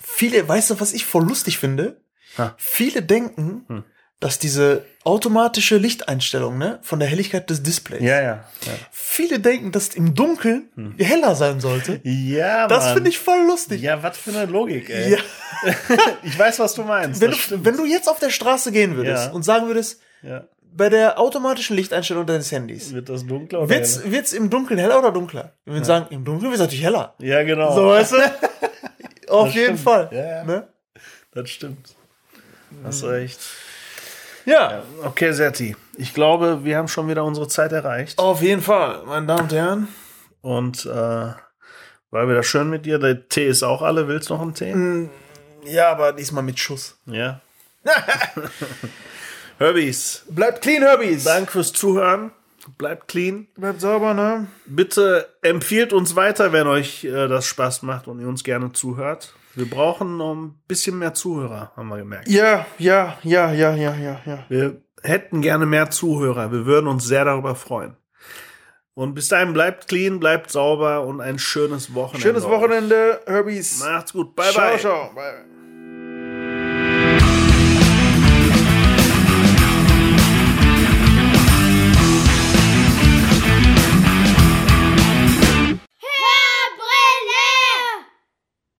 viele, 0.00 0.46
weißt 0.48 0.70
du, 0.70 0.80
was 0.80 0.92
ich 0.92 1.06
voll 1.06 1.24
lustig 1.26 1.58
finde? 1.58 2.00
Ha. 2.38 2.54
Viele 2.56 3.02
denken, 3.02 3.64
Hm. 3.68 3.84
Dass 4.22 4.38
diese 4.38 4.84
automatische 5.04 5.78
Lichteinstellung, 5.78 6.56
ne, 6.56 6.78
von 6.82 7.00
der 7.00 7.08
Helligkeit 7.08 7.50
des 7.50 7.62
Displays. 7.62 8.00
Ja, 8.02 8.22
ja. 8.22 8.44
Viele 8.92 9.40
denken, 9.40 9.72
dass 9.72 9.88
im 9.88 10.14
Dunkeln 10.14 10.70
heller 10.96 11.34
sein 11.34 11.58
sollte. 11.60 12.00
Ja, 12.04 12.68
Das 12.68 12.92
finde 12.92 13.10
ich 13.10 13.18
voll 13.18 13.44
lustig. 13.46 13.82
Ja, 13.82 14.02
was 14.02 14.16
für 14.16 14.30
eine 14.30 14.46
Logik, 14.50 14.88
ey. 14.90 15.12
Ja. 15.12 15.18
Ich 16.22 16.38
weiß, 16.38 16.58
was 16.60 16.74
du 16.74 16.82
meinst. 16.84 17.20
Wenn 17.20 17.32
du, 17.32 17.36
wenn 17.64 17.76
du 17.76 17.84
jetzt 17.84 18.08
auf 18.08 18.18
der 18.20 18.30
Straße 18.30 18.70
gehen 18.72 18.96
würdest 18.96 19.26
Ja. 19.26 19.32
und 19.32 19.42
sagen 19.44 19.66
würdest, 19.66 20.00
ja. 20.22 20.44
bei 20.72 20.88
der 20.88 21.18
automatischen 21.18 21.76
Lichteinstellung 21.76 22.24
deines 22.26 22.50
Handys, 22.52 22.92
Wird 22.92 23.08
das 23.08 23.26
dunkler 23.26 23.60
oder 23.62 23.68
wird's, 23.70 23.98
heller? 24.00 24.12
wird's 24.12 24.32
im 24.32 24.50
Dunkeln 24.50 24.78
heller 24.78 24.98
oder 25.00 25.10
dunkler? 25.12 25.52
Wir 25.64 25.74
würden 25.74 25.84
sagen, 25.84 26.06
im 26.10 26.24
Dunkeln 26.24 26.50
wird's 26.50 26.60
natürlich 26.62 26.84
heller. 26.84 27.14
Ja, 27.18 27.42
genau. 27.42 27.74
So, 27.74 27.86
weißt 27.88 28.12
du? 28.12 28.16
Auf 29.32 29.46
Das 29.46 29.54
jeden 29.54 29.64
stimmt. 29.66 29.80
Fall. 29.80 30.08
Ja, 30.12 30.26
ja. 30.26 30.44
Ne? 30.44 30.68
Das 31.34 31.50
stimmt. 31.50 31.94
Hast 32.84 33.02
recht. 33.04 33.38
Ja, 34.44 34.82
Okay, 35.04 35.32
Serti. 35.32 35.76
Ich 35.96 36.14
glaube, 36.14 36.64
wir 36.64 36.76
haben 36.76 36.88
schon 36.88 37.08
wieder 37.08 37.24
unsere 37.24 37.48
Zeit 37.48 37.72
erreicht. 37.72 38.18
auf 38.18 38.42
jeden 38.42 38.62
Fall, 38.62 39.02
meine 39.06 39.26
Damen 39.26 39.42
und 39.42 39.52
Herren. 39.52 39.88
Und 40.40 40.86
äh, 40.86 40.88
war 42.10 42.28
wieder 42.28 42.42
schön 42.42 42.68
mit 42.70 42.84
dir. 42.86 42.98
Der 42.98 43.28
Tee 43.28 43.46
ist 43.46 43.62
auch 43.62 43.82
alle. 43.82 44.08
Willst 44.08 44.30
du 44.30 44.34
noch 44.34 44.42
einen 44.42 44.54
Tee? 44.54 44.74
Mm. 44.74 45.10
Ja, 45.64 45.90
aber 45.92 46.12
diesmal 46.12 46.42
mit 46.42 46.58
Schuss. 46.58 46.96
Ja. 47.06 47.40
Herbies, 49.58 50.24
Bleibt 50.28 50.62
clean, 50.62 50.82
Herbies. 50.82 51.24
Dank 51.24 51.50
fürs 51.50 51.72
Zuhören. 51.72 52.32
Bleibt 52.78 53.08
clean. 53.08 53.48
Bleibt 53.56 53.80
sauber, 53.80 54.14
ne? 54.14 54.46
Bitte 54.66 55.28
empfiehlt 55.42 55.92
uns 55.92 56.16
weiter, 56.16 56.52
wenn 56.52 56.66
euch 56.66 57.04
äh, 57.04 57.28
das 57.28 57.46
Spaß 57.46 57.82
macht 57.82 58.06
und 58.08 58.20
ihr 58.20 58.28
uns 58.28 58.44
gerne 58.44 58.72
zuhört. 58.72 59.34
Wir 59.54 59.68
brauchen 59.68 60.16
noch 60.16 60.34
ein 60.34 60.62
bisschen 60.66 60.98
mehr 60.98 61.14
Zuhörer, 61.14 61.72
haben 61.76 61.88
wir 61.88 61.98
gemerkt. 61.98 62.28
Ja, 62.28 62.66
ja, 62.78 63.18
ja, 63.22 63.52
ja, 63.52 63.74
ja, 63.74 63.94
ja, 63.94 64.20
ja. 64.24 64.44
Wir 64.48 64.82
hätten 65.02 65.42
gerne 65.42 65.66
mehr 65.66 65.90
Zuhörer. 65.90 66.52
Wir 66.52 66.64
würden 66.64 66.86
uns 66.86 67.04
sehr 67.04 67.24
darüber 67.24 67.54
freuen. 67.54 67.96
Und 68.94 69.14
bis 69.14 69.28
dahin 69.28 69.52
bleibt 69.52 69.88
clean, 69.88 70.20
bleibt 70.20 70.50
sauber 70.50 71.06
und 71.06 71.20
ein 71.20 71.38
schönes 71.38 71.94
Wochenende. 71.94 72.28
Schönes. 72.28 72.44
Wochenende, 72.44 73.20
Herbies. 73.26 73.80
Macht's 73.80 74.12
gut. 74.12 74.36
Bye, 74.36 74.50
ciao, 74.50 74.70
bye. 74.70 74.78
ciao. 74.78 75.14
Bye. 75.14 75.44